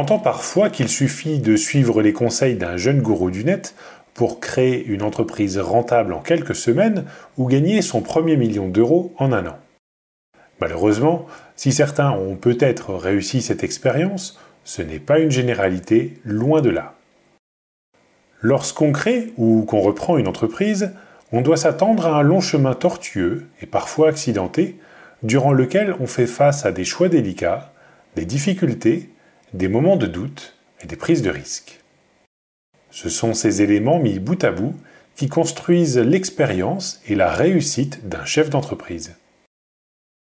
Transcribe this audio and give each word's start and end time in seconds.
On 0.00 0.04
entend 0.04 0.18
parfois 0.18 0.70
qu'il 0.70 0.88
suffit 0.88 1.40
de 1.40 1.56
suivre 1.56 2.00
les 2.00 2.14
conseils 2.14 2.56
d'un 2.56 2.78
jeune 2.78 3.02
gourou 3.02 3.30
du 3.30 3.44
net 3.44 3.74
pour 4.14 4.40
créer 4.40 4.82
une 4.82 5.02
entreprise 5.02 5.58
rentable 5.58 6.14
en 6.14 6.20
quelques 6.20 6.54
semaines 6.54 7.04
ou 7.36 7.46
gagner 7.46 7.82
son 7.82 8.00
premier 8.00 8.38
million 8.38 8.66
d'euros 8.66 9.12
en 9.18 9.30
un 9.30 9.46
an. 9.46 9.58
Malheureusement, 10.58 11.26
si 11.54 11.70
certains 11.70 12.12
ont 12.12 12.34
peut-être 12.34 12.94
réussi 12.94 13.42
cette 13.42 13.62
expérience, 13.62 14.40
ce 14.64 14.80
n'est 14.80 15.00
pas 15.00 15.18
une 15.18 15.30
généralité, 15.30 16.18
loin 16.24 16.62
de 16.62 16.70
là. 16.70 16.94
Lorsqu'on 18.40 18.92
crée 18.92 19.34
ou 19.36 19.66
qu'on 19.66 19.80
reprend 19.80 20.16
une 20.16 20.28
entreprise, 20.28 20.94
on 21.30 21.42
doit 21.42 21.58
s'attendre 21.58 22.06
à 22.06 22.16
un 22.16 22.22
long 22.22 22.40
chemin 22.40 22.72
tortueux 22.72 23.48
et 23.60 23.66
parfois 23.66 24.08
accidenté, 24.08 24.78
durant 25.22 25.52
lequel 25.52 25.94
on 26.00 26.06
fait 26.06 26.26
face 26.26 26.64
à 26.64 26.72
des 26.72 26.84
choix 26.84 27.10
délicats, 27.10 27.74
des 28.16 28.24
difficultés, 28.24 29.10
des 29.52 29.68
moments 29.68 29.96
de 29.96 30.06
doute 30.06 30.54
et 30.82 30.86
des 30.86 30.96
prises 30.96 31.22
de 31.22 31.30
risques. 31.30 31.80
Ce 32.90 33.08
sont 33.08 33.34
ces 33.34 33.62
éléments 33.62 33.98
mis 33.98 34.18
bout 34.18 34.42
à 34.44 34.50
bout 34.50 34.74
qui 35.16 35.28
construisent 35.28 35.98
l'expérience 35.98 37.00
et 37.06 37.14
la 37.14 37.30
réussite 37.30 38.08
d'un 38.08 38.24
chef 38.24 38.50
d'entreprise. 38.50 39.16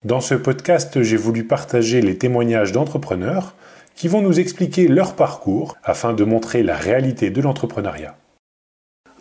Dans 0.04 0.20
ce 0.20 0.34
podcast, 0.34 1.02
j'ai 1.02 1.16
voulu 1.16 1.44
partager 1.44 2.00
les 2.00 2.16
témoignages 2.16 2.72
d'entrepreneurs 2.72 3.54
qui 3.94 4.08
vont 4.08 4.20
nous 4.20 4.38
expliquer 4.38 4.88
leur 4.88 5.16
parcours 5.16 5.76
afin 5.82 6.12
de 6.12 6.24
montrer 6.24 6.62
la 6.62 6.76
réalité 6.76 7.30
de 7.30 7.40
l'entrepreneuriat. 7.40 8.16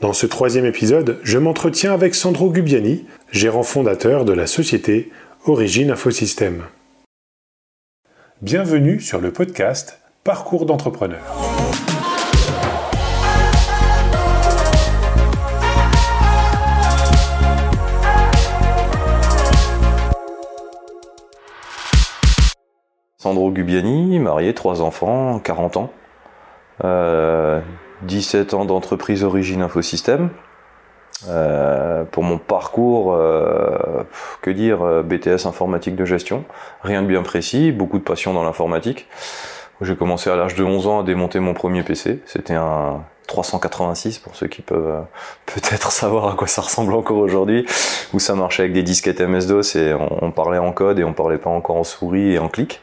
Dans 0.01 0.13
ce 0.13 0.27
troisième 0.27 0.65
épisode, 0.65 1.19
je 1.23 1.37
m'entretiens 1.37 1.93
avec 1.93 2.13
Sandro 2.13 2.51
Gubiani, 2.51 3.05
gérant 3.31 3.63
fondateur 3.63 4.25
de 4.25 4.33
la 4.33 4.45
société 4.45 5.09
Origine 5.45 5.91
Infosystème. 5.91 6.63
Bienvenue 8.45 8.99
sur 8.99 9.21
le 9.21 9.33
podcast 9.33 9.99
Parcours 10.23 10.67
d'entrepreneur. 10.67 11.19
Sandro 23.17 23.51
Gubiani, 23.51 24.19
marié, 24.19 24.53
trois 24.53 24.83
enfants, 24.83 25.39
40 25.39 25.77
ans. 25.77 25.91
17 28.03 28.53
euh, 28.53 28.57
ans 28.57 28.65
d'entreprise 28.65 29.23
Origine 29.23 29.63
Infosystème. 29.63 30.29
Euh, 31.27 32.03
pour 32.03 32.23
mon 32.23 32.37
parcours, 32.37 33.13
euh, 33.13 34.03
que 34.41 34.49
dire, 34.49 34.83
euh, 34.83 35.01
BTS 35.01 35.45
informatique 35.45 35.95
de 35.95 36.05
gestion, 36.05 36.43
rien 36.83 37.01
de 37.01 37.07
bien 37.07 37.23
précis, 37.23 37.71
beaucoup 37.71 37.97
de 37.97 38.03
passion 38.03 38.33
dans 38.33 38.43
l'informatique. 38.43 39.07
J'ai 39.81 39.95
commencé 39.95 40.29
à 40.29 40.35
l'âge 40.35 40.55
de 40.55 40.63
11 40.63 40.87
ans 40.87 40.99
à 40.99 41.03
démonter 41.03 41.39
mon 41.39 41.53
premier 41.53 41.83
PC. 41.83 42.21
C'était 42.25 42.53
un 42.53 43.01
386 43.27 44.19
pour 44.19 44.35
ceux 44.35 44.47
qui 44.47 44.61
peuvent 44.61 45.05
peut-être 45.45 45.91
savoir 45.91 46.27
à 46.27 46.35
quoi 46.35 46.47
ça 46.47 46.61
ressemble 46.61 46.93
encore 46.93 47.17
aujourd'hui, 47.17 47.65
où 48.13 48.19
ça 48.19 48.35
marchait 48.35 48.63
avec 48.63 48.73
des 48.73 48.83
disquettes 48.83 49.21
MS-DOS 49.21 49.77
et 49.77 49.93
on, 49.93 50.31
parlait 50.31 50.59
en 50.59 50.73
code 50.73 50.99
et 50.99 51.03
on 51.03 51.13
parlait 51.13 51.37
pas 51.37 51.49
encore 51.49 51.77
en 51.77 51.83
souris 51.83 52.33
et 52.33 52.39
en 52.39 52.49
clic. 52.49 52.81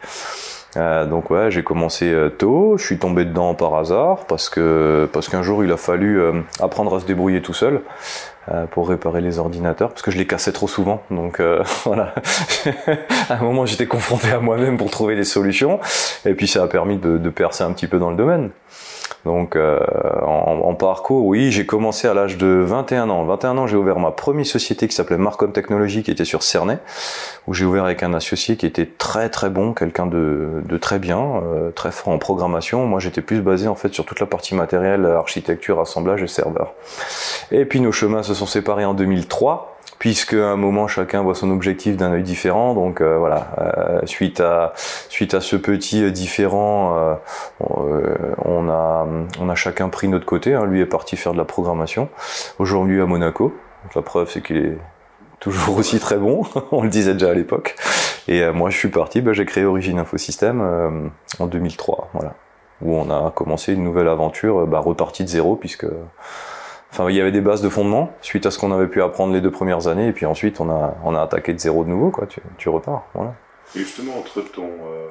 Euh, 0.77 1.05
donc 1.07 1.31
ouais, 1.31 1.51
j'ai 1.51 1.63
commencé 1.63 2.11
euh, 2.11 2.31
tôt, 2.31 2.77
je 2.79 2.85
suis 2.85 2.99
tombé 2.99 3.25
dedans 3.25 3.55
par 3.55 3.75
hasard 3.75 4.25
parce 4.27 4.49
que 4.49 5.09
parce 5.13 5.29
qu'un 5.29 5.43
jour 5.43 5.63
il 5.65 5.71
a 5.71 5.77
fallu 5.77 6.19
euh, 6.19 6.41
apprendre 6.61 6.97
à 6.97 7.01
se 7.01 7.05
débrouiller 7.05 7.43
tout 7.43 7.55
seul 7.55 7.83
pour 8.73 8.89
réparer 8.89 9.21
les 9.21 9.39
ordinateurs 9.39 9.91
parce 9.91 10.03
que 10.03 10.11
je 10.11 10.19
les 10.19 10.27
cassais 10.27 10.51
trop 10.51 10.67
souvent. 10.67 11.01
Donc 11.13 11.41
voilà, 11.85 12.13
à 13.29 13.35
un 13.35 13.43
moment 13.43 13.67
j'étais 13.67 13.87
confronté 13.87 14.33
à 14.33 14.41
moi-même 14.41 14.79
pour 14.79 14.91
trouver 14.91 15.15
des 15.15 15.23
solutions 15.23 15.79
et 16.25 16.35
puis 16.35 16.49
ça 16.49 16.65
a 16.65 16.67
permis 16.67 16.97
de, 16.97 17.19
de 17.19 17.31
percer 17.31 17.63
un 17.63 17.71
petit 17.73 17.87
peu 17.87 18.01
dans 18.01 18.11
le 18.11 18.17
domaine. 18.17 18.51
Donc 19.25 19.55
euh, 19.55 19.79
en, 20.23 20.75
parcours, 20.75 21.27
oui, 21.27 21.53
j'ai 21.53 21.65
commencé 21.65 22.09
à 22.09 22.15
l'âge 22.15 22.39
de 22.39 22.47
21 22.47 23.09
ans. 23.09 23.25
21 23.25 23.59
ans, 23.59 23.67
j'ai 23.67 23.77
ouvert 23.77 23.99
ma 23.99 24.11
première 24.11 24.47
société 24.47 24.89
qui 24.89 24.95
s'appelait 24.95 25.19
Marcom 25.19 25.53
Technologies, 25.53 26.03
qui 26.03 26.11
était 26.11 26.25
sur 26.25 26.43
Cernay, 26.43 26.79
où 27.47 27.55
j'ai 27.55 27.65
ouvert 27.65 27.85
avec 27.85 28.03
un 28.03 28.15
associé 28.15 28.57
qui 28.57 28.67
était 28.67 28.87
très 28.87 29.29
très 29.29 29.49
bon, 29.49 29.75
quelqu'un 29.75 30.07
de, 30.07 30.63
de, 30.65 30.77
très 30.77 30.99
bien, 30.99 31.21
euh, 31.45 31.71
très 31.71 31.93
fort 31.93 32.13
en 32.13 32.19
programmation. 32.19 32.85
Moi, 32.87 32.99
j'étais 32.99 33.23
plus 33.23 33.43
basé 33.43 33.69
en 33.69 33.77
fait 33.77 33.93
sur 33.95 34.05
toute 34.05 34.19
la 34.19 34.27
partie 34.27 34.55
matérielle, 34.55 35.07
architecture, 35.07 35.81
assemblage 35.81 36.23
et 36.23 36.27
serveur. 36.27 36.73
Et 37.53 37.65
puis 37.65 37.81
nos 37.81 37.93
chemins 37.93 38.23
se 38.23 38.35
sont 38.35 38.47
séparés 38.47 38.85
en 38.85 38.95
2003 38.95 39.72
puisque 40.03 40.35
à 40.35 40.49
un 40.49 40.57
moment 40.57 40.89
chacun 40.89 41.23
voit 41.23 41.37
son 41.37 41.49
objectif 41.53 41.97
d'un 41.97 42.11
œil 42.11 42.25
différent. 42.25 42.75
Donc 42.75 43.01
euh, 43.01 43.19
voilà, 43.19 43.55
euh, 43.59 44.01
suite 44.05 44.41
à 44.41 44.73
suite 45.09 45.33
à 45.33 45.41
ce 45.41 45.55
petit 45.55 46.11
différent, 46.11 47.21
on 47.61 48.69
a 48.69 49.07
on 49.39 49.49
a 49.49 49.55
chacun 49.55 49.89
pris 49.91 50.09
notre 50.09 50.27
côté. 50.27 50.55
Hein. 50.55 50.65
Lui 50.65 50.81
est 50.81 50.87
parti 50.87 51.17
faire 51.17 51.35
de 51.35 51.39
la 51.39 51.45
programmation. 51.45 52.09
Aujourd'hui 52.59 53.01
à 53.01 53.07
Monaco. 53.07 53.55
la 53.95 54.03
preuve 54.03 54.29
c'est 54.29 54.43
qu'il 54.43 54.57
est 54.57 54.79
toujours 55.39 55.79
aussi 55.79 56.01
très 56.01 56.19
bon. 56.19 56.43
on 56.73 56.83
le 56.83 56.89
disait 56.89 57.13
déjà 57.13 57.31
à 57.31 57.35
l'époque. 57.35 57.77
Et 58.27 58.45
moi 58.51 58.71
je 58.71 58.79
suis 58.79 58.89
parti. 58.89 59.21
Ben, 59.21 59.33
j'ai 59.33 59.45
créé 59.45 59.65
Origine 59.65 60.01
Infosystème 60.01 61.13
en 61.39 61.47
2003. 61.47 62.11
Voilà, 62.13 62.35
où 62.81 62.97
on 62.97 63.09
a 63.09 63.31
commencé 63.31 63.73
une 63.73 63.85
nouvelle 63.85 64.09
aventure, 64.09 64.67
bah, 64.67 64.81
repartie 64.81 65.23
de 65.23 65.29
zéro 65.29 65.55
puisque 65.55 65.87
Enfin, 66.93 67.09
il 67.09 67.17
y 67.17 67.21
avait 67.23 67.33
des 67.33 67.41
bases 67.41 67.63
de 67.63 67.71
fondement 67.71 68.13
suite 68.21 68.45
à 68.45 68.51
ce 68.51 68.59
qu'on 68.59 68.71
avait 68.71 68.87
pu 68.87 69.03
apprendre 69.03 69.33
les 69.33 69.41
deux 69.41 69.51
premières 69.51 69.89
années, 69.89 70.09
et 70.09 70.13
puis 70.13 70.27
ensuite 70.27 70.61
on 70.61 70.69
a, 70.69 70.95
on 71.05 71.15
a 71.15 71.23
attaqué 71.23 71.55
de 71.55 71.59
zéro 71.59 71.85
de 71.85 71.89
nouveau, 71.89 72.11
quoi. 72.11 72.27
Tu, 72.27 72.41
tu 72.59 72.69
repars, 72.69 73.07
voilà. 73.15 73.35
Et 73.75 73.79
justement, 73.79 74.19
entre 74.19 74.43
ton, 74.43 74.65
euh, 74.65 75.09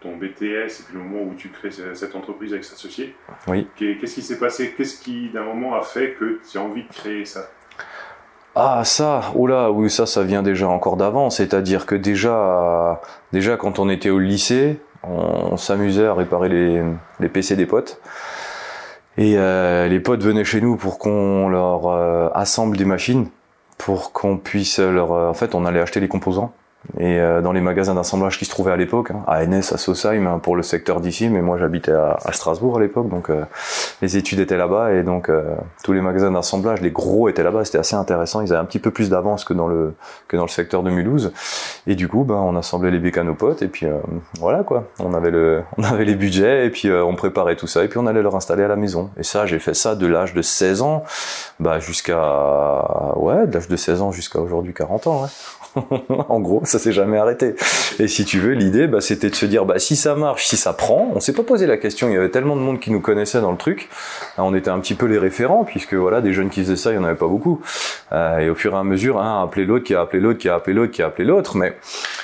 ton 0.00 0.16
BTS 0.16 0.80
et 0.80 0.82
puis 0.84 0.94
le 0.94 1.00
moment 1.00 1.22
où 1.22 1.34
tu 1.36 1.50
crées 1.50 1.70
cette 1.70 2.16
entreprise 2.16 2.52
avec 2.52 2.64
cet 2.64 2.74
associé, 2.74 3.14
oui. 3.46 3.68
qu'est-ce 3.76 4.14
qui 4.14 4.22
s'est 4.22 4.38
passé? 4.38 4.74
Qu'est-ce 4.76 5.00
qui, 5.00 5.30
d'un 5.30 5.44
moment, 5.44 5.76
a 5.76 5.82
fait 5.82 6.16
que 6.18 6.40
tu 6.50 6.58
as 6.58 6.60
envie 6.60 6.82
de 6.82 6.92
créer 6.92 7.24
ça? 7.24 7.48
Ah 8.56 8.82
ça, 8.84 9.22
oula, 9.34 9.70
oui 9.70 9.88
ça, 9.88 10.04
ça 10.04 10.24
vient 10.24 10.42
déjà 10.42 10.68
encore 10.68 10.96
d'avant. 10.96 11.30
C'est-à-dire 11.30 11.86
que 11.86 11.94
déjà, 11.94 13.00
déjà 13.32 13.56
quand 13.56 13.78
on 13.78 13.88
était 13.88 14.10
au 14.10 14.18
lycée, 14.18 14.78
on, 15.04 15.56
s'amusait 15.56 16.06
à 16.06 16.14
réparer 16.14 16.48
les, 16.48 16.82
les 17.20 17.28
PC 17.28 17.56
des 17.56 17.66
potes. 17.66 18.00
Et 19.18 19.34
euh, 19.36 19.88
les 19.88 20.00
potes 20.00 20.22
venaient 20.22 20.44
chez 20.44 20.60
nous 20.60 20.76
pour 20.76 20.98
qu'on 20.98 21.48
leur 21.48 21.86
euh, 21.86 22.28
assemble 22.34 22.76
des 22.76 22.84
machines, 22.84 23.28
pour 23.78 24.12
qu'on 24.12 24.38
puisse 24.38 24.78
leur... 24.78 25.12
Euh, 25.12 25.28
en 25.28 25.34
fait, 25.34 25.54
on 25.54 25.64
allait 25.66 25.80
acheter 25.80 26.00
les 26.00 26.08
composants 26.08 26.52
et 26.98 27.20
euh, 27.20 27.40
dans 27.40 27.52
les 27.52 27.60
magasins 27.60 27.94
d'assemblage 27.94 28.38
qui 28.38 28.44
se 28.44 28.50
trouvaient 28.50 28.72
à 28.72 28.76
l'époque, 28.76 29.12
hein, 29.12 29.22
à 29.28 29.46
NS, 29.46 29.72
à 29.72 29.78
Sosheim 29.78 30.26
hein, 30.26 30.40
pour 30.40 30.56
le 30.56 30.62
secteur 30.62 31.00
d'ici, 31.00 31.28
mais 31.28 31.40
moi 31.40 31.56
j'habitais 31.56 31.92
à, 31.92 32.18
Strasbourg 32.32 32.76
à 32.76 32.80
l'époque, 32.80 33.08
donc 33.08 33.30
euh, 33.30 33.44
les 34.02 34.16
études 34.16 34.40
étaient 34.40 34.56
là-bas 34.56 34.92
et 34.92 35.02
donc 35.04 35.28
euh, 35.28 35.54
tous 35.84 35.92
les 35.92 36.00
magasins 36.00 36.32
d'assemblage, 36.32 36.80
les 36.80 36.90
gros 36.90 37.28
étaient 37.28 37.44
là-bas, 37.44 37.64
c'était 37.64 37.78
assez 37.78 37.94
intéressant, 37.94 38.40
ils 38.40 38.52
avaient 38.52 38.60
un 38.60 38.64
petit 38.64 38.80
peu 38.80 38.90
plus 38.90 39.10
d'avance 39.10 39.44
que 39.44 39.54
dans 39.54 39.68
le 39.68 39.94
que 40.26 40.36
dans 40.36 40.42
le 40.42 40.48
secteur 40.48 40.82
de 40.82 40.90
Mulhouse. 40.90 41.32
Et 41.86 41.94
du 41.94 42.08
coup 42.08 42.24
ben 42.24 42.34
on 42.34 42.56
assemblait 42.56 42.90
les 42.90 42.98
bécanes 42.98 43.34
potes 43.36 43.62
et 43.62 43.68
puis 43.68 43.86
voilà 44.40 44.64
quoi, 44.64 44.84
on 44.98 45.14
avait 45.14 45.30
le 45.30 45.62
on 45.78 45.84
avait 45.84 46.04
les 46.04 46.16
budgets 46.16 46.66
et 46.66 46.70
puis 46.70 46.90
on 46.90 47.14
préparait 47.14 47.56
tout 47.56 47.68
ça 47.68 47.84
et 47.84 47.88
puis 47.88 47.98
on 47.98 48.06
allait 48.06 48.22
leur 48.22 48.34
installer 48.34 48.64
à 48.64 48.68
la 48.68 48.76
maison. 48.76 49.10
Et 49.16 49.22
ça 49.22 49.46
j'ai 49.46 49.60
fait 49.60 49.74
ça 49.74 49.94
de 49.94 50.06
l'âge 50.06 50.34
de 50.34 50.42
16 50.42 50.82
ans 50.82 51.04
bah 51.60 51.78
jusqu'à 51.78 53.14
ouais 53.16 53.46
de 53.46 53.54
l'âge 53.54 53.68
de 53.68 53.76
16 53.76 54.02
ans 54.02 54.10
jusqu'à 54.10 54.40
aujourd'hui 54.40 54.74
40 54.74 55.06
ans 55.06 55.22
ouais. 55.22 55.28
en 56.28 56.40
gros, 56.40 56.62
ça 56.64 56.78
s'est 56.78 56.92
jamais 56.92 57.18
arrêté. 57.18 57.54
Et 57.98 58.08
si 58.08 58.24
tu 58.24 58.38
veux, 58.38 58.52
l'idée, 58.52 58.86
bah, 58.86 59.00
c'était 59.00 59.30
de 59.30 59.34
se 59.34 59.46
dire, 59.46 59.64
bah, 59.64 59.78
si 59.78 59.96
ça 59.96 60.14
marche, 60.14 60.46
si 60.46 60.56
ça 60.56 60.72
prend, 60.72 61.10
on 61.14 61.20
s'est 61.20 61.32
pas 61.32 61.42
posé 61.42 61.66
la 61.66 61.76
question. 61.76 62.08
Il 62.08 62.14
y 62.14 62.16
avait 62.16 62.30
tellement 62.30 62.56
de 62.56 62.60
monde 62.60 62.80
qui 62.80 62.90
nous 62.90 63.00
connaissait 63.00 63.40
dans 63.40 63.50
le 63.50 63.56
truc. 63.56 63.88
on 64.38 64.54
était 64.54 64.70
un 64.70 64.78
petit 64.80 64.94
peu 64.94 65.06
les 65.06 65.18
référents, 65.18 65.64
puisque 65.64 65.94
voilà, 65.94 66.20
des 66.20 66.32
jeunes 66.32 66.50
qui 66.50 66.60
faisaient 66.62 66.76
ça, 66.76 66.92
il 66.92 66.96
y 66.96 66.98
en 66.98 67.04
avait 67.04 67.14
pas 67.14 67.28
beaucoup. 67.28 67.60
Euh, 68.12 68.38
et 68.38 68.50
au 68.50 68.54
fur 68.54 68.74
et 68.74 68.76
à 68.76 68.84
mesure, 68.84 69.20
un 69.20 69.40
a 69.40 69.42
appelé 69.42 69.64
l'autre, 69.64 69.84
qui 69.84 69.94
a 69.94 70.00
appelé 70.02 70.20
l'autre, 70.20 70.38
qui 70.38 70.48
a 70.48 70.54
appelé 70.54 70.74
l'autre, 70.74 70.92
qui 70.92 71.02
a 71.02 71.06
appelé 71.06 71.24
l'autre. 71.24 71.56
Mais 71.56 71.76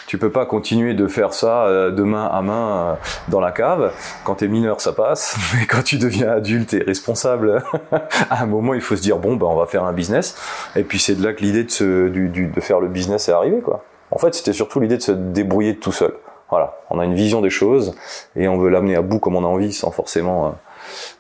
tu 0.09 0.17
peux 0.17 0.31
pas 0.31 0.47
continuer 0.47 0.95
de 0.95 1.07
faire 1.07 1.35
ça 1.35 1.67
euh, 1.67 1.91
de 1.91 2.03
main 2.03 2.25
à 2.25 2.41
main 2.41 2.79
euh, 2.79 2.95
dans 3.29 3.41
la 3.41 3.53
cave. 3.53 3.93
Quand 4.25 4.37
t'es 4.37 4.49
mineur, 4.49 4.81
ça 4.81 4.95
passe. 4.95 5.37
Mais 5.55 5.67
quand 5.67 5.83
tu 5.83 5.99
deviens 5.99 6.31
adulte 6.31 6.73
et 6.73 6.83
responsable, 6.83 7.63
à 8.31 8.43
un 8.43 8.47
moment, 8.47 8.73
il 8.73 8.81
faut 8.81 8.97
se 8.97 9.03
dire, 9.03 9.19
bon, 9.19 9.37
bah, 9.37 9.47
on 9.51 9.55
va 9.55 9.67
faire 9.67 9.85
un 9.85 9.93
business. 9.93 10.35
Et 10.77 10.83
puis 10.83 10.99
c'est 10.99 11.15
de 11.15 11.23
là 11.23 11.35
que 11.35 11.43
l'idée 11.43 11.63
de, 11.63 11.71
se, 11.71 12.09
du, 12.09 12.31
du, 12.31 12.47
de 12.47 12.61
faire 12.61 12.81
le 12.81 12.89
business 12.89 13.29
est 13.29 13.33
arrivée, 13.33 13.61
quoi. 13.61 13.85
En 14.11 14.17
fait, 14.17 14.35
c'était 14.35 14.55
surtout 14.55 14.81
l'idée 14.81 14.97
de 14.97 15.03
se 15.03 15.13
débrouiller 15.13 15.77
tout 15.77 15.93
seul. 15.93 16.15
Voilà, 16.49 16.79
on 16.89 16.99
a 16.99 17.05
une 17.05 17.15
vision 17.15 17.43
des 17.43 17.51
choses 17.51 17.95
et 18.35 18.49
on 18.49 18.57
veut 18.57 18.71
l'amener 18.71 18.97
à 18.97 19.03
bout 19.03 19.19
comme 19.19 19.37
on 19.37 19.45
a 19.45 19.47
envie, 19.47 19.75
sans 19.75 19.91
forcément 19.91 20.47
euh, 20.47 20.51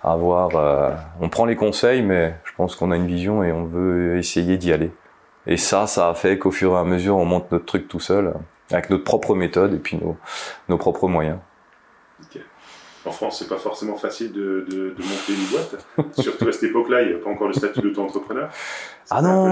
avoir. 0.02 0.56
Euh, 0.56 0.90
on 1.20 1.28
prend 1.28 1.44
les 1.44 1.56
conseils, 1.56 2.00
mais 2.00 2.34
je 2.44 2.52
pense 2.56 2.74
qu'on 2.74 2.90
a 2.90 2.96
une 2.96 3.06
vision 3.06 3.44
et 3.44 3.52
on 3.52 3.64
veut 3.66 4.16
essayer 4.16 4.56
d'y 4.56 4.72
aller. 4.72 4.90
Et 5.46 5.58
ça, 5.58 5.86
ça 5.86 6.08
a 6.08 6.14
fait 6.14 6.38
qu'au 6.38 6.50
fur 6.50 6.72
et 6.72 6.78
à 6.78 6.84
mesure, 6.84 7.18
on 7.18 7.26
monte 7.26 7.52
notre 7.52 7.66
truc 7.66 7.88
tout 7.88 8.00
seul, 8.00 8.32
avec 8.70 8.90
notre 8.90 9.04
propre 9.04 9.34
méthode 9.34 9.74
et 9.74 9.78
puis 9.78 9.96
nos, 9.96 10.16
nos 10.68 10.78
propres 10.78 11.08
moyens. 11.08 11.38
En 13.06 13.12
France, 13.12 13.38
c'est 13.38 13.48
pas 13.48 13.56
forcément 13.56 13.96
facile 13.96 14.32
de, 14.32 14.66
de, 14.68 14.76
de, 14.90 15.02
monter 15.02 15.32
une 15.32 15.46
boîte. 15.50 15.86
Surtout 16.20 16.48
à 16.48 16.52
cette 16.52 16.64
époque-là, 16.64 17.02
il 17.02 17.08
n'y 17.08 17.14
a 17.14 17.18
pas 17.18 17.30
encore 17.30 17.46
le 17.46 17.54
statut 17.54 17.80
d'auto-entrepreneur. 17.80 18.50
Ah 19.08 19.22
non, 19.22 19.44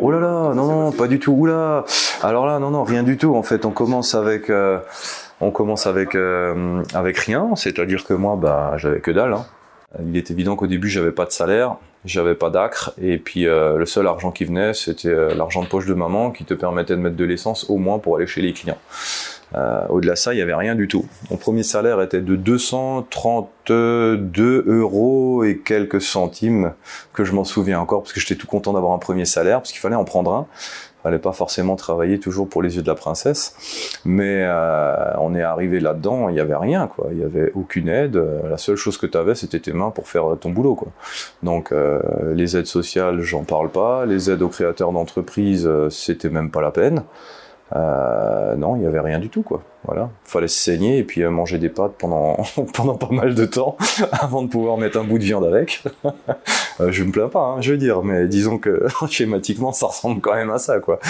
oh 0.00 0.10
là 0.10 0.20
là, 0.20 0.54
non, 0.54 0.66
non, 0.66 0.92
pas 0.92 1.08
du 1.08 1.18
tout. 1.18 1.32
Oula. 1.32 1.84
Alors 2.22 2.46
là, 2.46 2.60
non, 2.60 2.70
non, 2.70 2.84
rien 2.84 3.02
du 3.02 3.16
tout. 3.16 3.34
En 3.34 3.42
fait, 3.42 3.64
on 3.64 3.72
commence 3.72 4.14
avec, 4.14 4.50
euh, 4.50 4.78
On 5.40 5.50
commence 5.50 5.86
avec 5.86 6.14
euh, 6.14 6.82
avec 6.94 7.18
rien, 7.18 7.56
c'est-à-dire 7.56 8.04
que 8.04 8.14
moi, 8.14 8.36
bah, 8.36 8.74
j'avais 8.76 9.00
que 9.00 9.10
dalle. 9.10 9.32
Hein. 9.32 9.46
Il 10.00 10.16
est 10.16 10.30
évident 10.30 10.56
qu'au 10.56 10.66
début, 10.66 10.88
j'avais 10.88 11.12
pas 11.12 11.26
de 11.26 11.32
salaire, 11.32 11.76
j'avais 12.04 12.34
pas 12.34 12.50
d'acre, 12.50 12.92
et 13.00 13.16
puis 13.18 13.46
euh, 13.46 13.76
le 13.76 13.86
seul 13.86 14.08
argent 14.08 14.32
qui 14.32 14.44
venait, 14.44 14.74
c'était 14.74 15.08
euh, 15.08 15.34
l'argent 15.34 15.62
de 15.62 15.68
poche 15.68 15.86
de 15.86 15.94
maman 15.94 16.32
qui 16.32 16.44
te 16.44 16.54
permettait 16.54 16.96
de 16.96 17.00
mettre 17.00 17.16
de 17.16 17.24
l'essence 17.24 17.70
au 17.70 17.76
moins 17.76 17.98
pour 17.98 18.16
aller 18.16 18.26
chez 18.26 18.42
les 18.42 18.52
clients. 18.52 18.78
Euh, 19.54 19.86
Au-delà 19.88 20.14
de 20.14 20.18
ça, 20.18 20.32
il 20.32 20.36
n'y 20.36 20.42
avait 20.42 20.54
rien 20.54 20.74
du 20.74 20.88
tout. 20.88 21.04
Mon 21.30 21.36
premier 21.36 21.62
salaire 21.62 22.00
était 22.00 22.22
de 22.22 22.36
232 22.36 24.64
euros 24.66 25.44
et 25.44 25.58
quelques 25.58 26.00
centimes, 26.00 26.72
que 27.12 27.24
je 27.24 27.32
m'en 27.32 27.44
souviens 27.44 27.78
encore, 27.78 28.00
parce 28.02 28.14
que 28.14 28.20
j'étais 28.20 28.36
tout 28.36 28.46
content 28.46 28.72
d'avoir 28.72 28.94
un 28.94 28.98
premier 28.98 29.26
salaire, 29.26 29.58
parce 29.58 29.70
qu'il 29.70 29.80
fallait 29.80 29.94
en 29.94 30.04
prendre 30.04 30.32
un 30.32 30.46
fallait 31.02 31.18
pas 31.18 31.32
forcément 31.32 31.76
travailler 31.76 32.18
toujours 32.18 32.48
pour 32.48 32.62
les 32.62 32.76
yeux 32.76 32.82
de 32.82 32.88
la 32.88 32.94
princesse, 32.94 34.00
mais 34.04 34.44
euh, 34.44 35.12
on 35.18 35.34
est 35.34 35.42
arrivé 35.42 35.80
là-dedans, 35.80 36.28
il 36.28 36.36
y 36.36 36.40
avait 36.40 36.56
rien 36.56 36.86
quoi, 36.86 37.08
il 37.12 37.18
y 37.18 37.24
avait 37.24 37.52
aucune 37.54 37.88
aide, 37.88 38.22
la 38.48 38.58
seule 38.58 38.76
chose 38.76 38.96
que 38.96 39.06
tu 39.06 39.18
avais 39.18 39.34
c'était 39.34 39.60
tes 39.60 39.72
mains 39.72 39.90
pour 39.90 40.08
faire 40.08 40.36
ton 40.40 40.50
boulot 40.50 40.74
quoi. 40.74 40.88
Donc 41.42 41.72
euh, 41.72 42.00
les 42.34 42.56
aides 42.56 42.66
sociales, 42.66 43.20
j'en 43.20 43.44
parle 43.44 43.70
pas, 43.70 44.06
les 44.06 44.30
aides 44.30 44.42
aux 44.42 44.48
créateurs 44.48 44.92
d'entreprises, 44.92 45.66
euh, 45.66 45.90
c'était 45.90 46.30
même 46.30 46.50
pas 46.50 46.60
la 46.60 46.70
peine. 46.70 47.02
Euh, 47.74 48.54
non, 48.56 48.76
il 48.76 48.82
y 48.82 48.86
avait 48.86 49.00
rien 49.00 49.18
du 49.18 49.28
tout 49.28 49.42
quoi. 49.42 49.62
Voilà, 49.84 50.10
fallait 50.24 50.46
se 50.46 50.58
saigner 50.58 50.98
et 50.98 51.02
puis 51.04 51.22
euh, 51.22 51.30
manger 51.30 51.58
des 51.58 51.68
pâtes 51.68 51.94
pendant 51.98 52.36
pendant 52.74 52.94
pas 52.94 53.08
mal 53.10 53.34
de 53.34 53.44
temps 53.46 53.76
avant 54.12 54.42
de 54.42 54.48
pouvoir 54.48 54.76
mettre 54.78 54.98
un 54.98 55.04
bout 55.04 55.18
de 55.18 55.24
viande 55.24 55.44
avec. 55.44 55.82
Euh, 56.80 56.90
je 56.90 57.04
me 57.04 57.12
plains 57.12 57.28
pas, 57.28 57.40
hein, 57.40 57.60
je 57.60 57.72
veux 57.72 57.76
dire, 57.76 58.02
mais 58.02 58.26
disons 58.26 58.56
que 58.56 58.86
schématiquement 59.06 59.72
ça 59.72 59.88
ressemble 59.88 60.22
quand 60.22 60.34
même 60.34 60.48
à 60.48 60.56
ça 60.56 60.80
quoi. 60.80 61.00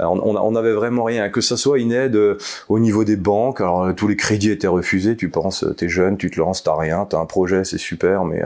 on, 0.00 0.18
on, 0.18 0.34
on 0.34 0.56
avait 0.56 0.72
vraiment 0.72 1.04
rien, 1.04 1.28
que 1.28 1.40
ça 1.40 1.56
soit 1.56 1.78
une 1.78 1.92
aide 1.92 2.16
euh, 2.16 2.38
au 2.68 2.80
niveau 2.80 3.04
des 3.04 3.14
banques. 3.14 3.60
Alors 3.60 3.94
tous 3.94 4.08
les 4.08 4.16
crédits 4.16 4.50
étaient 4.50 4.66
refusés. 4.66 5.16
Tu 5.16 5.28
penses, 5.28 5.64
t'es 5.76 5.88
jeune, 5.88 6.16
tu 6.16 6.28
te 6.28 6.40
lances, 6.40 6.64
t'as 6.64 6.76
rien, 6.76 7.06
t'as 7.08 7.18
un 7.18 7.26
projet, 7.26 7.62
c'est 7.62 7.78
super, 7.78 8.24
mais 8.24 8.42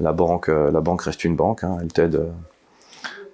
la 0.00 0.12
banque, 0.14 0.48
la 0.48 0.80
banque 0.80 1.02
reste 1.02 1.24
une 1.24 1.36
banque, 1.36 1.64
hein, 1.64 1.76
elle 1.82 1.92
t'aide 1.92 2.18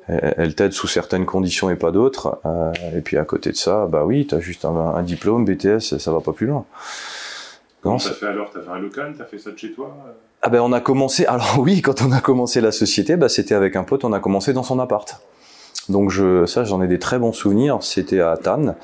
elle 0.08 0.54
t'aide 0.54 0.72
sous 0.72 0.88
certaines 0.88 1.26
conditions 1.26 1.70
et 1.70 1.76
pas 1.76 1.93
d'autres. 1.93 2.40
Euh, 2.44 2.72
et 2.96 3.00
puis 3.00 3.16
à 3.16 3.25
côté 3.25 3.50
de 3.50 3.56
ça, 3.56 3.87
bah 3.87 4.04
oui, 4.04 4.26
t'as 4.26 4.40
juste 4.40 4.64
un, 4.64 4.76
un, 4.76 5.02
diplôme, 5.02 5.44
BTS, 5.44 5.99
ça 5.99 6.12
va 6.12 6.20
pas 6.20 6.32
plus 6.32 6.46
loin. 6.46 6.64
Comment 7.82 7.96
t'as 7.96 8.10
fait 8.10 8.26
alors? 8.26 8.50
T'as 8.52 8.60
fait 8.60 8.70
un 8.70 8.78
local? 8.78 9.14
T'as 9.16 9.25
fait 9.25 9.38
ça 9.38 9.50
de 9.50 9.58
chez 9.58 9.72
toi? 9.72 9.96
Ah 10.40 10.49
ben 10.49 10.60
on 10.60 10.72
a 10.72 10.81
commencé. 10.81 11.26
Alors 11.26 11.58
oui, 11.58 11.82
quand 11.82 12.02
on 12.02 12.12
a 12.12 12.20
commencé 12.20 12.60
la 12.60 12.72
société, 12.72 13.16
bah 13.16 13.28
c'était 13.28 13.54
avec 13.54 13.76
un 13.76 13.84
pote. 13.84 14.04
On 14.04 14.12
a 14.12 14.20
commencé 14.20 14.52
dans 14.52 14.62
son 14.62 14.78
appart. 14.78 15.20
Donc 15.88 16.10
je, 16.10 16.46
ça, 16.46 16.62
j'en 16.62 16.81
ai 16.82 16.87
des 16.87 16.98
très 16.98 17.19
bons 17.19 17.32
souvenirs. 17.32 17.78
C'était 17.81 18.20
à 18.20 18.37
Tannes. 18.37 18.76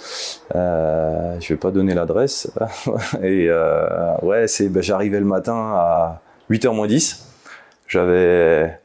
Euh, 0.55 1.37
je 1.41 1.49
vais 1.49 1.59
pas 1.59 1.71
donner 1.71 1.95
l'adresse. 1.95 2.51
et 3.23 3.47
euh, 3.49 4.17
ouais, 4.23 4.49
c'est, 4.49 4.69
bah, 4.69 4.81
j'arrivais 4.81 5.21
le 5.21 5.27
matin 5.27 5.75
à 5.77 6.21
8h 6.51 6.75
moins 6.75 6.89
10. 6.89 7.27
J'avais 7.87 8.81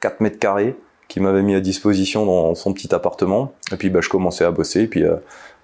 4 0.00 0.20
mètres 0.20 0.38
carrés 0.38 0.76
qui 1.12 1.20
m'avait 1.20 1.42
mis 1.42 1.54
à 1.54 1.60
disposition 1.60 2.24
dans 2.24 2.54
son 2.54 2.72
petit 2.72 2.94
appartement. 2.94 3.52
Et 3.70 3.76
puis 3.76 3.90
bah, 3.90 4.00
je 4.00 4.08
commençais 4.08 4.46
à 4.46 4.50
bosser. 4.50 4.84
Et 4.84 4.86
puis 4.86 5.04
euh, 5.04 5.16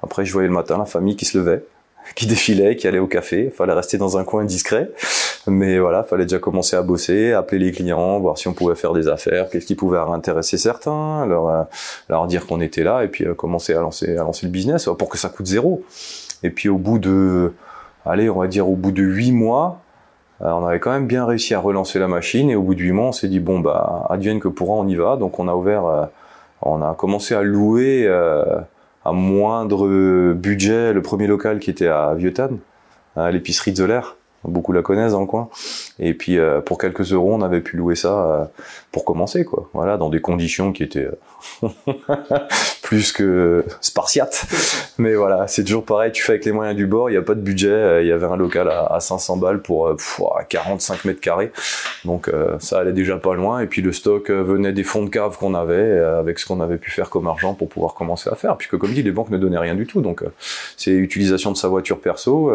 après, 0.03 0.27
je 0.27 0.33
voyais 0.35 0.47
le 0.47 0.53
matin 0.53 0.77
la 0.77 0.85
famille 0.85 1.17
qui 1.17 1.25
se 1.25 1.39
levait, 1.39 1.65
qui 2.15 2.27
défilait, 2.27 2.77
qui 2.77 2.87
allait 2.87 2.99
au 2.99 3.07
café. 3.07 3.49
Fallait 3.49 3.73
rester 3.73 3.97
dans 3.97 4.19
un 4.19 4.25
coin 4.25 4.45
discret. 4.45 4.91
Mais 5.47 5.79
voilà, 5.79 6.03
fallait 6.03 6.27
déjà 6.27 6.39
commencer 6.39 6.77
à 6.77 6.83
bosser, 6.83 7.33
appeler 7.33 7.65
les 7.65 7.73
clients, 7.73 8.21
voir 8.21 8.37
si 8.37 8.47
on 8.47 8.53
pouvait 8.53 8.75
faire 8.75 8.93
des 8.93 9.09
affaires, 9.09 9.49
qu'est-ce 9.49 9.65
qui 9.65 9.75
pouvait 9.75 9.97
intéresser 9.97 10.59
certains, 10.59 11.25
leur, 11.25 11.49
euh, 11.49 11.63
leur 12.11 12.27
dire 12.27 12.47
qu'on 12.47 12.61
était 12.61 12.83
là, 12.83 13.03
et 13.03 13.09
puis 13.09 13.25
euh, 13.25 13.33
commencer 13.33 13.73
à 13.73 13.81
lancer, 13.81 14.19
à 14.19 14.25
lancer 14.25 14.45
le 14.45 14.53
business 14.53 14.91
pour 14.99 15.09
que 15.09 15.17
ça 15.17 15.31
coûte 15.31 15.47
zéro. 15.47 15.83
Et 16.43 16.51
puis 16.51 16.69
au 16.69 16.77
bout 16.77 16.99
de, 16.99 17.55
allez, 18.05 18.29
on 18.29 18.41
va 18.41 18.49
dire 18.49 18.69
au 18.69 18.77
bout 18.77 18.93
de 18.93 19.03
huit 19.03 19.33
mois, 19.33 19.81
on 20.41 20.67
avait 20.67 20.79
quand 20.79 20.93
même 20.93 21.07
bien 21.07 21.27
réussi 21.27 21.55
à 21.55 21.61
relancer 21.61 21.99
la 21.99 22.09
machine 22.09 22.51
et 22.51 22.57
au 22.57 22.63
bout 22.63 22.75
de 22.75 22.81
8 22.81 22.93
mois, 22.93 23.07
on 23.09 23.13
s'est 23.13 23.29
dit 23.29 23.41
bon 23.41 23.61
bah 23.61 24.07
advienne 24.09 24.41
que 24.41 24.49
pourra, 24.49 24.75
on 24.75 24.87
y 24.87 24.95
va. 24.95 25.17
Donc 25.17 25.39
on 25.39 25.49
a 25.49 25.55
ouvert, 25.55 25.87
euh, 25.87 26.07
on 26.63 26.83
a 26.83 26.95
commencé 26.95 27.35
à 27.35 27.43
louer 27.43 28.05
euh, 28.07 28.45
à 29.05 29.13
moindre 29.13 30.33
budget 30.35 30.93
le 30.93 31.03
premier 31.03 31.27
local 31.27 31.59
qui 31.59 31.71
était 31.71 31.89
à 31.89 32.15
Vieuxtannes, 32.15 32.59
à 33.17 33.31
l'épicerie 33.31 33.73
de 33.73 33.77
Zoller 33.77 34.01
beaucoup 34.45 34.73
la 34.73 34.83
connaissent 34.83 35.13
dans 35.13 35.21
le 35.21 35.27
coin. 35.27 35.49
Et 35.99 36.15
puis 36.15 36.39
euh, 36.39 36.61
pour 36.61 36.79
quelques 36.79 37.13
euros, 37.13 37.35
on 37.35 37.43
avait 37.43 37.61
pu 37.61 37.77
louer 37.77 37.97
ça 37.97 38.09
euh, 38.09 38.45
pour 38.93 39.05
commencer, 39.05 39.45
quoi. 39.45 39.69
Voilà, 39.75 39.97
dans 39.97 40.11
des 40.11 40.21
conditions 40.21 40.73
qui 40.73 40.83
étaient 40.83 41.09
euh, 41.63 41.69
plus 42.83 43.13
que 43.13 43.65
spartiates. 43.81 44.47
Mais 44.99 45.15
voilà, 45.15 45.49
c'est 45.49 45.65
toujours 45.65 45.85
pareil. 45.85 46.13
Tu 46.13 46.23
fais 46.23 46.33
avec 46.33 46.45
les 46.45 46.53
moyens 46.53 46.77
du 46.77 46.87
bord. 46.87 47.11
Il 47.11 47.15
n'y 47.15 47.19
a 47.19 47.23
pas 47.23 47.35
de 47.35 47.41
budget. 47.41 48.03
Il 48.03 48.09
y 48.09 48.13
avait 48.13 48.27
un 48.27 48.37
local 48.37 48.69
à, 48.71 48.87
à 48.87 49.01
500 49.01 49.37
balles 49.39 49.61
pour 49.61 49.95
pff, 49.95 50.21
45 50.49 51.05
mètres 51.05 51.21
carrés. 51.21 51.53
Donc 52.05 52.31
ça 52.61 52.79
allait 52.79 52.93
déjà 52.93 53.17
pas 53.17 53.35
loin. 53.35 53.61
Et 53.61 53.67
puis 53.67 53.83
le 53.83 53.93
stock 53.93 54.31
venait 54.31 54.73
des 54.73 54.85
fonds 54.85 55.05
de 55.05 55.11
cave 55.11 55.37
qu'on 55.37 55.55
avait 55.55 55.99
avec 55.99 56.39
ce 56.39 56.47
qu'on 56.47 56.61
avait 56.61 56.79
pu 56.79 56.91
faire 56.91 57.11
comme 57.11 57.27
argent 57.27 57.55
pour 57.55 57.69
pouvoir 57.69 57.95
commencer 57.95 58.31
à 58.31 58.35
faire. 58.35 58.57
Puisque 58.57 58.77
comme 58.79 58.93
dit, 58.93 59.03
les 59.03 59.13
banques 59.13 59.31
ne 59.31 59.39
donnaient 59.39 59.59
rien 59.59 59.75
du 59.75 59.87
tout. 59.87 60.01
Donc 60.01 60.25
c'est 60.77 60.93
utilisation 60.93 61.53
de 61.53 61.57
sa 61.57 61.69
voiture 61.69 62.01
perso. 62.01 62.51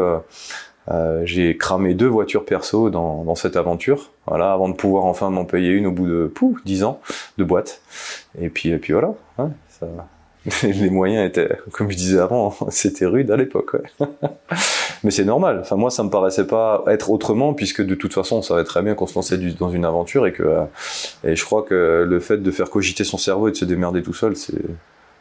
Euh, 0.92 1.22
j'ai 1.26 1.58
cramé 1.58 1.94
deux 1.94 2.08
voitures 2.08 2.46
perso 2.46 2.90
dans, 2.90 3.24
dans, 3.24 3.36
cette 3.36 3.56
aventure, 3.56 4.12
voilà, 4.28 4.52
avant 4.52 4.68
de 4.68 4.74
pouvoir 4.74 5.06
enfin 5.06 5.30
m'en 5.30 5.46
payer 5.46 5.70
une 5.72 5.88
au 5.88 5.92
bout 5.92 6.08
de 6.08 6.28
pouf, 6.28 6.62
10 6.66 6.84
ans 6.84 7.00
de 7.38 7.44
boîte. 7.44 7.82
Et 8.40 8.50
puis, 8.50 8.70
et 8.70 8.78
puis 8.78 8.92
voilà, 8.92 9.14
hein, 9.38 9.52
ça, 9.70 9.88
les 10.64 10.90
moyens 10.90 11.26
étaient, 11.28 11.58
comme 11.72 11.90
je 11.90 11.96
disais 11.96 12.20
avant, 12.20 12.54
c'était 12.70 13.06
rude 13.06 13.32
à 13.32 13.38
l'époque. 13.38 13.74
Ouais. 13.74 14.08
Mais 15.04 15.12
c'est 15.12 15.26
normal. 15.26 15.60
Enfin 15.62 15.76
moi, 15.76 15.90
ça 15.90 16.04
me 16.04 16.10
paraissait 16.10 16.48
pas 16.48 16.84
être 16.88 17.10
autrement, 17.12 17.54
puisque 17.54 17.82
de 17.82 17.96
toute 17.96 18.14
façon, 18.14 18.38
on 18.38 18.42
savait 18.42 18.64
très 18.64 18.82
bien 18.82 18.96
qu'on 18.96 19.08
se 19.08 19.16
lançait 19.16 19.38
dans 19.38 19.70
une 19.70 19.86
aventure 19.86 20.28
et 20.28 20.34
que, 20.34 20.60
et 21.24 21.36
je 21.36 21.46
crois 21.46 21.64
que 21.64 22.06
le 22.08 22.20
fait 22.20 22.38
de 22.38 22.52
faire 22.52 22.70
cogiter 22.70 23.04
son 23.04 23.18
cerveau 23.18 23.48
et 23.48 23.52
de 23.52 23.58
se 23.58 23.66
démerder 23.66 24.02
tout 24.02 24.14
seul, 24.14 24.36
c'est, 24.36 24.62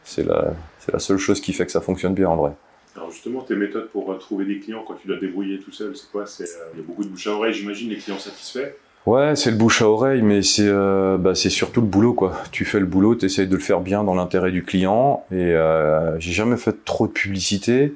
c'est 0.05 0.27
la, 0.27 0.53
c'est 0.81 0.93
la 0.93 0.99
seule 0.99 1.19
chose 1.19 1.41
qui 1.41 1.53
fait 1.53 1.67
que 1.67 1.73
ça 1.73 1.81
fonctionne 1.81 2.15
bien 2.15 2.29
en 2.29 2.37
vrai. 2.37 2.53
Alors 2.97 3.11
justement, 3.11 3.41
tes 3.43 3.57
méthodes 3.57 3.89
pour 3.89 4.17
trouver 4.19 4.45
des 4.45 4.59
clients 4.59 4.85
quand 4.87 4.95
tu 4.95 5.09
dois 5.09 5.19
débrouiller 5.19 5.59
tout 5.59 5.73
seul, 5.73 5.97
c'est 5.97 6.11
quoi? 6.11 6.27
C'est 6.27 6.45
il 6.75 6.81
y 6.81 6.83
a 6.83 6.87
beaucoup 6.87 7.05
de 7.05 7.09
bouche 7.09 7.27
à 7.27 7.31
oreille, 7.31 7.55
j'imagine, 7.55 7.89
les 7.91 7.97
clients 7.97 8.19
satisfaits. 8.19 8.73
Ouais, 9.05 9.35
c'est 9.35 9.51
le 9.51 9.57
bouche 9.57 9.83
à 9.83 9.89
oreille, 9.89 10.23
mais 10.23 10.43
c'est 10.43 10.69
euh, 10.69 11.19
bah, 11.19 11.35
surtout 11.35 11.81
le 11.81 11.89
boulot 11.89 12.13
quoi. 12.13 12.35
Tu 12.53 12.65
fais 12.65 12.79
le 12.79 12.87
boulot, 12.87 13.17
tu 13.17 13.27
essayes 13.27 13.49
de 13.49 13.55
le 13.55 13.61
faire 13.61 13.81
bien 13.81 14.05
dans 14.05 14.15
l'intérêt 14.15 14.53
du 14.53 14.63
client. 14.63 15.25
Et 15.33 15.37
euh, 15.37 16.19
j'ai 16.21 16.31
jamais 16.33 16.57
fait 16.57 16.85
trop 16.85 17.09
de 17.09 17.13
publicité. 17.13 17.95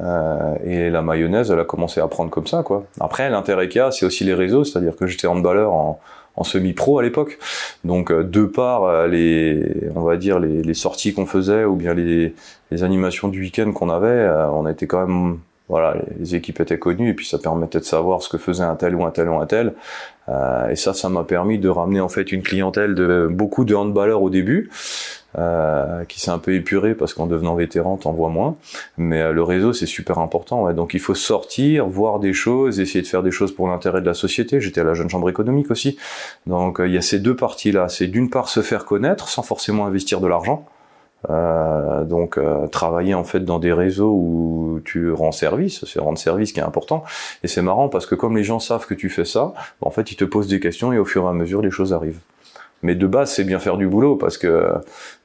Euh, 0.00 0.54
et 0.64 0.90
la 0.90 1.02
mayonnaise, 1.02 1.50
elle 1.50 1.60
a 1.60 1.64
commencé 1.64 2.00
à 2.00 2.08
prendre 2.08 2.30
comme 2.30 2.46
ça 2.46 2.62
quoi. 2.62 2.86
Après, 3.00 3.30
l'intérêt 3.30 3.68
qu'il 3.68 3.78
y 3.78 3.82
a, 3.82 3.90
c'est 3.92 4.06
aussi 4.06 4.24
les 4.24 4.34
réseaux, 4.34 4.64
c'est-à-dire 4.64 4.96
que 4.96 5.06
j'étais 5.06 5.26
handballeur 5.28 5.72
en 5.72 6.00
en 6.38 6.44
semi-pro 6.44 6.98
à 6.98 7.02
l'époque. 7.02 7.38
Donc 7.84 8.10
euh, 8.10 8.22
de 8.22 8.44
par 8.44 8.84
euh, 8.84 9.08
les, 9.08 9.90
on 9.96 10.02
va 10.02 10.16
dire 10.16 10.38
les, 10.38 10.74
sorties 10.74 11.12
qu'on 11.12 11.26
faisait 11.26 11.64
ou 11.64 11.74
bien 11.74 11.94
les, 11.94 12.34
les 12.70 12.84
animations 12.84 13.28
du 13.28 13.40
week-end 13.40 13.72
qu'on 13.72 13.90
avait, 13.90 14.06
euh, 14.06 14.48
on 14.50 14.66
était 14.68 14.86
quand 14.86 15.04
même 15.06 15.38
voilà, 15.68 15.96
les 16.18 16.34
équipes 16.34 16.60
étaient 16.60 16.78
connues 16.78 17.10
et 17.10 17.14
puis 17.14 17.26
ça 17.26 17.38
permettait 17.38 17.78
de 17.78 17.84
savoir 17.84 18.22
ce 18.22 18.28
que 18.30 18.38
faisait 18.38 18.64
un 18.64 18.74
tel 18.74 18.94
ou 18.94 19.04
un 19.04 19.10
tel 19.10 19.28
ou 19.28 19.38
un 19.38 19.46
tel. 19.46 19.74
Euh, 20.28 20.70
et 20.70 20.76
ça, 20.76 20.94
ça 20.94 21.08
m'a 21.08 21.24
permis 21.24 21.58
de 21.58 21.68
ramener 21.68 22.00
en 22.00 22.08
fait 22.08 22.32
une 22.32 22.42
clientèle 22.42 22.94
de 22.94 23.28
beaucoup 23.30 23.64
de 23.64 23.74
handballeurs 23.74 24.22
au 24.22 24.30
début, 24.30 24.70
euh, 25.38 26.04
qui 26.04 26.20
s'est 26.20 26.30
un 26.30 26.38
peu 26.38 26.54
épuré 26.54 26.94
parce 26.94 27.12
qu'en 27.12 27.26
devenant 27.26 27.54
vétéran, 27.54 27.98
t'en 27.98 28.12
vois 28.12 28.30
moins. 28.30 28.56
Mais 28.96 29.20
euh, 29.20 29.32
le 29.32 29.42
réseau, 29.42 29.74
c'est 29.74 29.86
super 29.86 30.18
important. 30.18 30.64
Ouais. 30.64 30.72
Donc 30.72 30.94
il 30.94 31.00
faut 31.00 31.14
sortir, 31.14 31.86
voir 31.86 32.18
des 32.18 32.32
choses, 32.32 32.80
essayer 32.80 33.02
de 33.02 33.06
faire 33.06 33.22
des 33.22 33.30
choses 33.30 33.54
pour 33.54 33.68
l'intérêt 33.68 34.00
de 34.00 34.06
la 34.06 34.14
société. 34.14 34.62
J'étais 34.62 34.80
à 34.80 34.84
la 34.84 34.94
jeune 34.94 35.10
chambre 35.10 35.28
économique 35.28 35.70
aussi. 35.70 35.98
Donc 36.46 36.80
il 36.82 36.92
y 36.92 36.98
a 36.98 37.02
ces 37.02 37.18
deux 37.18 37.36
parties-là. 37.36 37.90
C'est 37.90 38.06
d'une 38.06 38.30
part 38.30 38.48
se 38.48 38.60
faire 38.60 38.86
connaître 38.86 39.28
sans 39.28 39.42
forcément 39.42 39.84
investir 39.84 40.20
de 40.20 40.28
l'argent. 40.28 40.66
Euh, 41.30 42.04
donc 42.04 42.38
euh, 42.38 42.68
travailler 42.68 43.14
en 43.14 43.24
fait 43.24 43.40
dans 43.40 43.58
des 43.58 43.72
réseaux 43.72 44.12
où 44.12 44.80
tu 44.84 45.10
rends 45.10 45.32
service, 45.32 45.84
c'est 45.84 45.98
rendre 45.98 46.18
service 46.18 46.52
qui 46.52 46.60
est 46.60 46.64
important. 46.64 47.04
Et 47.42 47.48
c'est 47.48 47.62
marrant 47.62 47.88
parce 47.88 48.06
que 48.06 48.14
comme 48.14 48.36
les 48.36 48.44
gens 48.44 48.60
savent 48.60 48.86
que 48.86 48.94
tu 48.94 49.08
fais 49.08 49.24
ça, 49.24 49.52
en 49.80 49.90
fait 49.90 50.12
ils 50.12 50.16
te 50.16 50.24
posent 50.24 50.48
des 50.48 50.60
questions 50.60 50.92
et 50.92 50.98
au 50.98 51.04
fur 51.04 51.24
et 51.24 51.28
à 51.28 51.32
mesure 51.32 51.60
les 51.60 51.70
choses 51.70 51.92
arrivent. 51.92 52.20
Mais 52.82 52.94
de 52.94 53.06
base, 53.06 53.32
c'est 53.32 53.44
bien 53.44 53.58
faire 53.58 53.76
du 53.76 53.88
boulot 53.88 54.16
parce 54.16 54.38
que 54.38 54.46
euh, 54.46 54.72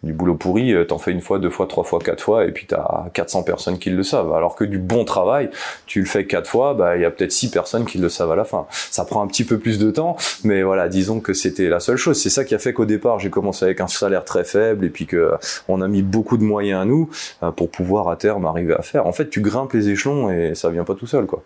du 0.02 0.12
boulot 0.12 0.36
pourri, 0.36 0.74
euh, 0.74 0.86
t'en 0.86 0.98
fais 0.98 1.12
une 1.12 1.22
fois, 1.22 1.38
deux 1.38 1.52
fois, 1.52 1.68
trois 1.68 1.84
fois, 1.84 2.00
quatre 2.00 2.22
fois, 2.22 2.46
et 2.46 2.52
puis 2.52 2.66
t'as 2.66 3.06
400 3.14 3.44
personnes 3.44 3.78
qui 3.78 3.92
le 3.92 4.02
savent. 4.04 4.34
Alors 4.34 4.56
que 4.56 4.64
du 4.64 4.80
bon 4.80 5.06
travail, 5.06 5.50
tu 5.86 6.00
le 6.00 6.06
fais 6.06 6.26
quatre 6.26 6.50
fois, 6.50 6.74
bah 6.74 6.96
il 6.96 7.02
y 7.02 7.06
a 7.06 7.12
peut-être 7.12 7.32
six 7.32 7.52
personnes 7.52 7.86
qui 7.86 8.00
le 8.00 8.10
savent 8.10 8.32
à 8.32 8.36
la 8.36 8.44
fin. 8.44 8.66
Ça 8.72 9.06
prend 9.06 9.22
un 9.22 9.28
petit 9.28 9.44
peu 9.44 9.60
plus 9.60 9.78
de 9.78 9.92
temps, 9.92 10.18
mais 10.44 10.64
voilà, 10.64 10.90
disons 10.90 11.20
que 11.20 11.34
c'était 11.34 11.70
la 11.70 11.80
seule 11.80 11.98
chose. 11.98 12.20
C'est 12.20 12.32
ça 12.32 12.44
qui 12.44 12.56
a 12.56 12.60
fait 12.60 12.74
qu'au 12.74 12.86
départ, 12.86 13.20
j'ai 13.20 13.30
commencé 13.30 13.66
avec 13.66 13.82
un 13.82 13.88
salaire 13.88 14.26
très 14.26 14.44
faible, 14.44 14.86
et 14.86 14.90
puis 14.90 15.06
que 15.06 15.18
euh, 15.18 15.38
on 15.68 15.82
a 15.82 15.88
mis 15.88 16.02
beaucoup 16.02 16.38
de 16.38 16.44
moyens 16.44 16.82
à 16.82 16.86
nous 16.86 17.10
pour 17.56 17.70
pouvoir 17.70 18.10
à 18.10 18.16
terme 18.16 18.46
arriver 18.46 18.74
à 18.74 18.82
faire. 18.82 19.06
En 19.06 19.12
fait, 19.12 19.30
tu 19.30 19.42
grimpes 19.42 19.74
les 19.74 19.90
échelons 19.90 20.32
et 20.32 20.56
ça 20.56 20.70
vient 20.70 20.84
pas 20.84 20.96
tout 20.96 21.08
seul, 21.08 21.26
quoi 21.26 21.44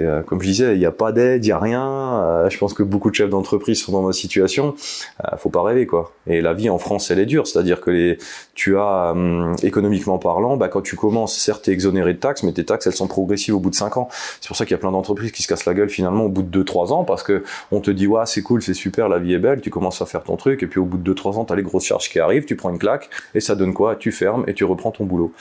Euh, 0.00 0.22
comme 0.22 0.40
je 0.40 0.48
disais, 0.48 0.74
il 0.74 0.78
n'y 0.78 0.86
a 0.86 0.92
pas 0.92 1.12
d'aide, 1.12 1.44
il 1.44 1.48
n'y 1.48 1.52
a 1.52 1.58
rien. 1.58 1.86
Euh, 2.22 2.50
je 2.50 2.58
pense 2.58 2.74
que 2.74 2.82
beaucoup 2.82 3.10
de 3.10 3.14
chefs 3.14 3.30
d'entreprise 3.30 3.82
sont 3.82 3.92
dans 3.92 4.02
ma 4.02 4.12
situation. 4.12 4.74
Euh, 5.24 5.36
faut 5.36 5.50
pas 5.50 5.62
rêver, 5.62 5.86
quoi. 5.86 6.12
Et 6.26 6.40
la 6.40 6.54
vie 6.54 6.70
en 6.70 6.78
France, 6.78 7.10
elle 7.10 7.18
est 7.18 7.26
dure. 7.26 7.46
C'est-à-dire 7.46 7.80
que 7.80 8.16
tu 8.54 8.76
as, 8.78 9.12
hum, 9.12 9.56
économiquement 9.62 10.18
parlant, 10.18 10.56
bah, 10.56 10.68
quand 10.68 10.82
tu 10.82 10.96
commences, 10.96 11.36
certes, 11.36 11.64
tu 11.64 11.70
es 11.70 11.72
exonéré 11.72 12.14
de 12.14 12.18
taxes, 12.18 12.42
mais 12.42 12.52
tes 12.52 12.64
taxes, 12.64 12.86
elles 12.86 12.92
sont 12.92 13.08
progressives 13.08 13.54
au 13.54 13.60
bout 13.60 13.70
de 13.70 13.74
5 13.74 13.96
ans. 13.96 14.08
C'est 14.40 14.48
pour 14.48 14.56
ça 14.56 14.64
qu'il 14.64 14.72
y 14.72 14.74
a 14.74 14.78
plein 14.78 14.92
d'entreprises 14.92 15.32
qui 15.32 15.42
se 15.42 15.48
cassent 15.48 15.66
la 15.66 15.74
gueule 15.74 15.90
finalement 15.90 16.24
au 16.24 16.28
bout 16.28 16.42
de 16.42 16.62
2-3 16.62 16.92
ans 16.92 17.04
parce 17.04 17.22
que 17.22 17.42
on 17.72 17.80
te 17.80 17.90
dit, 17.90 18.06
ouais, 18.06 18.22
c'est 18.26 18.42
cool, 18.42 18.62
c'est 18.62 18.74
super, 18.74 19.08
la 19.08 19.18
vie 19.18 19.34
est 19.34 19.38
belle, 19.38 19.60
tu 19.60 19.70
commences 19.70 20.02
à 20.02 20.06
faire 20.06 20.22
ton 20.22 20.36
truc, 20.36 20.62
et 20.62 20.66
puis 20.66 20.80
au 20.80 20.84
bout 20.84 20.98
de 20.98 21.12
2-3 21.12 21.38
ans, 21.38 21.44
tu 21.44 21.52
as 21.52 21.56
les 21.56 21.62
grosses 21.62 21.84
charges 21.84 22.08
qui 22.08 22.18
arrivent, 22.18 22.44
tu 22.44 22.56
prends 22.56 22.70
une 22.70 22.78
claque, 22.78 23.10
et 23.34 23.40
ça 23.40 23.54
donne 23.54 23.74
quoi? 23.74 23.96
Tu 23.96 24.12
fermes 24.12 24.44
et 24.46 24.54
tu 24.54 24.64
reprends 24.64 24.90
ton 24.90 25.04
boulot. 25.04 25.32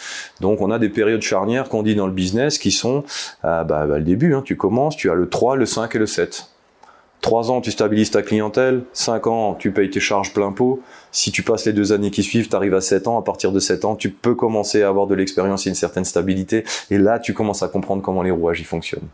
Donc 0.41 0.61
on 0.61 0.71
a 0.71 0.79
des 0.79 0.89
périodes 0.89 1.21
charnières 1.21 1.69
qu'on 1.69 1.83
dit 1.83 1.95
dans 1.95 2.07
le 2.07 2.13
business 2.13 2.57
qui 2.57 2.71
sont 2.71 3.03
bah, 3.43 3.63
bah, 3.63 3.85
le 3.85 4.01
début, 4.01 4.33
hein, 4.33 4.43
tu 4.47 4.55
commences, 4.55 4.95
tu 4.95 5.11
as 5.11 5.13
le 5.13 5.27
3, 5.27 5.57
le 5.57 5.65
5 5.65 5.93
et 5.93 5.99
le 5.99 6.05
7. 6.05 6.47
3 7.19 7.51
ans, 7.51 7.59
tu 7.59 7.69
stabilises 7.69 8.11
ta 8.11 8.21
clientèle. 8.21 8.83
5 8.93 9.27
ans, 9.27 9.55
tu 9.55 9.71
payes 9.71 9.89
tes 9.89 9.99
charges 9.99 10.31
plein 10.31 10.53
pot. 10.53 10.81
Si 11.11 11.33
tu 11.33 11.43
passes 11.43 11.65
les 11.65 11.73
deux 11.73 11.91
années 11.91 12.11
qui 12.11 12.23
suivent, 12.23 12.47
tu 12.47 12.55
arrives 12.55 12.73
à 12.73 12.79
7 12.79 13.09
ans. 13.09 13.19
À 13.19 13.23
partir 13.23 13.51
de 13.51 13.59
7 13.59 13.83
ans, 13.83 13.97
tu 13.97 14.09
peux 14.09 14.35
commencer 14.35 14.83
à 14.83 14.87
avoir 14.87 15.05
de 15.05 15.15
l'expérience 15.15 15.67
et 15.67 15.69
une 15.69 15.75
certaine 15.75 16.05
stabilité. 16.05 16.63
Et 16.89 16.97
là, 16.97 17.19
tu 17.19 17.33
commences 17.33 17.61
à 17.61 17.67
comprendre 17.67 18.01
comment 18.01 18.21
les 18.21 18.31
rouages 18.31 18.61
y 18.61 18.63
fonctionnent. 18.63 19.09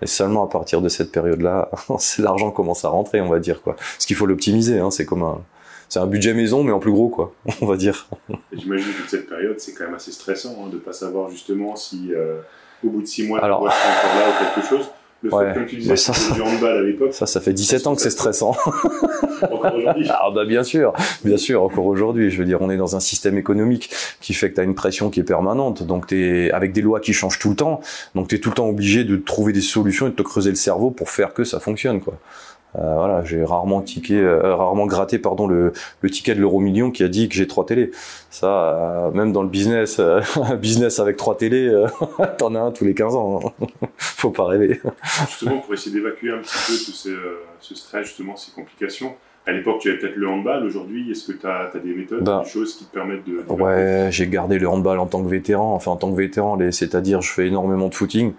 Et 0.00 0.08
seulement 0.08 0.42
à 0.42 0.48
partir 0.48 0.80
de 0.80 0.88
cette 0.88 1.12
période-là, 1.12 1.70
l'argent 2.18 2.50
commence 2.50 2.84
à 2.84 2.88
rentrer, 2.88 3.20
on 3.20 3.28
va 3.28 3.38
dire 3.38 3.62
quoi. 3.62 3.76
Ce 4.00 4.08
qu'il 4.08 4.16
faut 4.16 4.26
l'optimiser, 4.26 4.80
hein, 4.80 4.90
c'est 4.90 5.06
comme 5.06 5.22
un, 5.22 5.40
c'est 5.92 6.00
un 6.00 6.06
budget 6.06 6.32
maison, 6.32 6.64
mais 6.64 6.72
en 6.72 6.78
plus 6.78 6.90
gros, 6.90 7.10
quoi, 7.10 7.34
on 7.60 7.66
va 7.66 7.76
dire. 7.76 8.08
J'imagine 8.50 8.94
que 8.94 9.10
cette 9.10 9.28
période, 9.28 9.60
c'est 9.60 9.74
quand 9.74 9.84
même 9.84 9.92
assez 9.92 10.10
stressant 10.10 10.56
hein, 10.64 10.70
de 10.70 10.76
ne 10.76 10.80
pas 10.80 10.94
savoir 10.94 11.28
justement 11.28 11.76
si 11.76 12.14
euh, 12.14 12.40
au 12.82 12.88
bout 12.88 13.02
de 13.02 13.06
6 13.06 13.28
mois, 13.28 13.44
Alors, 13.44 13.60
tu 13.60 13.66
encore 13.66 14.18
là 14.18 14.30
ou 14.30 14.54
quelque 14.54 14.66
chose. 14.66 14.86
Le 15.20 15.28
fait, 15.28 15.54
comme 15.54 15.66
tu 15.66 15.76
disais, 15.76 15.96
ça, 15.96 16.14
du 16.32 16.40
handball 16.40 16.78
à 16.78 16.82
l'époque. 16.82 17.12
Ça, 17.12 17.26
ça 17.26 17.42
fait 17.42 17.52
17 17.52 17.86
ans 17.86 17.94
que 17.94 18.00
c'est 18.00 18.10
stressant. 18.10 18.56
encore 19.42 19.74
aujourd'hui. 19.76 20.08
Ah, 20.08 20.30
bah, 20.34 20.46
bien 20.46 20.64
sûr, 20.64 20.94
bien 21.24 21.36
sûr, 21.36 21.62
encore 21.62 21.84
aujourd'hui. 21.84 22.30
Je 22.30 22.38
veux 22.38 22.46
dire, 22.46 22.62
on 22.62 22.70
est 22.70 22.78
dans 22.78 22.96
un 22.96 23.00
système 23.00 23.36
économique 23.36 23.90
qui 24.22 24.32
fait 24.32 24.48
que 24.48 24.54
tu 24.54 24.60
as 24.62 24.64
une 24.64 24.74
pression 24.74 25.10
qui 25.10 25.20
est 25.20 25.24
permanente. 25.24 25.82
Donc, 25.82 26.06
tu 26.06 26.24
es 26.24 26.50
avec 26.52 26.72
des 26.72 26.80
lois 26.80 27.00
qui 27.00 27.12
changent 27.12 27.38
tout 27.38 27.50
le 27.50 27.56
temps. 27.56 27.82
Donc, 28.14 28.28
tu 28.28 28.36
es 28.36 28.38
tout 28.38 28.48
le 28.48 28.54
temps 28.54 28.68
obligé 28.68 29.04
de 29.04 29.16
trouver 29.18 29.52
des 29.52 29.60
solutions 29.60 30.06
et 30.06 30.10
de 30.10 30.16
te 30.16 30.22
creuser 30.22 30.50
le 30.50 30.56
cerveau 30.56 30.90
pour 30.90 31.10
faire 31.10 31.34
que 31.34 31.44
ça 31.44 31.60
fonctionne, 31.60 32.00
quoi. 32.00 32.18
Euh, 32.76 32.94
voilà, 32.94 33.22
j'ai 33.24 33.44
rarement 33.44 33.82
tiqué, 33.82 34.18
euh, 34.18 34.54
rarement 34.54 34.86
gratté 34.86 35.18
pardon 35.18 35.46
le, 35.46 35.72
le 36.00 36.10
ticket 36.10 36.34
de 36.34 36.40
l'euro 36.40 36.58
million 36.58 36.90
qui 36.90 37.04
a 37.04 37.08
dit 37.08 37.28
que 37.28 37.34
j'ai 37.34 37.46
trois 37.46 37.66
télés. 37.66 37.90
Ça, 38.30 38.46
euh, 38.48 39.10
même 39.10 39.32
dans 39.32 39.42
le 39.42 39.48
business, 39.48 40.00
un 40.36 40.54
business 40.56 40.98
avec 40.98 41.16
trois 41.16 41.36
télés, 41.36 41.70
t'en 42.38 42.54
as 42.54 42.60
un 42.60 42.72
tous 42.72 42.84
les 42.84 42.94
15 42.94 43.14
ans. 43.14 43.40
Hein. 43.60 43.66
Faut 43.98 44.30
pas 44.30 44.46
rêver. 44.46 44.80
Justement, 45.28 45.58
pour 45.58 45.74
essayer 45.74 45.94
d'évacuer 45.94 46.30
un 46.30 46.38
petit 46.38 46.56
peu 46.66 46.84
tout 46.84 46.92
ce, 46.92 47.10
ce 47.60 47.74
stress, 47.74 48.06
justement, 48.06 48.36
ces 48.36 48.52
complications. 48.52 49.14
À 49.44 49.50
l'époque, 49.50 49.80
tu 49.80 49.90
avais 49.90 49.98
peut-être 49.98 50.16
le 50.16 50.28
handball. 50.28 50.64
Aujourd'hui, 50.64 51.10
est-ce 51.10 51.32
que 51.32 51.36
tu 51.36 51.46
as, 51.46 51.72
as, 51.74 51.78
des 51.78 51.92
méthodes, 51.94 52.22
ben, 52.22 52.42
des 52.42 52.48
choses 52.48 52.76
qui 52.76 52.84
te 52.84 52.94
permettent 52.94 53.24
de. 53.26 53.42
ouais, 53.52 54.06
j'ai 54.10 54.28
gardé 54.28 54.58
le 54.58 54.68
handball 54.68 55.00
en 55.00 55.06
tant 55.06 55.22
que 55.22 55.28
vétéran. 55.28 55.74
Enfin, 55.74 55.90
en 55.90 55.96
tant 55.96 56.12
que 56.12 56.16
vétéran, 56.16 56.56
c'est-à-dire, 56.70 57.20
je 57.22 57.32
fais 57.32 57.48
énormément 57.48 57.88
de 57.88 57.94
footing 57.94 58.34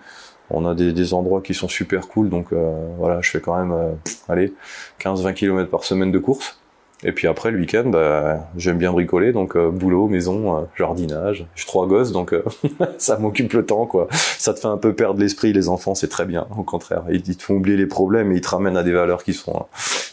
on 0.50 0.66
a 0.66 0.76
des, 0.76 1.14
endroits 1.14 1.42
qui 1.42 1.54
sont 1.54 1.68
super 1.68 2.08
cool, 2.08 2.30
donc 2.30 2.54
euh, 2.54 2.88
voilà, 2.98 3.22
je 3.22 3.30
fais 3.30 3.40
quand 3.40 3.58
même, 3.58 3.72
euh, 3.72 3.92
allez, 4.28 4.54
15-20 5.00 5.34
km 5.34 5.70
par 5.70 5.84
semaine 5.84 6.12
de 6.12 6.20
course. 6.20 6.60
Et 7.06 7.12
puis 7.12 7.28
après, 7.28 7.52
le 7.52 7.60
week-end, 7.60 7.84
bah, 7.88 8.48
j'aime 8.56 8.78
bien 8.78 8.94
bricoler, 8.94 9.34
donc 9.34 9.58
euh, 9.58 9.70
boulot, 9.70 10.08
maison, 10.08 10.70
jardinage. 10.78 11.46
J'ai 11.54 11.66
trois 11.66 11.86
gosses, 11.86 12.14
donc 12.14 12.34
ça 12.98 13.18
m'occupe 13.18 13.52
le 13.54 13.66
temps, 13.66 13.86
quoi. 13.86 14.08
Ça 14.12 14.54
te 14.54 14.60
fait 14.60 14.68
un 14.68 14.78
peu 14.78 14.94
perdre 14.94 15.20
l'esprit, 15.20 15.52
les 15.52 15.68
enfants, 15.68 15.96
c'est 15.96 16.08
très 16.08 16.26
bien, 16.26 16.48
au 16.58 16.64
contraire. 16.64 17.04
Ils, 17.10 17.22
te 17.22 17.44
font 17.44 17.56
oublier 17.56 17.76
les 17.76 17.88
problèmes 17.88 18.32
et 18.32 18.36
ils 18.36 18.42
te 18.42 18.50
ramènent 18.50 18.78
à 18.78 18.84
des 18.84 18.94
valeurs 18.94 19.24
qui 19.24 19.34
sont, 19.34 19.66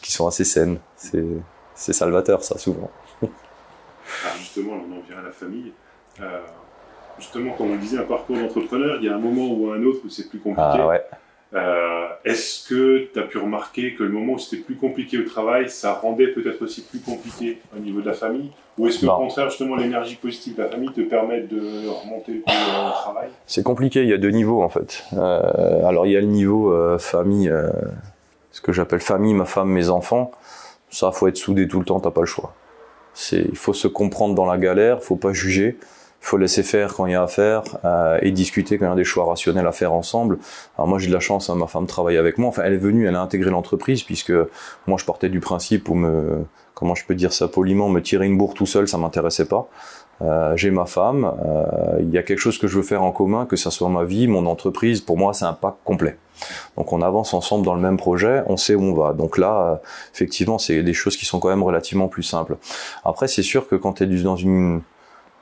qui 0.02 0.10
sont 0.10 0.26
assez 0.26 0.44
saines. 0.44 0.78
C'est 0.96 1.92
salvateur, 1.92 2.42
ça, 2.42 2.58
souvent. 2.58 2.90
Alors 3.22 4.36
justement, 4.38 4.72
on 4.72 4.98
en 4.98 5.00
vient 5.06 5.18
à 5.18 5.22
la 5.22 5.32
famille 5.32 5.72
justement, 7.20 7.52
comme 7.52 7.70
on 7.70 7.76
disait, 7.76 7.98
un 7.98 8.02
parcours 8.02 8.36
d'entrepreneur, 8.36 8.96
il 9.00 9.06
y 9.06 9.08
a 9.08 9.14
un 9.14 9.18
moment 9.18 9.48
ou 9.52 9.70
un 9.70 9.82
autre 9.84 10.00
où 10.04 10.08
c'est 10.08 10.28
plus 10.28 10.38
compliqué. 10.38 10.78
Ah, 10.78 11.00
euh, 11.52 12.06
est-ce 12.24 12.68
que 12.68 13.08
tu 13.12 13.18
as 13.18 13.24
pu 13.24 13.38
remarquer 13.38 13.94
que 13.94 14.04
le 14.04 14.10
moment 14.10 14.34
où 14.34 14.38
c'était 14.38 14.62
plus 14.62 14.76
compliqué 14.76 15.18
au 15.18 15.24
travail, 15.24 15.68
ça 15.68 15.94
rendait 15.94 16.28
peut-être 16.28 16.62
aussi 16.62 16.82
plus 16.82 17.00
compliqué 17.00 17.58
au 17.76 17.80
niveau 17.80 18.00
de 18.00 18.06
la 18.06 18.12
famille? 18.12 18.52
Ou 18.78 18.86
est-ce 18.86 19.00
que 19.00 19.06
au 19.06 19.16
contraire, 19.16 19.50
justement, 19.50 19.74
l'énergie 19.74 20.14
positive 20.14 20.56
de 20.56 20.62
la 20.62 20.68
famille 20.68 20.92
te 20.92 21.00
permet 21.00 21.40
de 21.40 21.88
remonter 21.88 22.42
au 22.46 22.90
travail? 22.92 23.30
C'est 23.46 23.64
compliqué, 23.64 24.02
il 24.02 24.08
y 24.08 24.12
a 24.12 24.18
deux 24.18 24.30
niveaux 24.30 24.62
en 24.62 24.68
fait. 24.68 25.04
Euh, 25.14 25.84
alors 25.84 26.06
il 26.06 26.12
y 26.12 26.16
a 26.16 26.20
le 26.20 26.28
niveau 26.28 26.72
euh, 26.72 26.98
famille, 26.98 27.52
ce 28.52 28.60
que 28.60 28.72
j'appelle 28.72 29.00
famille, 29.00 29.34
ma 29.34 29.44
femme, 29.44 29.70
mes 29.70 29.90
enfants. 29.90 30.30
Ça, 30.88 31.10
faut 31.10 31.26
être 31.26 31.36
soudé 31.36 31.66
tout 31.66 31.80
le 31.80 31.84
temps, 31.84 31.98
t'as 31.98 32.10
pas 32.10 32.20
le 32.20 32.26
choix. 32.26 32.54
Il 33.32 33.56
faut 33.56 33.72
se 33.72 33.88
comprendre 33.88 34.36
dans 34.36 34.46
la 34.46 34.56
galère, 34.56 35.02
faut 35.02 35.16
pas 35.16 35.32
juger 35.32 35.78
faut 36.20 36.36
laisser 36.36 36.62
faire 36.62 36.94
quand 36.94 37.06
il 37.06 37.12
y 37.12 37.14
a 37.14 37.22
à 37.22 37.26
faire 37.26 37.62
euh, 37.84 38.18
et 38.22 38.30
discuter 38.30 38.78
quand 38.78 38.86
il 38.86 38.88
y 38.90 38.92
a 38.92 38.96
des 38.96 39.04
choix 39.04 39.24
rationnels 39.24 39.66
à 39.66 39.72
faire 39.72 39.92
ensemble. 39.92 40.38
Alors 40.76 40.86
moi 40.86 40.98
j'ai 40.98 41.08
de 41.08 41.12
la 41.12 41.20
chance, 41.20 41.50
hein, 41.50 41.54
ma 41.54 41.66
femme 41.66 41.86
travaille 41.86 42.18
avec 42.18 42.38
moi. 42.38 42.48
Enfin 42.48 42.62
elle 42.64 42.74
est 42.74 42.78
venue, 42.78 43.06
elle 43.06 43.16
a 43.16 43.22
intégré 43.22 43.50
l'entreprise 43.50 44.02
puisque 44.02 44.32
moi 44.86 44.98
je 44.98 45.04
partais 45.04 45.30
du 45.30 45.40
principe 45.40 45.88
où 45.88 45.94
me, 45.94 46.44
comment 46.74 46.94
je 46.94 47.04
peux 47.06 47.14
dire 47.14 47.32
ça 47.32 47.48
poliment, 47.48 47.88
me 47.88 48.00
tirer 48.00 48.26
une 48.26 48.36
bourre 48.36 48.54
tout 48.54 48.66
seul, 48.66 48.86
ça 48.86 48.98
m'intéressait 48.98 49.46
pas. 49.46 49.68
Euh, 50.22 50.54
j'ai 50.54 50.70
ma 50.70 50.84
femme, 50.84 51.32
euh, 51.42 51.96
il 52.00 52.10
y 52.10 52.18
a 52.18 52.22
quelque 52.22 52.38
chose 52.38 52.58
que 52.58 52.68
je 52.68 52.76
veux 52.76 52.82
faire 52.82 53.02
en 53.02 53.10
commun, 53.10 53.46
que 53.46 53.56
ça 53.56 53.70
soit 53.70 53.88
ma 53.88 54.04
vie, 54.04 54.28
mon 54.28 54.44
entreprise. 54.44 55.00
Pour 55.00 55.16
moi 55.16 55.32
c'est 55.32 55.46
un 55.46 55.54
pack 55.54 55.76
complet. 55.84 56.18
Donc 56.76 56.92
on 56.92 57.00
avance 57.00 57.32
ensemble 57.32 57.64
dans 57.64 57.74
le 57.74 57.80
même 57.80 57.96
projet, 57.96 58.42
on 58.46 58.58
sait 58.58 58.74
où 58.74 58.82
on 58.82 58.92
va. 58.92 59.14
Donc 59.14 59.38
là, 59.38 59.80
effectivement, 60.14 60.58
c'est 60.58 60.82
des 60.82 60.94
choses 60.94 61.16
qui 61.16 61.24
sont 61.24 61.38
quand 61.38 61.48
même 61.48 61.62
relativement 61.62 62.08
plus 62.08 62.22
simples. 62.22 62.56
Après, 63.04 63.28
c'est 63.28 63.42
sûr 63.42 63.68
que 63.68 63.76
quand 63.76 63.94
tu 63.94 64.04
es 64.04 64.22
dans 64.22 64.36
une 64.36 64.80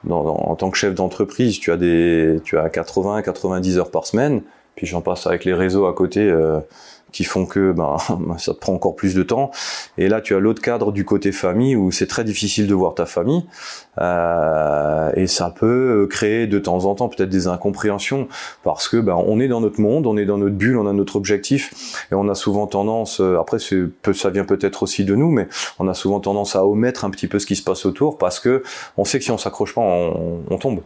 en 0.09 0.55
tant 0.57 0.71
que 0.71 0.77
chef 0.77 0.95
d'entreprise, 0.95 1.59
tu 1.59 1.73
as 1.73 1.77
des, 1.77 2.41
tu 2.45 2.59
as 2.59 2.69
80, 2.69 3.23
90 3.23 3.79
heures 3.79 3.91
par 3.91 4.07
semaine. 4.07 4.43
Puis 4.77 4.87
j'en 4.87 5.01
passe 5.01 5.27
avec 5.27 5.45
les 5.45 5.55
réseaux 5.55 5.87
à 5.87 5.93
côté 5.93 6.21
euh, 6.21 6.61
qui 7.13 7.25
font 7.25 7.47
que 7.47 7.73
ben, 7.73 7.97
ça 8.39 8.55
te 8.55 8.59
prend 8.59 8.75
encore 8.75 8.97
plus 8.97 9.15
de 9.15 9.23
temps. 9.23 9.51
Et 9.97 10.09
là, 10.09 10.21
tu 10.21 10.35
as 10.35 10.39
l'autre 10.39 10.63
cadre 10.63 10.93
du 10.93 11.05
côté 11.05 11.33
famille 11.33 11.77
où 11.77 11.91
c'est 11.91 12.07
très 12.07 12.25
difficile 12.25 12.67
de 12.67 12.75
voir 12.75 12.95
ta 12.95 13.07
famille. 13.07 13.45
Euh, 14.01 15.11
et 15.17 15.27
ça 15.27 15.51
peut 15.51 16.07
créer 16.09 16.47
de 16.47 16.59
temps 16.59 16.85
en 16.85 16.95
temps 16.95 17.09
peut-être 17.09 17.29
des 17.29 17.49
incompréhensions 17.49 18.29
parce 18.63 18.89
que 18.89 18.97
ben, 18.97 19.17
on 19.27 19.41
est 19.41 19.49
dans 19.49 19.61
notre 19.61 19.81
monde, 19.81 20.07
on 20.07 20.17
est 20.17 20.25
dans 20.25 20.39
notre 20.39 20.55
bulle, 20.55 20.77
on 20.77 20.87
a 20.87 20.93
notre 20.93 21.17
objectif 21.17 22.07
et 22.13 22.15
on 22.15 22.29
a 22.29 22.35
souvent 22.35 22.67
tendance, 22.67 23.21
euh, 23.21 23.39
après 23.39 23.59
ça 23.59 24.31
vient 24.31 24.45
peut-être 24.45 24.83
aussi 24.83 25.05
de 25.05 25.15
nous, 25.15 25.31
mais 25.31 25.49
on 25.79 25.89
a 25.89 25.95
souvent 25.95 26.21
tendance 26.21 26.55
à 26.55 26.65
omettre 26.65 27.05
un 27.05 27.11
petit 27.11 27.27
peu 27.27 27.39
ce 27.39 27.47
qui 27.47 27.57
se 27.57 27.63
passe 27.63 27.87
autour 27.87 28.19
parce 28.19 28.39
que 28.39 28.63
on 28.97 29.05
sait 29.05 29.19
que 29.19 29.25
si 29.25 29.31
on 29.31 29.39
s'accroche 29.39 29.75
pas, 29.75 29.81
on, 29.81 30.43
on 30.49 30.59
tombe. 30.59 30.81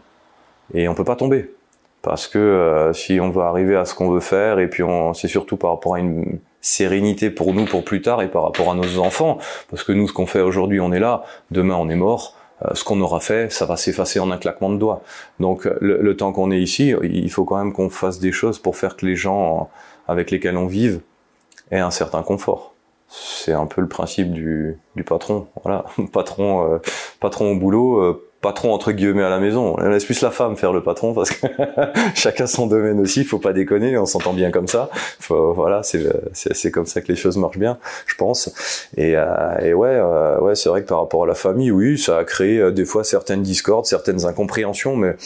Et 0.75 0.89
on 0.89 0.95
peut 0.95 1.05
pas 1.05 1.17
tomber 1.17 1.51
parce 2.03 2.27
que 2.27 2.39
euh, 2.39 2.93
si 2.93 3.21
on 3.21 3.31
veut 3.31 3.43
arriver 3.43 3.77
à 3.77 3.85
ce 3.85 3.95
qu'on 3.95 4.11
veut 4.11 4.21
faire 4.21 4.59
et 4.59 4.69
puis 4.69 4.83
c'est 5.15 5.29
surtout 5.29 5.57
par 5.57 5.71
rapport 5.71 5.95
à 5.95 6.01
une 6.01 6.41
sérénité 6.61 7.31
pour 7.31 7.55
nous 7.55 7.65
pour 7.65 7.85
plus 7.85 8.03
tard 8.03 8.23
et 8.23 8.29
par 8.29 8.43
rapport 8.43 8.71
à 8.71 8.75
nos 8.75 8.99
enfants. 8.99 9.39
Parce 9.71 9.85
que 9.85 9.93
nous 9.93 10.09
ce 10.09 10.13
qu'on 10.13 10.27
fait 10.27 10.41
aujourd'hui 10.41 10.81
on 10.81 10.93
est 10.93 11.01
là. 11.01 11.23
Demain 11.51 11.77
on 11.77 11.89
est 11.89 11.97
mort. 11.97 12.37
Euh, 12.65 12.75
ce 12.75 12.83
qu'on 12.83 13.01
aura 13.01 13.21
fait 13.21 13.53
ça 13.53 13.67
va 13.67 13.77
s'effacer 13.77 14.19
en 14.19 14.33
un 14.33 14.37
claquement 14.37 14.71
de 14.71 14.79
doigts. 14.79 15.03
Donc 15.39 15.69
le, 15.81 16.17
temps 16.17 16.33
qu'on 16.33 16.51
est 16.51 16.61
ici 16.61 16.93
il 17.03 17.31
faut 17.31 17.45
quand 17.45 17.57
même 17.57 17.73
qu'on 17.73 17.89
fasse 17.89 18.19
des 18.19 18.33
choses 18.33 18.59
pour 18.59 18.77
faire 18.77 18.97
que 18.97 19.07
les 19.07 19.17
gens 19.17 19.71
avec 20.09 20.33
lesquels 20.33 20.57
on 20.57 20.67
vive 20.67 21.01
aient 21.71 21.79
un 21.79 21.93
certain 21.93 22.23
confort. 22.23 22.75
C'est 23.09 23.53
un 23.53 23.67
peu 23.67 23.81
le 23.81 23.89
principe 23.89 24.33
du, 24.33 24.79
du 24.97 25.05
patron. 25.05 25.47
Voilà. 25.63 25.85
Patron 26.13 26.73
euh, 26.73 26.79
patron 27.21 27.53
au 27.53 27.57
boulot 27.57 28.32
patron 28.43 28.75
entre 28.75 28.93
guillemets 28.93 29.23
à 29.23 29.31
la 29.31 29.39
maison. 29.39 29.77
On 29.79 29.89
laisse 29.89 30.05
plus 30.05 30.21
la 30.21 30.31
femme 30.31 30.57
faire 30.57 30.73
le 30.73 30.83
patron 30.83 31.15
parce 31.15 31.31
que 31.31 31.47
chacun 32.15 32.47
son 32.47 32.67
domaine 32.67 33.01
aussi. 33.01 33.25
Faut 33.25 33.39
pas 33.39 33.55
déconner, 33.55 33.97
on 33.97 34.05
s'entend 34.05 34.35
bien 34.35 34.51
comme 34.51 34.69
ça. 34.69 34.91
Faut, 34.93 35.55
voilà, 35.55 35.83
c'est 35.83 36.71
comme 36.71 36.87
ça 36.87 37.01
que 37.01 37.09
les 37.09 37.17
choses 37.17 37.39
marchent 37.39 37.59
bien, 37.59 37.79
je 38.07 38.17
pense. 38.17 38.53
Et, 38.97 39.17
euh, 39.17 39.59
et 39.63 39.73
ouais, 39.73 39.95
euh, 39.95 40.41
ouais, 40.41 40.57
c'est 40.57 40.69
vrai 40.69 40.83
que 40.83 40.89
par 40.89 40.99
rapport 40.99 41.25
à 41.25 41.27
la 41.27 41.35
famille, 41.35 41.71
oui, 41.71 41.97
ça 41.97 42.19
a 42.19 42.25
créé 42.25 42.59
euh, 42.59 42.73
des 42.73 42.85
fois 42.85 43.05
certaines 43.05 43.43
discordes, 43.43 43.87
certaines 43.87 44.27
incompréhensions, 44.27 44.97
mais 44.97 45.17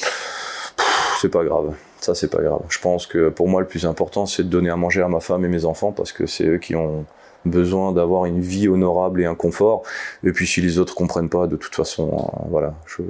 c'est 1.20 1.30
pas 1.30 1.42
grave. 1.42 1.72
Ça, 2.00 2.14
c'est 2.14 2.30
pas 2.30 2.42
grave. 2.42 2.60
Je 2.68 2.78
pense 2.78 3.06
que 3.06 3.30
pour 3.30 3.48
moi, 3.48 3.62
le 3.62 3.66
plus 3.66 3.86
important, 3.86 4.26
c'est 4.26 4.42
de 4.42 4.48
donner 4.48 4.68
à 4.68 4.76
manger 4.76 5.00
à 5.00 5.08
ma 5.08 5.20
femme 5.20 5.44
et 5.44 5.48
mes 5.48 5.64
enfants 5.64 5.90
parce 5.90 6.12
que 6.12 6.26
c'est 6.26 6.44
eux 6.44 6.58
qui 6.58 6.76
ont 6.76 7.06
besoin 7.44 7.92
d'avoir 7.92 8.24
une 8.24 8.40
vie 8.40 8.68
honorable 8.68 9.20
et 9.20 9.26
un 9.26 9.34
confort. 9.34 9.82
Et 10.24 10.32
puis 10.32 10.46
si 10.46 10.60
les 10.60 10.78
autres 10.78 10.94
comprennent 10.94 11.28
pas, 11.28 11.46
de 11.46 11.56
toute 11.56 11.74
façon, 11.74 12.12
euh, 12.12 12.46
voilà, 12.50 12.74
je, 12.86 13.02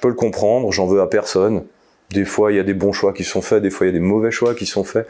peux 0.00 0.08
le 0.08 0.14
comprendre, 0.14 0.70
j'en 0.72 0.86
veux 0.86 1.00
à 1.00 1.06
personne. 1.06 1.64
Des 2.10 2.24
fois, 2.24 2.52
il 2.52 2.56
y 2.56 2.58
a 2.58 2.62
des 2.62 2.74
bons 2.74 2.92
choix 2.92 3.12
qui 3.12 3.22
sont 3.22 3.42
faits, 3.42 3.62
des 3.62 3.70
fois, 3.70 3.86
il 3.86 3.90
y 3.90 3.96
a 3.96 3.98
des 3.98 4.04
mauvais 4.04 4.30
choix 4.30 4.54
qui 4.54 4.64
sont 4.64 4.84
faits. 4.84 5.06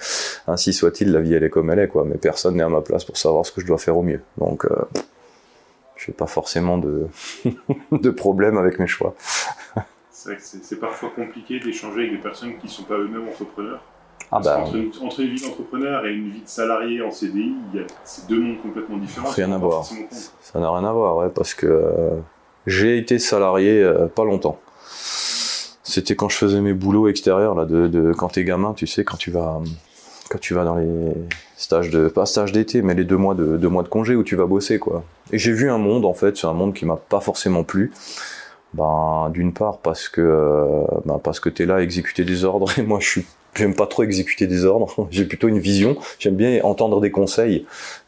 Ainsi 0.48 0.72
soit-il, 0.72 1.12
la 1.12 1.20
vie, 1.20 1.32
elle 1.32 1.44
est 1.44 1.50
comme 1.50 1.70
elle 1.70 1.78
est. 1.78 1.90
Mais 2.04 2.16
personne 2.16 2.56
n'est 2.56 2.64
à 2.64 2.68
ma 2.68 2.80
place 2.80 3.04
pour 3.04 3.16
savoir 3.16 3.46
ce 3.46 3.52
que 3.52 3.60
je 3.60 3.66
dois 3.66 3.78
faire 3.78 3.96
au 3.96 4.02
mieux. 4.02 4.20
Donc, 4.36 4.64
euh, 4.64 4.74
je 5.94 6.10
n'ai 6.10 6.14
pas 6.14 6.26
forcément 6.26 6.76
de, 6.76 7.06
de 7.92 8.10
problème 8.10 8.58
avec 8.58 8.80
mes 8.80 8.88
choix. 8.88 9.14
c'est 10.10 10.30
vrai 10.30 10.38
que 10.38 10.42
c'est 10.42 10.80
parfois 10.80 11.10
compliqué 11.10 11.60
d'échanger 11.60 12.00
avec 12.00 12.12
des 12.12 12.18
personnes 12.18 12.56
qui 12.58 12.66
ne 12.66 12.70
sont 12.70 12.82
pas 12.82 12.98
eux-mêmes 12.98 13.28
entrepreneurs. 13.28 13.82
Ah 14.30 14.40
bah, 14.40 14.60
entre, 14.60 14.76
une, 14.76 14.90
entre, 15.02 15.20
une, 15.20 15.34
vie 15.34 15.40
d'entrepreneur 15.40 16.04
et 16.06 16.12
une 16.12 16.30
vie 16.30 16.42
de 16.42 16.48
salarié 16.48 17.00
en 17.02 17.10
CDI, 17.10 17.54
il 17.72 17.80
y 17.80 17.82
a 17.82 17.86
ces 18.04 18.26
deux 18.26 18.38
mondes 18.38 18.60
complètement 18.60 18.98
différents. 18.98 19.30
Rien 19.30 19.52
à 19.52 19.58
voir. 19.58 19.84
Ça 20.40 20.60
n'a 20.60 20.70
rien 20.70 20.84
à 20.86 20.92
voir, 20.92 21.16
ouais, 21.16 21.30
parce 21.34 21.54
que 21.54 21.66
euh, 21.66 22.10
j'ai 22.66 22.98
été 22.98 23.18
salarié 23.18 23.82
euh, 23.82 24.06
pas 24.06 24.24
longtemps. 24.24 24.58
C'était 25.82 26.14
quand 26.14 26.28
je 26.28 26.36
faisais 26.36 26.60
mes 26.60 26.74
boulots 26.74 27.08
extérieurs 27.08 27.54
là, 27.54 27.64
de, 27.64 27.88
de 27.88 28.12
quand 28.12 28.28
t'es 28.28 28.44
gamin, 28.44 28.74
tu 28.74 28.86
sais, 28.86 29.04
quand 29.04 29.16
tu 29.16 29.30
vas 29.30 29.62
quand 30.28 30.38
tu 30.38 30.52
vas 30.52 30.64
dans 30.64 30.76
les 30.76 31.12
stages 31.56 31.90
de 31.90 32.08
pas 32.08 32.26
stage 32.26 32.52
d'été, 32.52 32.82
mais 32.82 32.94
les 32.94 33.04
deux 33.04 33.16
mois 33.16 33.34
de 33.34 33.56
deux 33.56 33.68
mois 33.68 33.82
de 33.82 33.88
congé 33.88 34.14
où 34.14 34.22
tu 34.22 34.36
vas 34.36 34.44
bosser 34.44 34.78
quoi. 34.78 35.02
Et 35.32 35.38
j'ai 35.38 35.52
vu 35.52 35.70
un 35.70 35.78
monde 35.78 36.04
en 36.04 36.14
fait, 36.14 36.36
c'est 36.36 36.46
un 36.46 36.52
monde 36.52 36.74
qui 36.74 36.84
m'a 36.84 36.96
pas 36.96 37.20
forcément 37.20 37.64
plu. 37.64 37.90
Ben, 38.74 39.30
d'une 39.32 39.54
part 39.54 39.78
parce 39.78 40.10
que 40.10 40.20
euh, 40.20 40.84
ben, 41.06 41.18
parce 41.18 41.40
que 41.40 41.48
t'es 41.48 41.64
là 41.64 41.76
à 41.76 41.80
exécuter 41.80 42.24
des 42.24 42.44
ordres 42.44 42.70
et 42.78 42.82
moi 42.82 43.00
je 43.00 43.08
suis 43.08 43.26
j'aime 43.58 43.74
pas 43.74 43.86
trop 43.86 44.02
exécuter 44.04 44.46
des 44.46 44.64
ordres. 44.64 45.08
J'ai 45.10 45.24
plutôt 45.24 45.48
une 45.48 45.58
vision. 45.58 45.96
J'aime 46.18 46.36
bien 46.36 46.60
entendre 46.62 47.00
des 47.00 47.10
conseils 47.10 47.66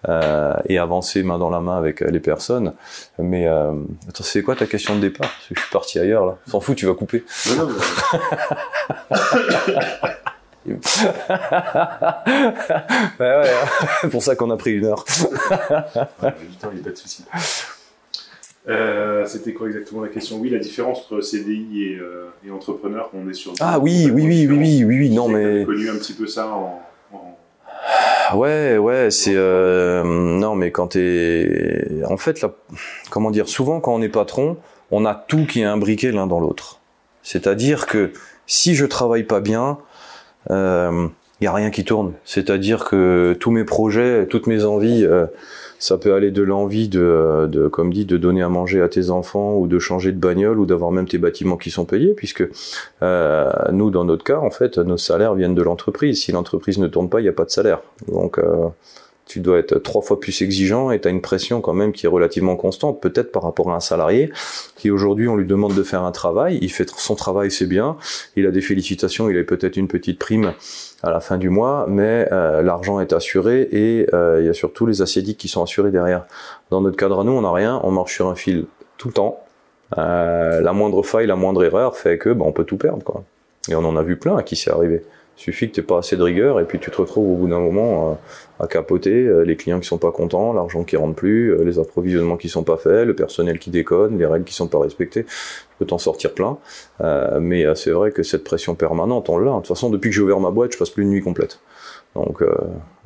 euh, 0.08 0.54
et 0.68 0.78
avancer 0.78 1.22
main 1.22 1.38
dans 1.38 1.50
la 1.50 1.60
main 1.60 1.76
avec 1.76 2.00
les 2.00 2.20
personnes. 2.20 2.72
Mais 3.18 3.46
euh, 3.46 3.72
attends 4.08 4.24
c'est 4.24 4.42
quoi 4.42 4.56
ta 4.56 4.66
question 4.66 4.96
de 4.96 5.00
départ? 5.00 5.30
Je 5.50 5.60
suis 5.60 5.70
parti 5.70 5.98
ailleurs 5.98 6.26
là. 6.26 6.38
S'en 6.46 6.60
fout 6.60 6.76
tu 6.76 6.86
vas 6.86 6.94
couper. 6.94 7.24
Non, 7.48 7.66
non, 7.66 7.68
mais... 7.68 7.80
ouais, 10.66 10.74
ouais, 13.18 13.54
c'est 14.00 14.10
pour 14.10 14.22
ça 14.22 14.36
qu'on 14.36 14.50
a 14.50 14.56
pris 14.56 14.72
une 14.72 14.84
heure. 14.84 15.04
ouais, 15.50 16.34
il 16.42 16.74
n'y 16.74 16.80
a 16.80 16.84
pas 16.84 16.90
de 16.90 16.96
souci. 16.96 17.24
Euh, 18.68 19.24
c'était 19.26 19.54
quoi 19.54 19.68
exactement 19.68 20.02
la 20.02 20.08
question 20.08 20.38
Oui, 20.38 20.50
la 20.50 20.58
différence 20.58 20.98
entre 20.98 21.22
CDI 21.22 21.82
et, 21.82 21.98
euh, 21.98 22.26
et 22.46 22.50
entrepreneur, 22.50 23.10
on 23.14 23.28
est 23.28 23.34
sur. 23.34 23.52
Ah 23.60 23.78
oui, 23.78 24.10
oui, 24.12 24.22
oui, 24.26 24.46
oui, 24.46 24.56
oui, 24.56 24.84
oui, 24.84 24.98
oui, 24.98 25.10
non 25.10 25.28
mais. 25.28 25.64
connu 25.64 25.88
un 25.88 25.96
petit 25.96 26.12
peu 26.12 26.26
ça 26.26 26.48
en. 26.48 26.82
Ouais, 28.34 28.78
ouais, 28.78 29.10
c'est 29.10 29.34
euh, 29.34 30.04
non, 30.04 30.54
mais 30.54 30.70
quand 30.70 30.88
t'es, 30.88 32.02
en 32.08 32.16
fait, 32.16 32.40
là, 32.42 32.52
comment 33.10 33.30
dire, 33.32 33.48
souvent 33.48 33.80
quand 33.80 33.92
on 33.92 34.02
est 34.02 34.08
patron, 34.08 34.56
on 34.92 35.04
a 35.04 35.14
tout 35.14 35.46
qui 35.46 35.62
est 35.62 35.64
imbriqué 35.64 36.12
l'un 36.12 36.26
dans 36.26 36.38
l'autre. 36.38 36.80
C'est-à-dire 37.22 37.86
que 37.86 38.12
si 38.46 38.74
je 38.76 38.86
travaille 38.86 39.24
pas 39.24 39.40
bien, 39.40 39.78
il 40.48 40.54
euh, 40.54 41.08
y 41.40 41.46
a 41.46 41.52
rien 41.52 41.70
qui 41.70 41.84
tourne. 41.84 42.12
C'est-à-dire 42.24 42.84
que 42.84 43.36
tous 43.40 43.50
mes 43.50 43.64
projets, 43.64 44.26
toutes 44.26 44.46
mes 44.46 44.64
envies. 44.64 45.04
Euh, 45.04 45.26
ça 45.80 45.96
peut 45.96 46.12
aller 46.12 46.30
de 46.30 46.42
l'envie 46.42 46.88
de, 46.88 47.48
de, 47.50 47.66
comme 47.66 47.92
dit, 47.92 48.04
de 48.04 48.18
donner 48.18 48.42
à 48.42 48.50
manger 48.50 48.82
à 48.82 48.88
tes 48.88 49.10
enfants 49.10 49.56
ou 49.56 49.66
de 49.66 49.78
changer 49.78 50.12
de 50.12 50.18
bagnole 50.18 50.60
ou 50.60 50.66
d'avoir 50.66 50.92
même 50.92 51.08
tes 51.08 51.16
bâtiments 51.16 51.56
qui 51.56 51.70
sont 51.70 51.86
payés, 51.86 52.12
puisque 52.12 52.44
euh, 53.02 53.50
nous, 53.72 53.90
dans 53.90 54.04
notre 54.04 54.22
cas, 54.22 54.38
en 54.38 54.50
fait, 54.50 54.76
nos 54.76 54.98
salaires 54.98 55.34
viennent 55.34 55.54
de 55.54 55.62
l'entreprise. 55.62 56.22
Si 56.22 56.32
l'entreprise 56.32 56.78
ne 56.78 56.86
tourne 56.86 57.08
pas, 57.08 57.20
il 57.20 57.22
n'y 57.22 57.30
a 57.30 57.32
pas 57.32 57.46
de 57.46 57.50
salaire. 57.50 57.80
Donc, 58.08 58.38
euh, 58.38 58.68
tu 59.30 59.38
dois 59.38 59.58
être 59.58 59.78
trois 59.78 60.02
fois 60.02 60.18
plus 60.18 60.42
exigeant 60.42 60.90
et 60.90 61.00
tu 61.00 61.06
as 61.06 61.10
une 61.12 61.20
pression 61.20 61.60
quand 61.60 61.72
même 61.72 61.92
qui 61.92 62.04
est 62.04 62.08
relativement 62.08 62.56
constante, 62.56 63.00
peut-être 63.00 63.30
par 63.30 63.44
rapport 63.44 63.70
à 63.70 63.76
un 63.76 63.80
salarié 63.80 64.32
qui 64.76 64.90
aujourd'hui 64.90 65.28
on 65.28 65.36
lui 65.36 65.46
demande 65.46 65.72
de 65.72 65.84
faire 65.84 66.02
un 66.02 66.10
travail, 66.10 66.58
il 66.62 66.68
fait 66.68 66.90
son 66.90 67.14
travail 67.14 67.52
c'est 67.52 67.66
bien, 67.66 67.96
il 68.34 68.44
a 68.44 68.50
des 68.50 68.60
félicitations, 68.60 69.30
il 69.30 69.38
a 69.38 69.44
peut-être 69.44 69.76
une 69.76 69.86
petite 69.86 70.18
prime 70.18 70.52
à 71.04 71.12
la 71.12 71.20
fin 71.20 71.38
du 71.38 71.48
mois, 71.48 71.86
mais 71.88 72.26
euh, 72.32 72.60
l'argent 72.62 72.98
est 72.98 73.12
assuré 73.12 73.68
et 73.70 74.08
euh, 74.12 74.40
il 74.40 74.46
y 74.46 74.48
a 74.48 74.52
surtout 74.52 74.84
les 74.84 75.00
acidiques 75.00 75.38
qui 75.38 75.46
sont 75.46 75.62
assurés 75.62 75.92
derrière. 75.92 76.26
Dans 76.70 76.80
notre 76.80 76.96
cadre 76.96 77.20
à 77.20 77.24
nous, 77.24 77.30
on 77.30 77.42
n'a 77.42 77.52
rien, 77.52 77.80
on 77.84 77.92
marche 77.92 78.14
sur 78.14 78.26
un 78.26 78.34
fil 78.34 78.66
tout 78.98 79.06
le 79.06 79.14
temps. 79.14 79.44
Euh, 79.96 80.60
la 80.60 80.72
moindre 80.72 81.04
faille, 81.04 81.28
la 81.28 81.36
moindre 81.36 81.62
erreur 81.62 81.96
fait 81.96 82.18
que 82.18 82.30
bah, 82.30 82.44
on 82.48 82.52
peut 82.52 82.64
tout 82.64 82.78
perdre 82.78 83.04
quoi. 83.04 83.22
Et 83.68 83.76
on 83.76 83.84
en 83.84 83.96
a 83.96 84.02
vu 84.02 84.16
plein 84.16 84.36
à 84.36 84.42
qui 84.42 84.56
c'est 84.56 84.72
arrivé. 84.72 85.04
Suffit 85.40 85.70
que 85.70 85.76
tu 85.76 85.82
pas 85.82 85.96
assez 85.96 86.18
de 86.18 86.22
rigueur 86.22 86.60
et 86.60 86.66
puis 86.66 86.78
tu 86.78 86.90
te 86.90 86.98
retrouves 86.98 87.32
au 87.32 87.36
bout 87.36 87.48
d'un 87.48 87.60
moment 87.60 88.10
euh, 88.10 88.62
à 88.62 88.66
capoter, 88.66 89.24
euh, 89.24 89.40
les 89.40 89.56
clients 89.56 89.80
qui 89.80 89.88
sont 89.88 89.96
pas 89.96 90.12
contents, 90.12 90.52
l'argent 90.52 90.84
qui 90.84 90.98
rentre 90.98 91.14
plus, 91.14 91.54
euh, 91.54 91.64
les 91.64 91.78
approvisionnements 91.78 92.36
qui 92.36 92.50
sont 92.50 92.62
pas 92.62 92.76
faits, 92.76 93.06
le 93.06 93.14
personnel 93.14 93.58
qui 93.58 93.70
déconne, 93.70 94.18
les 94.18 94.26
règles 94.26 94.44
qui 94.44 94.52
sont 94.52 94.68
pas 94.68 94.78
respectées. 94.78 95.24
Tu 95.24 95.30
peux 95.78 95.86
t'en 95.86 95.96
sortir 95.96 96.34
plein. 96.34 96.58
mais 97.40 97.64
c'est 97.74 97.90
vrai 97.90 98.12
que 98.12 98.22
cette 98.22 98.44
pression 98.44 98.74
permanente, 98.74 99.30
on 99.30 99.38
l'a. 99.38 99.52
De 99.52 99.56
toute 99.56 99.68
façon, 99.68 99.88
depuis 99.88 100.10
que 100.10 100.16
j'ai 100.16 100.20
ouvert 100.20 100.40
ma 100.40 100.50
boîte, 100.50 100.74
je 100.74 100.78
passe 100.78 100.90
plus 100.90 101.04
une 101.04 101.10
nuit 101.10 101.22
complète. 101.22 101.58
Donc 102.16 102.42
euh, 102.42 102.50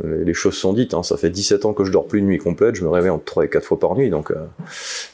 les 0.03 0.33
choses 0.33 0.55
sont 0.55 0.73
dites, 0.73 0.95
hein. 0.95 1.03
ça 1.03 1.19
fait 1.19 1.29
17 1.29 1.67
ans 1.67 1.75
que 1.75 1.85
je 1.85 1.93
dors 1.93 2.07
plus 2.07 2.21
une 2.21 2.27
nuit 2.27 2.39
complète, 2.39 2.75
je 2.75 2.85
me 2.85 2.89
réveille 2.89 3.11
entre 3.11 3.25
3 3.25 3.45
et 3.45 3.49
4 3.51 3.63
fois 3.63 3.79
par 3.79 3.95
nuit, 3.97 4.09
donc 4.09 4.31
euh, 4.31 4.37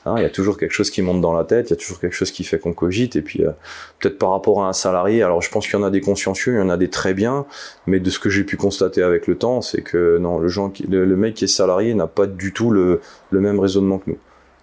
hein, 0.07 0.15
il 0.17 0.23
y 0.23 0.27
a 0.27 0.31
toujours 0.31 0.57
quelque 0.59 0.71
chose 0.71 0.91
qui 0.91 1.03
monte 1.03 1.21
dans 1.21 1.33
la 1.33 1.43
tête, 1.43 1.69
il 1.69 1.71
y 1.71 1.73
a 1.73 1.77
toujours 1.77 1.99
quelque 1.99 2.15
chose 2.15 2.31
qui 2.31 2.45
fait 2.45 2.61
qu'on 2.61 2.73
cogite, 2.73 3.17
et 3.17 3.23
puis 3.23 3.45
euh, 3.45 3.51
peut-être 3.99 4.17
par 4.17 4.31
rapport 4.31 4.63
à 4.63 4.69
un 4.69 4.73
salarié, 4.73 5.25
alors 5.25 5.43
je 5.43 5.51
pense 5.51 5.67
qu'il 5.67 5.77
y 5.77 5.83
en 5.83 5.85
a 5.85 5.91
des 5.91 6.01
consciencieux, 6.01 6.55
il 6.55 6.59
y 6.59 6.63
en 6.63 6.71
a 6.71 6.77
des 6.77 6.89
très 6.89 7.15
bien, 7.15 7.47
mais 7.89 7.99
de 7.99 8.11
ce 8.11 8.21
que 8.21 8.31
j'ai 8.31 8.45
pu 8.45 8.57
constater 8.57 9.03
avec 9.03 9.27
le 9.27 9.37
temps, 9.37 9.61
c'est 9.61 9.83
que 9.83 10.19
non, 10.19 10.39
le, 10.39 10.49
qui, 10.69 10.85
le, 10.85 11.17
mec 11.17 11.35
qui 11.35 11.45
est 11.47 11.49
salarié 11.49 11.93
n'a 11.95 12.07
pas 12.07 12.29
du 12.29 12.53
tout 12.53 12.71
le, 12.71 13.01
le 13.31 13.41
même 13.41 13.59
raisonnement 13.59 13.99
que 13.99 14.11
nous. 14.11 14.19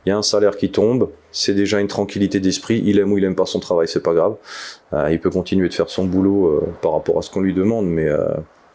Il 0.06 0.10
y 0.10 0.12
a 0.14 0.18
un 0.18 0.24
salaire 0.24 0.56
qui 0.56 0.72
tombe, 0.72 1.10
c'est 1.34 1.54
déjà 1.54 1.82
une 1.82 1.88
tranquillité 1.88 2.40
d'esprit. 2.40 2.82
Il 2.86 2.98
aime 2.98 3.12
ou 3.12 3.18
il 3.18 3.26
aime 3.26 3.36
pas 3.36 3.46
son 3.46 3.60
travail, 3.60 3.90
c'est 3.90 4.02
pas 4.02 4.14
grave. 4.14 4.38
il 5.12 5.20
peut 5.20 5.30
continuer 5.30 5.68
de 5.68 5.74
faire 5.74 5.90
son 5.90 6.06
boulot 6.06 6.64
par 6.82 6.94
rapport 6.94 7.18
à 7.18 7.22
ce 7.22 7.30
qu'on 7.30 7.42
lui 7.42 7.54
demande, 7.54 7.88
mais 7.88 8.08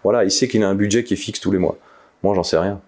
voilà, 0.04 0.24
il 0.24 0.30
sait 0.30 0.48
qu'il 0.48 0.62
a 0.62 0.68
un 0.68 0.74
budget 0.74 1.04
qui 1.04 1.14
est 1.14 1.16
fixe 1.16 1.40
tous 1.40 1.50
les 1.50 1.58
mois. 1.58 1.76
Moi, 2.22 2.34
j'en 2.34 2.42
sais 2.42 2.58
rien. 2.58 2.80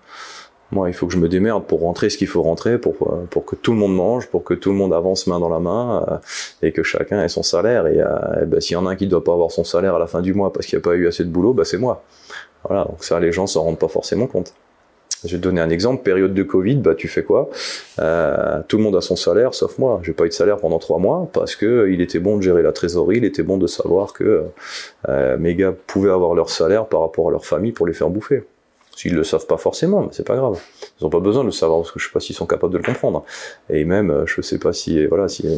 Moi, 0.72 0.88
il 0.88 0.94
faut 0.94 1.06
que 1.06 1.12
je 1.12 1.18
me 1.18 1.28
démerde 1.28 1.64
pour 1.64 1.80
rentrer 1.80 2.10
ce 2.10 2.18
qu'il 2.18 2.26
faut 2.26 2.42
rentrer, 2.42 2.78
pour, 2.78 2.94
pour 3.30 3.44
que 3.44 3.54
tout 3.54 3.72
le 3.72 3.78
monde 3.78 3.94
mange, 3.94 4.26
pour 4.28 4.42
que 4.42 4.54
tout 4.54 4.70
le 4.70 4.76
monde 4.76 4.92
avance 4.92 5.26
main 5.26 5.38
dans 5.38 5.48
la 5.48 5.60
main, 5.60 6.04
euh, 6.08 6.16
et 6.62 6.72
que 6.72 6.82
chacun 6.82 7.22
ait 7.22 7.28
son 7.28 7.42
salaire. 7.42 7.86
Et, 7.86 8.00
euh, 8.00 8.44
ben, 8.46 8.60
s'il 8.60 8.74
y 8.74 8.76
en 8.76 8.86
a 8.86 8.90
un 8.90 8.96
qui 8.96 9.04
ne 9.04 9.10
doit 9.10 9.22
pas 9.22 9.32
avoir 9.32 9.50
son 9.50 9.62
salaire 9.62 9.94
à 9.94 9.98
la 9.98 10.06
fin 10.06 10.20
du 10.20 10.34
mois 10.34 10.52
parce 10.52 10.66
qu'il 10.66 10.76
n'y 10.76 10.82
a 10.82 10.84
pas 10.84 10.94
eu 10.96 11.06
assez 11.06 11.24
de 11.24 11.28
boulot, 11.28 11.52
ben, 11.52 11.64
c'est 11.64 11.78
moi. 11.78 12.02
Voilà, 12.66 12.84
donc 12.84 13.04
ça, 13.04 13.20
les 13.20 13.30
gens 13.30 13.46
s'en 13.46 13.62
rendent 13.62 13.78
pas 13.78 13.88
forcément 13.88 14.26
compte. 14.26 14.54
Je 15.24 15.32
vais 15.32 15.38
te 15.38 15.42
donner 15.42 15.60
un 15.60 15.70
exemple. 15.70 16.02
Période 16.02 16.34
de 16.34 16.42
Covid, 16.42 16.76
bah 16.76 16.94
tu 16.94 17.08
fais 17.08 17.22
quoi? 17.22 17.48
Euh, 17.98 18.60
Tout 18.68 18.76
le 18.76 18.82
monde 18.82 18.96
a 18.96 19.00
son 19.00 19.16
salaire, 19.16 19.54
sauf 19.54 19.78
moi. 19.78 20.00
J'ai 20.02 20.12
pas 20.12 20.24
eu 20.24 20.28
de 20.28 20.34
salaire 20.34 20.58
pendant 20.58 20.78
trois 20.78 20.98
mois 20.98 21.28
parce 21.32 21.56
que 21.56 21.88
il 21.90 22.00
était 22.00 22.18
bon 22.18 22.36
de 22.36 22.42
gérer 22.42 22.62
la 22.62 22.72
trésorerie, 22.72 23.18
il 23.18 23.24
était 23.24 23.42
bon 23.42 23.56
de 23.56 23.66
savoir 23.66 24.12
que 24.12 24.44
euh, 25.08 25.36
mes 25.38 25.54
gars 25.54 25.72
pouvaient 25.86 26.10
avoir 26.10 26.34
leur 26.34 26.50
salaire 26.50 26.86
par 26.86 27.00
rapport 27.00 27.28
à 27.28 27.30
leur 27.30 27.46
famille 27.46 27.72
pour 27.72 27.86
les 27.86 27.94
faire 27.94 28.10
bouffer. 28.10 28.44
S'ils 28.96 29.14
le 29.14 29.24
savent 29.24 29.46
pas 29.46 29.56
forcément, 29.56 30.02
mais 30.02 30.08
c'est 30.12 30.26
pas 30.26 30.36
grave. 30.36 30.60
Ils 31.00 31.04
ont 31.06 31.10
pas 31.10 31.18
besoin 31.20 31.42
de 31.42 31.48
le 31.48 31.52
savoir 31.52 31.80
parce 31.80 31.90
que 31.90 31.98
je 31.98 32.06
sais 32.06 32.12
pas 32.12 32.20
s'ils 32.20 32.36
sont 32.36 32.46
capables 32.46 32.72
de 32.72 32.78
le 32.78 32.84
comprendre. 32.84 33.24
Et 33.68 33.84
même, 33.84 34.10
euh, 34.10 34.26
je 34.26 34.40
sais 34.40 34.58
pas 34.58 34.72
si 34.72 35.04
voilà 35.06 35.28
si 35.28 35.48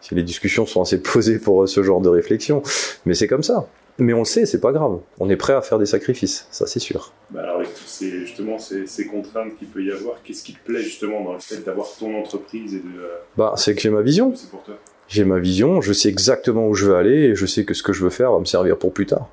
si 0.00 0.14
les 0.14 0.22
discussions 0.22 0.66
sont 0.66 0.82
assez 0.82 1.00
posées 1.12 1.38
pour 1.38 1.68
ce 1.68 1.82
genre 1.82 2.00
de 2.00 2.08
réflexion. 2.08 2.62
Mais 3.06 3.14
c'est 3.14 3.28
comme 3.28 3.42
ça. 3.42 3.66
Mais 3.98 4.12
on 4.12 4.20
le 4.20 4.24
sait, 4.24 4.44
c'est 4.44 4.60
pas 4.60 4.72
grave. 4.72 4.98
On 5.20 5.30
est 5.30 5.36
prêt 5.36 5.52
à 5.52 5.62
faire 5.62 5.78
des 5.78 5.86
sacrifices, 5.86 6.48
ça 6.50 6.66
c'est 6.66 6.80
sûr. 6.80 7.12
Bah 7.30 7.42
alors 7.42 7.56
avec 7.56 7.68
toutes 7.68 7.86
ces, 7.86 8.10
justement 8.10 8.58
ces, 8.58 8.86
ces 8.86 9.06
contraintes 9.06 9.56
qu'il 9.56 9.68
peut 9.68 9.84
y 9.84 9.92
avoir, 9.92 10.22
qu'est-ce 10.24 10.42
qui 10.42 10.54
te 10.54 10.64
plaît 10.64 10.82
justement 10.82 11.22
dans 11.22 11.34
le 11.34 11.38
fait 11.38 11.64
d'avoir 11.64 11.86
ton 11.98 12.18
entreprise 12.18 12.74
et 12.74 12.78
de... 12.78 13.00
Euh, 13.00 13.18
bah 13.36 13.54
c'est 13.56 13.74
que 13.74 13.80
j'ai 13.80 13.90
ma 13.90 14.02
vision. 14.02 14.32
C'est 14.34 14.50
pour 14.50 14.62
toi. 14.64 14.74
J'ai 15.06 15.24
ma 15.24 15.38
vision, 15.38 15.80
je 15.80 15.92
sais 15.92 16.08
exactement 16.08 16.66
où 16.66 16.74
je 16.74 16.86
veux 16.86 16.96
aller 16.96 17.16
et 17.16 17.34
je 17.34 17.46
sais 17.46 17.64
que 17.64 17.74
ce 17.74 17.82
que 17.82 17.92
je 17.92 18.02
veux 18.02 18.10
faire 18.10 18.32
va 18.32 18.38
me 18.38 18.46
servir 18.46 18.78
pour 18.78 18.92
plus 18.92 19.06
tard. 19.06 19.28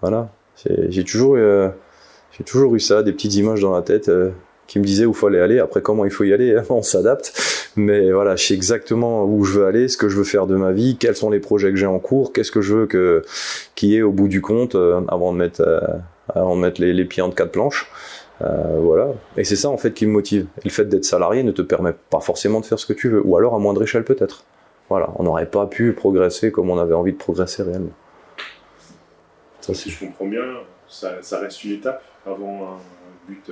Voilà. 0.00 0.28
J'ai 0.88 1.04
toujours, 1.04 1.36
euh, 1.36 1.70
j'ai 2.36 2.44
toujours 2.44 2.74
eu 2.74 2.80
ça, 2.80 3.02
des 3.02 3.12
petites 3.12 3.34
images 3.34 3.60
dans 3.60 3.74
la 3.74 3.82
tête 3.82 4.08
euh, 4.08 4.30
qui 4.66 4.78
me 4.78 4.84
disaient 4.84 5.04
où 5.06 5.12
il 5.12 5.16
fallait 5.16 5.40
aller. 5.40 5.58
Après 5.60 5.82
comment 5.82 6.04
il 6.04 6.10
faut 6.10 6.24
y 6.24 6.32
aller, 6.32 6.56
on 6.68 6.82
s'adapte. 6.82 7.32
Mais 7.76 8.12
voilà, 8.12 8.36
je 8.36 8.46
sais 8.46 8.54
exactement 8.54 9.24
où 9.24 9.44
je 9.44 9.58
veux 9.58 9.66
aller, 9.66 9.88
ce 9.88 9.96
que 9.96 10.08
je 10.08 10.16
veux 10.16 10.24
faire 10.24 10.46
de 10.46 10.54
ma 10.54 10.72
vie, 10.72 10.96
quels 10.96 11.16
sont 11.16 11.30
les 11.30 11.40
projets 11.40 11.70
que 11.70 11.76
j'ai 11.76 11.86
en 11.86 11.98
cours, 11.98 12.32
qu'est-ce 12.32 12.52
que 12.52 12.60
je 12.60 12.74
veux 12.74 12.86
que 12.86 13.22
qui 13.74 13.96
est 13.96 14.02
au 14.02 14.12
bout 14.12 14.28
du 14.28 14.40
compte 14.40 14.76
euh, 14.76 15.00
avant 15.08 15.32
de 15.32 15.38
mettre 15.38 15.60
euh, 15.60 15.80
avant 16.34 16.56
de 16.56 16.60
mettre 16.60 16.80
les, 16.80 16.92
les 16.92 17.04
pieds 17.04 17.22
en 17.22 17.30
quatre 17.30 17.50
planches. 17.50 17.90
Euh, 18.42 18.78
voilà. 18.80 19.08
Et 19.36 19.44
c'est 19.44 19.56
ça 19.56 19.70
en 19.70 19.76
fait 19.76 19.92
qui 19.92 20.06
me 20.06 20.12
motive. 20.12 20.46
Et 20.58 20.64
le 20.66 20.70
fait 20.70 20.84
d'être 20.84 21.04
salarié 21.04 21.42
ne 21.42 21.52
te 21.52 21.62
permet 21.62 21.94
pas 22.10 22.20
forcément 22.20 22.60
de 22.60 22.66
faire 22.66 22.78
ce 22.78 22.86
que 22.86 22.92
tu 22.92 23.08
veux, 23.08 23.22
ou 23.24 23.36
alors 23.36 23.54
à 23.54 23.58
moindre 23.58 23.82
échelle 23.82 24.04
peut-être. 24.04 24.44
Voilà, 24.88 25.10
on 25.16 25.24
n'aurait 25.24 25.46
pas 25.46 25.66
pu 25.66 25.92
progresser 25.92 26.52
comme 26.52 26.70
on 26.70 26.78
avait 26.78 26.94
envie 26.94 27.12
de 27.12 27.18
progresser 27.18 27.62
réellement. 27.62 27.92
Ça, 29.60 29.72
si 29.72 29.90
je 29.90 29.98
comprends 30.04 30.26
bien, 30.26 30.44
ça, 30.88 31.22
ça, 31.22 31.40
reste 31.40 31.64
une 31.64 31.72
étape 31.72 32.02
avant 32.26 32.74
un 32.74 32.76
but. 33.26 33.50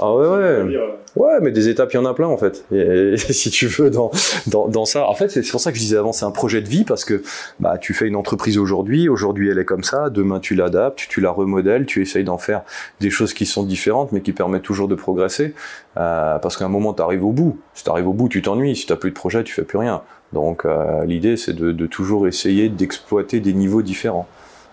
Euh 0.00 0.02
ah 0.02 0.14
ouais, 0.14 0.26
ouais. 0.26 0.94
Ouais, 1.16 1.38
mais 1.40 1.52
des 1.52 1.68
étapes, 1.68 1.92
il 1.92 1.96
y 1.96 1.98
en 1.98 2.04
a 2.04 2.14
plein 2.14 2.26
en 2.26 2.36
fait. 2.36 2.64
Et, 2.72 3.16
si 3.30 3.50
tu 3.50 3.66
veux, 3.66 3.90
dans, 3.90 4.10
dans, 4.46 4.66
dans 4.66 4.84
ça. 4.84 5.08
En 5.08 5.14
fait, 5.14 5.28
c'est 5.28 5.48
pour 5.48 5.60
ça 5.60 5.70
que 5.70 5.76
je 5.76 5.82
disais 5.82 5.96
avant, 5.96 6.12
c'est 6.12 6.24
un 6.24 6.32
projet 6.32 6.60
de 6.60 6.68
vie 6.68 6.84
parce 6.84 7.04
que 7.04 7.22
bah, 7.60 7.78
tu 7.78 7.94
fais 7.94 8.08
une 8.08 8.16
entreprise 8.16 8.58
aujourd'hui, 8.58 9.08
aujourd'hui 9.08 9.50
elle 9.50 9.58
est 9.58 9.64
comme 9.64 9.84
ça, 9.84 10.10
demain 10.10 10.40
tu 10.40 10.54
l'adaptes, 10.56 11.06
tu 11.08 11.20
la 11.20 11.30
remodèles, 11.30 11.86
tu 11.86 12.02
essayes 12.02 12.24
d'en 12.24 12.38
faire 12.38 12.62
des 13.00 13.10
choses 13.10 13.34
qui 13.34 13.46
sont 13.46 13.62
différentes 13.62 14.10
mais 14.10 14.20
qui 14.20 14.32
permettent 14.32 14.62
toujours 14.62 14.88
de 14.88 14.96
progresser. 14.96 15.54
Euh, 15.96 16.38
parce 16.38 16.56
qu'à 16.56 16.64
un 16.64 16.68
moment, 16.68 16.92
tu 16.92 17.02
arrives 17.02 17.24
au 17.24 17.30
bout. 17.30 17.58
Si 17.74 17.84
tu 17.84 17.90
arrives 17.90 18.08
au 18.08 18.12
bout, 18.12 18.28
tu 18.28 18.42
t'ennuies. 18.42 18.74
Si 18.74 18.86
tu 18.86 18.96
plus 18.96 19.10
de 19.10 19.14
projet, 19.14 19.44
tu 19.44 19.54
fais 19.54 19.62
plus 19.62 19.78
rien. 19.78 20.02
Donc 20.32 20.64
euh, 20.64 21.04
l'idée, 21.04 21.36
c'est 21.36 21.52
de, 21.52 21.70
de 21.70 21.86
toujours 21.86 22.26
essayer 22.26 22.68
d'exploiter 22.68 23.38
des 23.38 23.52
niveaux 23.52 23.82
différents. 23.82 24.26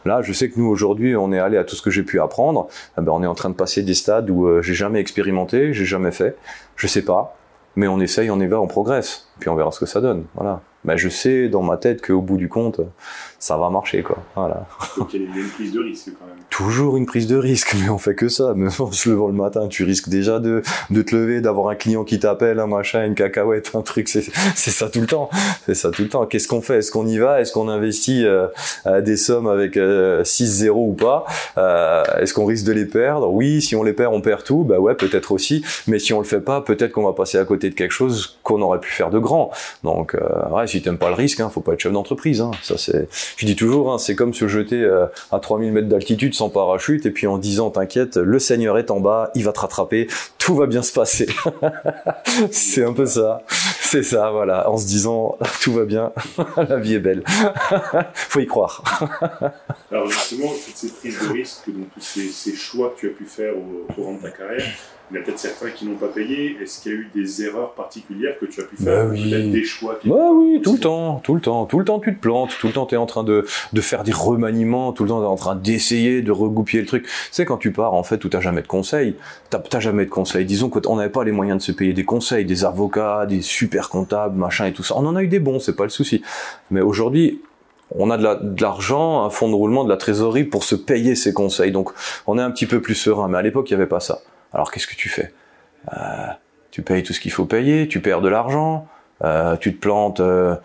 Là, 0.06 0.22
je 0.22 0.34
sais 0.34 0.50
que 0.50 0.60
nous 0.60 0.68
aujourd'hui, 0.68 1.16
on 1.16 1.32
est 1.32 1.40
allé 1.40 1.58
à 1.58 1.64
tout 1.64 1.76
ce 1.76 1.82
que 1.82 1.92
j'ai 1.92 2.04
pu 2.04 2.20
apprendre. 2.20 2.68
Eh 2.98 3.02
ben, 3.02 3.12
on 3.12 3.24
est 3.24 3.28
en 3.28 3.36
train 3.36 3.50
de 3.50 3.56
passer 3.56 3.84
des 3.84 3.94
stades 3.94 4.30
où 4.30 4.48
euh, 4.48 4.62
j'ai 4.62 4.74
jamais 4.74 5.00
expérimenté, 5.00 5.74
j'ai 5.74 5.86
jamais 5.86 6.12
fait, 6.12 6.38
je 6.76 6.88
sais 6.88 7.04
pas, 7.04 7.38
mais 7.76 7.88
on 7.88 8.00
essaye, 8.00 8.30
on 8.32 8.40
y 8.40 8.48
va, 8.48 8.60
on 8.60 8.68
progresse, 8.68 9.28
puis 9.40 9.50
on 9.50 9.56
verra 9.56 9.72
ce 9.72 9.80
que 9.80 9.86
ça 9.86 10.02
donne. 10.02 10.26
Voilà. 10.36 10.62
Ben, 10.84 10.98
je 10.98 11.10
sais 11.10 11.48
dans 11.50 11.62
ma 11.62 11.78
tête 11.78 12.06
qu'au 12.06 12.22
bout 12.22 12.38
du 12.38 12.50
compte, 12.50 12.82
ça 13.40 13.58
va 13.58 13.70
marcher, 13.70 14.04
quoi. 14.04 14.18
Voilà. 14.36 14.68
Donc 14.98 15.14
il 15.14 15.24
y 15.24 15.26
a 15.26 15.28
une 15.40 15.50
prise 15.50 15.72
de 15.72 15.80
risque 15.80 16.10
quand 16.20 16.26
même. 16.28 16.36
Toujours 16.50 16.98
une 16.98 17.06
prise 17.06 17.28
de 17.28 17.36
risque, 17.38 17.76
mais 17.82 17.90
on 17.90 17.98
fait 17.98 18.14
que 18.14 18.30
ça. 18.30 18.54
Mais 18.56 18.68
en 18.80 18.92
se 18.92 19.10
levant 19.10 19.28
le 19.28 19.34
matin, 19.34 19.68
tu 19.68 19.84
risques 19.84 20.10
déjà 20.10 20.40
de, 20.40 20.62
de 20.90 21.02
te 21.02 21.16
lever, 21.16 21.42
d'avoir 21.42 21.70
un 21.70 21.76
client 21.76 22.04
qui 22.04 22.20
t'appelle, 22.20 22.60
un 22.60 22.68
machin, 22.68 23.06
une 23.06 23.16
cacahuète, 23.16 23.72
un 23.74 23.82
truc. 23.82 24.08
C'est 24.08 24.22
ça 24.56 24.90
tout 24.90 25.02
le 25.02 25.08
temps. 25.08 25.30
C'est 25.66 25.74
ça 25.76 25.92
tout 25.92 26.04
le 26.04 26.10
temps. 26.10 26.26
Qu'est-ce 26.26 26.48
qu'on 26.48 26.62
fait? 26.62 26.78
Est-ce 26.80 26.92
qu'on 26.92 27.08
y 27.08 27.18
va? 27.18 27.42
Est-ce 27.42 27.52
qu'on 27.52 27.68
investit 27.70 28.26
euh, 28.26 28.48
des 29.02 29.18
sommes 29.18 29.48
avec 29.48 29.76
6-0 29.76 30.70
ou 30.70 30.94
pas? 30.94 31.26
Euh, 31.58 32.04
Est-ce 32.20 32.34
qu'on 32.34 32.46
risque 32.46 32.66
de 32.66 32.74
les 32.74 32.86
perdre? 32.86 33.30
Oui, 33.32 33.62
si 33.62 33.76
on 33.76 33.84
les 33.84 33.94
perd, 33.94 34.14
on 34.14 34.22
perd 34.22 34.44
tout. 34.44 34.64
Bah 34.64 34.80
ouais, 34.80 34.96
peut-être 34.96 35.32
aussi. 35.32 35.64
Mais 35.88 36.00
si 36.00 36.14
on 36.14 36.20
le 36.20 36.26
fait 36.26 36.42
pas, 36.42 36.62
peut-être 36.62 36.92
qu'on 36.92 37.06
va 37.06 37.14
passer 37.14 37.38
à 37.38 37.46
côté 37.46 37.70
de 37.70 37.76
quelque 37.76 37.92
chose 37.92 38.38
qu'on 38.44 38.62
aurait 38.62 38.80
pu 38.80 38.92
faire 38.92 39.10
de 39.10 39.20
grand. 39.20 39.52
Donc, 39.84 40.16
euh, 40.16 40.20
ouais, 40.50 40.68
si 40.72 40.82
t'aimes 40.82 40.98
pas 40.98 41.10
le 41.10 41.16
risque, 41.16 41.40
hein, 41.40 41.50
faut 41.50 41.62
pas 41.62 41.74
être 41.74 41.80
chef 41.80 41.92
d'entreprise. 41.92 42.42
Hein. 42.42 42.52
Ça, 42.64 42.78
c'est, 42.78 43.08
je 43.38 43.46
dis 43.46 43.56
toujours, 43.56 43.94
hein, 43.94 43.98
c'est 43.98 44.16
comme 44.16 44.34
se 44.34 44.48
jeter 44.48 44.82
euh, 44.82 45.06
à 45.32 45.40
3000 45.40 45.72
mètres 45.72 45.88
d'altitude 45.88 46.34
sans 46.34 46.50
parachute 46.50 47.06
et 47.06 47.12
puis 47.12 47.28
en 47.28 47.38
disant, 47.38 47.70
t'inquiète, 47.70 48.18
le 48.18 48.40
Seigneur 48.40 48.78
est 48.78 48.92
en 48.92 49.00
bas, 49.00 49.32
il 49.36 49.44
va 49.44 49.52
te 49.52 49.60
rattraper, 49.60 50.08
tout 50.38 50.56
va 50.56 50.66
bien 50.66 50.82
se 50.82 50.94
passer. 50.94 51.28
c'est 52.52 52.84
un 52.84 52.94
peu 52.94 53.06
ça. 53.06 53.44
C'est 53.82 54.04
ça, 54.04 54.32
voilà. 54.32 54.70
En 54.70 54.78
se 54.78 54.88
disant, 54.88 55.38
tout 55.62 55.74
va 55.74 55.86
bien, 55.86 56.12
la 56.58 56.78
vie 56.78 56.96
est 56.96 57.00
belle. 57.00 57.24
faut 58.14 58.40
y 58.40 58.48
croire. 58.48 58.84
Alors 59.92 60.10
justement, 60.10 60.48
toutes 60.48 60.76
ces 60.76 60.90
prises 60.90 61.20
de 61.20 61.34
risque, 61.34 61.68
donc 61.68 61.88
tous 61.94 62.02
ces, 62.02 62.56
choix 62.56 62.94
que 62.96 63.02
tu 63.02 63.08
as 63.08 63.12
pu 63.12 63.26
faire 63.26 63.54
au 63.58 63.94
courant 63.94 64.14
de 64.14 64.22
ta 64.22 64.30
carrière, 64.30 64.66
il 65.12 65.16
y 65.16 65.18
a 65.20 65.24
peut-être 65.24 65.40
certains 65.40 65.70
qui 65.72 65.86
n'ont 65.86 65.98
pas 65.98 66.08
payé. 66.08 66.58
Est-ce 66.62 66.82
qu'il 66.82 66.92
y 66.94 66.96
a 66.96 66.98
eu 66.98 67.10
des 67.14 67.44
erreurs 67.44 67.74
particulières 67.74 68.40
que 68.40 68.46
tu 68.46 68.62
as 68.62 68.64
pu 68.64 68.78
faire? 68.78 69.08
Bah 69.08 69.12
oui. 69.12 69.52
des 69.52 69.64
choix 69.64 70.00
bah 70.06 70.30
oui, 70.32 70.61
tout 70.62 70.74
le 70.74 70.80
temps, 70.80 71.20
tout 71.24 71.36
le 71.36 71.42
temps. 71.42 71.66
Tout 71.66 71.80
le 71.80 71.86
temps, 71.86 72.00
tu 72.00 72.16
te 72.16 72.20
plantes. 72.20 72.52
Tout 72.60 72.68
le 72.68 72.74
temps, 72.74 72.86
tu 72.86 72.96
es 72.96 72.98
en 72.98 73.06
train 73.06 73.24
de, 73.24 73.46
de 73.74 73.82
faire 73.82 74.04
des 74.04 74.12
remaniements. 74.12 74.94
Tout 74.94 75.04
le 75.04 75.10
temps, 75.10 75.20
tu 75.20 75.26
es 75.26 75.28
en 75.28 75.36
train 75.36 75.56
d'essayer 75.56 76.22
de 76.22 76.32
regoupiller 76.32 76.82
le 76.82 76.88
truc. 76.88 77.08
Sais, 77.32 77.46
quand 77.46 77.58
tu 77.58 77.72
pars, 77.72 77.94
en 77.94 78.04
fait, 78.04 78.24
où 78.24 78.30
tu 78.30 78.42
jamais 78.42 78.62
de 78.62 78.68
conseils, 78.68 79.16
tu 79.50 79.58
n'as 79.58 79.80
jamais 79.80 80.06
de 80.06 80.10
conseils. 80.10 80.46
Disons 80.46 80.70
qu'on 80.70 80.96
n'avait 80.96 81.10
pas 81.10 81.24
les 81.24 81.32
moyens 81.32 81.60
de 81.60 81.64
se 81.64 81.72
payer 81.72 81.94
des 81.94 82.06
conseils, 82.06 82.46
des 82.46 82.66
avocats, 82.66 83.26
des 83.26 83.42
super 83.42 83.90
comptables, 83.90 84.38
machin 84.38 84.66
et 84.66 84.74
tout 84.74 84.84
ça. 84.84 84.96
On 84.98 85.06
en 85.06 85.16
a 85.16 85.24
eu 85.24 85.28
des 85.28 85.40
bons, 85.40 85.60
c'est 85.60 85.76
pas 85.76 85.84
le 85.84 85.90
souci. 85.90 86.22
Mais 86.70 86.82
aujourd'hui, 86.82 87.42
on 87.96 88.10
a 88.10 88.18
de 88.18 88.62
l'argent, 88.62 89.24
un 89.26 89.30
fonds 89.30 89.50
de 89.50 89.56
roulement, 89.56 89.84
de 89.84 89.90
la 89.90 89.98
trésorerie 89.98 90.46
pour 90.46 90.64
se 90.64 90.76
payer 90.76 91.16
ces 91.16 91.34
conseils. 91.34 91.72
Donc, 91.72 91.92
on 92.28 92.38
est 92.38 92.42
un 92.42 92.52
petit 92.52 92.66
peu 92.66 92.82
plus 92.82 92.96
serein. 92.96 93.28
Mais 93.28 93.38
à 93.38 93.42
l'époque, 93.42 93.70
il 93.70 93.74
n'y 93.74 93.82
avait 93.82 93.90
pas 93.90 94.00
ça. 94.00 94.20
Alors 94.54 94.72
qu'est-ce 94.72 94.88
que 94.88 94.96
tu 94.96 95.10
fais? 95.10 95.34
Euh, 95.94 96.28
Tu 96.72 96.84
payes 96.84 97.04
tout 97.04 97.12
ce 97.12 97.20
qu'il 97.20 97.34
faut 97.34 97.44
payer, 97.44 97.90
tu 97.90 98.00
perds 98.00 98.22
de 98.22 98.30
l'argent, 98.30 98.88
euh, 99.24 99.56
tu 99.58 99.74
te 99.74 99.80
plantes 99.80 100.20
euh, 100.20 100.56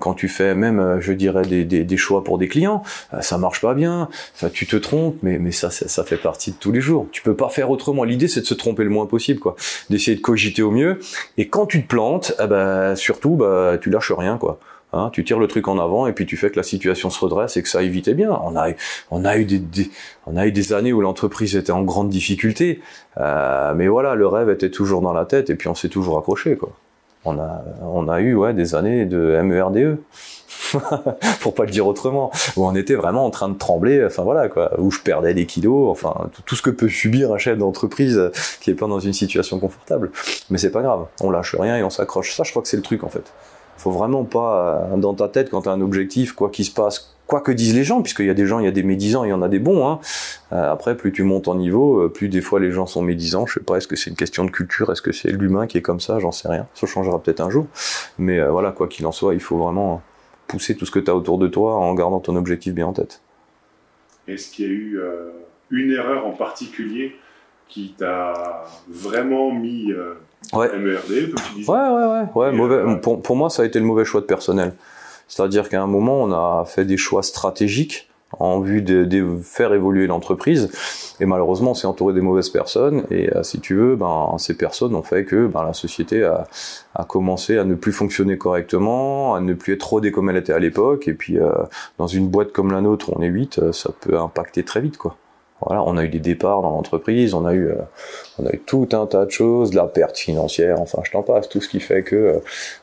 quand 0.00 0.14
tu 0.14 0.28
fais 0.28 0.54
même, 0.54 0.98
je 1.00 1.12
dirais, 1.12 1.42
des, 1.44 1.96
choix 1.96 2.24
pour 2.24 2.38
des 2.38 2.48
clients, 2.48 2.82
ça 3.20 3.38
marche 3.38 3.60
pas 3.60 3.74
bien, 3.74 4.08
ça, 4.34 4.50
tu 4.50 4.66
te 4.66 4.76
trompes, 4.76 5.16
mais, 5.22 5.38
mais 5.38 5.52
ça, 5.52 5.70
ça, 5.70 6.04
fait 6.04 6.16
partie 6.16 6.50
de 6.50 6.56
tous 6.56 6.72
les 6.72 6.80
jours. 6.80 7.06
Tu 7.12 7.22
peux 7.22 7.34
pas 7.34 7.48
faire 7.48 7.70
autrement. 7.70 8.04
L'idée, 8.04 8.28
c'est 8.28 8.40
de 8.40 8.46
se 8.46 8.54
tromper 8.54 8.84
le 8.84 8.90
moins 8.90 9.06
possible, 9.06 9.40
quoi, 9.40 9.56
d'essayer 9.90 10.16
de 10.16 10.20
cogiter 10.20 10.62
au 10.62 10.70
mieux. 10.70 10.98
Et 11.38 11.48
quand 11.48 11.66
tu 11.66 11.82
te 11.82 11.88
plantes, 11.88 12.34
eh 12.42 12.46
ben, 12.46 12.94
surtout, 12.96 13.36
bah, 13.36 13.78
tu 13.80 13.90
lâches 13.90 14.12
rien, 14.12 14.38
quoi. 14.38 14.58
Hein, 14.94 15.10
tu 15.12 15.24
tires 15.24 15.40
le 15.40 15.48
truc 15.48 15.66
en 15.66 15.78
avant 15.78 16.06
et 16.06 16.12
puis 16.12 16.24
tu 16.24 16.36
fais 16.36 16.50
que 16.50 16.56
la 16.56 16.62
situation 16.62 17.10
se 17.10 17.18
redresse 17.18 17.56
et 17.56 17.62
que 17.62 17.68
ça 17.68 17.82
évitait 17.82 18.14
bien. 18.14 18.30
On 18.30 18.56
a, 18.56 18.68
on 19.10 19.24
a 19.24 19.36
eu 19.36 19.44
des, 19.44 19.90
on 20.26 20.36
a 20.36 20.46
eu 20.46 20.52
des 20.52 20.72
années 20.72 20.92
où 20.92 21.00
l'entreprise 21.00 21.56
était 21.56 21.72
en 21.72 21.82
grande 21.82 22.10
difficulté, 22.10 22.80
euh, 23.18 23.74
mais 23.74 23.88
voilà, 23.88 24.14
le 24.14 24.28
rêve 24.28 24.50
était 24.50 24.70
toujours 24.70 25.00
dans 25.00 25.12
la 25.12 25.24
tête 25.24 25.50
et 25.50 25.56
puis 25.56 25.68
on 25.68 25.74
s'est 25.74 25.88
toujours 25.88 26.16
accroché 26.18 26.56
quoi. 26.56 26.70
On 27.24 27.38
a, 27.38 27.64
on 27.82 28.08
a 28.08 28.20
eu 28.20 28.34
ouais 28.34 28.54
des 28.54 28.74
années 28.74 29.06
de 29.06 29.40
MERDE. 29.42 29.98
pour 31.40 31.54
pas 31.54 31.64
le 31.64 31.70
dire 31.70 31.86
autrement, 31.86 32.30
où 32.56 32.66
on 32.66 32.74
était 32.74 32.94
vraiment 32.94 33.24
en 33.24 33.30
train 33.30 33.48
de 33.48 33.58
trembler, 33.58 34.04
enfin 34.04 34.22
voilà 34.22 34.48
quoi, 34.48 34.72
où 34.80 34.90
je 34.90 35.00
perdais 35.00 35.34
des 35.34 35.46
kilos, 35.46 35.90
enfin 35.90 36.28
tout, 36.46 36.56
ce 36.56 36.62
que 36.62 36.70
peut 36.70 36.88
subir 36.88 37.32
un 37.32 37.38
chef 37.38 37.58
d'entreprise 37.58 38.30
qui 38.60 38.70
est 38.70 38.74
pas 38.74 38.86
dans 38.86 38.98
une 38.98 39.12
situation 39.12 39.58
confortable. 39.60 40.10
Mais 40.50 40.58
c'est 40.58 40.70
pas 40.70 40.82
grave, 40.82 41.06
on 41.20 41.30
lâche 41.30 41.54
rien 41.54 41.76
et 41.76 41.82
on 41.82 41.90
s'accroche. 41.90 42.34
Ça, 42.34 42.44
je 42.44 42.50
crois 42.50 42.62
que 42.62 42.68
c'est 42.68 42.76
le 42.76 42.82
truc 42.82 43.04
en 43.04 43.08
fait 43.08 43.32
faut 43.76 43.90
vraiment 43.90 44.24
pas 44.24 44.88
euh, 44.92 44.96
dans 44.96 45.14
ta 45.14 45.28
tête 45.28 45.50
quand 45.50 45.62
tu 45.62 45.68
as 45.68 45.72
un 45.72 45.80
objectif, 45.80 46.32
quoi 46.32 46.50
qu'il 46.50 46.64
se 46.64 46.70
passe, 46.70 47.13
quoi 47.26 47.40
que 47.40 47.52
disent 47.52 47.74
les 47.74 47.84
gens, 47.84 48.02
puisqu'il 48.02 48.26
y 48.26 48.30
a 48.30 48.34
des 48.34 48.46
gens, 48.46 48.58
il 48.58 48.64
y 48.64 48.68
a 48.68 48.72
des 48.72 48.82
médisants, 48.82 49.24
il 49.24 49.30
y 49.30 49.32
en 49.32 49.42
a 49.42 49.48
des 49.48 49.58
bons. 49.58 49.86
Hein. 49.88 50.00
Euh, 50.52 50.72
après, 50.72 50.96
plus 50.96 51.12
tu 51.12 51.22
montes 51.22 51.48
en 51.48 51.54
niveau, 51.54 52.02
euh, 52.02 52.08
plus 52.08 52.28
des 52.28 52.40
fois 52.40 52.60
les 52.60 52.70
gens 52.70 52.86
sont 52.86 53.02
médisants. 53.02 53.46
Je 53.46 53.54
sais 53.54 53.60
pas, 53.60 53.76
est-ce 53.76 53.88
que 53.88 53.96
c'est 53.96 54.10
une 54.10 54.16
question 54.16 54.44
de 54.44 54.50
culture, 54.50 54.90
est-ce 54.92 55.02
que 55.02 55.12
c'est 55.12 55.30
l'humain 55.30 55.66
qui 55.66 55.78
est 55.78 55.82
comme 55.82 56.00
ça, 56.00 56.18
j'en 56.18 56.32
sais 56.32 56.48
rien. 56.48 56.66
Ça 56.74 56.86
changera 56.86 57.22
peut-être 57.22 57.40
un 57.40 57.50
jour. 57.50 57.66
Mais 58.18 58.44
voilà, 58.46 58.72
quoi 58.72 58.88
qu'il 58.88 59.06
en 59.06 59.12
soit, 59.12 59.34
il 59.34 59.40
faut 59.40 59.58
vraiment 59.58 60.02
pousser 60.46 60.76
tout 60.76 60.86
ce 60.86 60.90
que 60.90 60.98
tu 60.98 61.10
as 61.10 61.14
autour 61.14 61.38
de 61.38 61.48
toi 61.48 61.76
en 61.76 61.94
gardant 61.94 62.20
ton 62.20 62.36
objectif 62.36 62.74
bien 62.74 62.86
en 62.86 62.92
tête. 62.92 63.20
Est-ce 64.28 64.50
qu'il 64.50 64.66
y 64.66 64.68
a 64.68 64.72
eu 64.72 65.00
une 65.70 65.92
erreur 65.92 66.26
en 66.26 66.32
particulier 66.32 67.16
qui 67.68 67.94
t'a 67.98 68.64
vraiment 68.88 69.52
mis 69.52 69.92
Ouais. 70.52 70.68
Comme 70.68 70.84
tu 70.84 71.54
disais? 71.56 71.70
Ouais, 71.70 71.78
ouais, 71.78 72.26
ouais. 72.34 72.52
mauvais, 72.52 72.74
euh, 72.76 72.96
pour, 72.96 73.22
pour, 73.22 73.36
moi, 73.36 73.50
ça 73.50 73.62
a 73.62 73.64
été 73.64 73.78
le 73.78 73.84
mauvais 73.84 74.04
choix 74.04 74.20
de 74.20 74.26
personnel. 74.26 74.74
C'est-à-dire 75.28 75.68
qu'à 75.68 75.82
un 75.82 75.86
moment, 75.86 76.22
on 76.22 76.32
a 76.32 76.64
fait 76.66 76.84
des 76.84 76.96
choix 76.96 77.22
stratégiques 77.22 78.08
en 78.40 78.60
vue 78.60 78.82
de, 78.82 79.38
faire 79.42 79.72
évoluer 79.72 80.06
l'entreprise. 80.06 80.70
Et 81.20 81.26
malheureusement, 81.26 81.72
on 81.72 81.74
s'est 81.74 81.86
entouré 81.86 82.14
des 82.14 82.20
mauvaises 82.20 82.48
personnes. 82.48 83.04
Et 83.10 83.32
euh, 83.32 83.42
si 83.42 83.60
tu 83.60 83.74
veux, 83.74 83.96
ben, 83.96 84.34
ces 84.38 84.56
personnes 84.56 84.94
ont 84.94 85.02
fait 85.02 85.24
que 85.24 85.46
ben, 85.46 85.62
la 85.62 85.72
société 85.72 86.24
a, 86.24 86.46
commencé 87.06 87.58
à 87.58 87.64
ne 87.64 87.74
plus 87.74 87.92
fonctionner 87.92 88.36
correctement, 88.36 89.34
à 89.34 89.40
ne 89.40 89.54
plus 89.54 89.74
être 89.74 89.88
rodée 89.88 90.10
comme 90.10 90.30
elle 90.30 90.36
était 90.36 90.52
à 90.52 90.58
l'époque. 90.58 91.06
Et 91.06 91.14
puis, 91.14 91.38
euh, 91.38 91.52
dans 91.98 92.08
une 92.08 92.28
boîte 92.28 92.52
comme 92.52 92.72
la 92.72 92.80
nôtre, 92.80 93.12
on 93.14 93.22
est 93.22 93.28
8, 93.28 93.72
ça 93.72 93.90
peut 94.00 94.18
impacter 94.18 94.64
très 94.64 94.80
vite, 94.80 94.96
quoi. 94.96 95.16
Voilà, 95.60 95.82
on 95.84 95.96
a 95.96 96.04
eu 96.04 96.08
des 96.08 96.20
départs 96.20 96.62
dans 96.62 96.70
l'entreprise, 96.70 97.32
on 97.32 97.46
a 97.46 97.54
eu, 97.54 97.68
euh, 97.68 97.76
on 98.38 98.46
a 98.46 98.52
eu 98.52 98.58
tout 98.58 98.88
un 98.92 99.06
tas 99.06 99.24
de 99.24 99.30
choses, 99.30 99.70
de 99.70 99.76
la 99.76 99.86
perte 99.86 100.18
financière, 100.18 100.80
enfin 100.80 101.00
je 101.04 101.10
t'en 101.10 101.22
passe, 101.22 101.48
tout 101.48 101.60
ce 101.60 101.68
qui 101.68 101.80
fait 101.80 102.02
que 102.02 102.40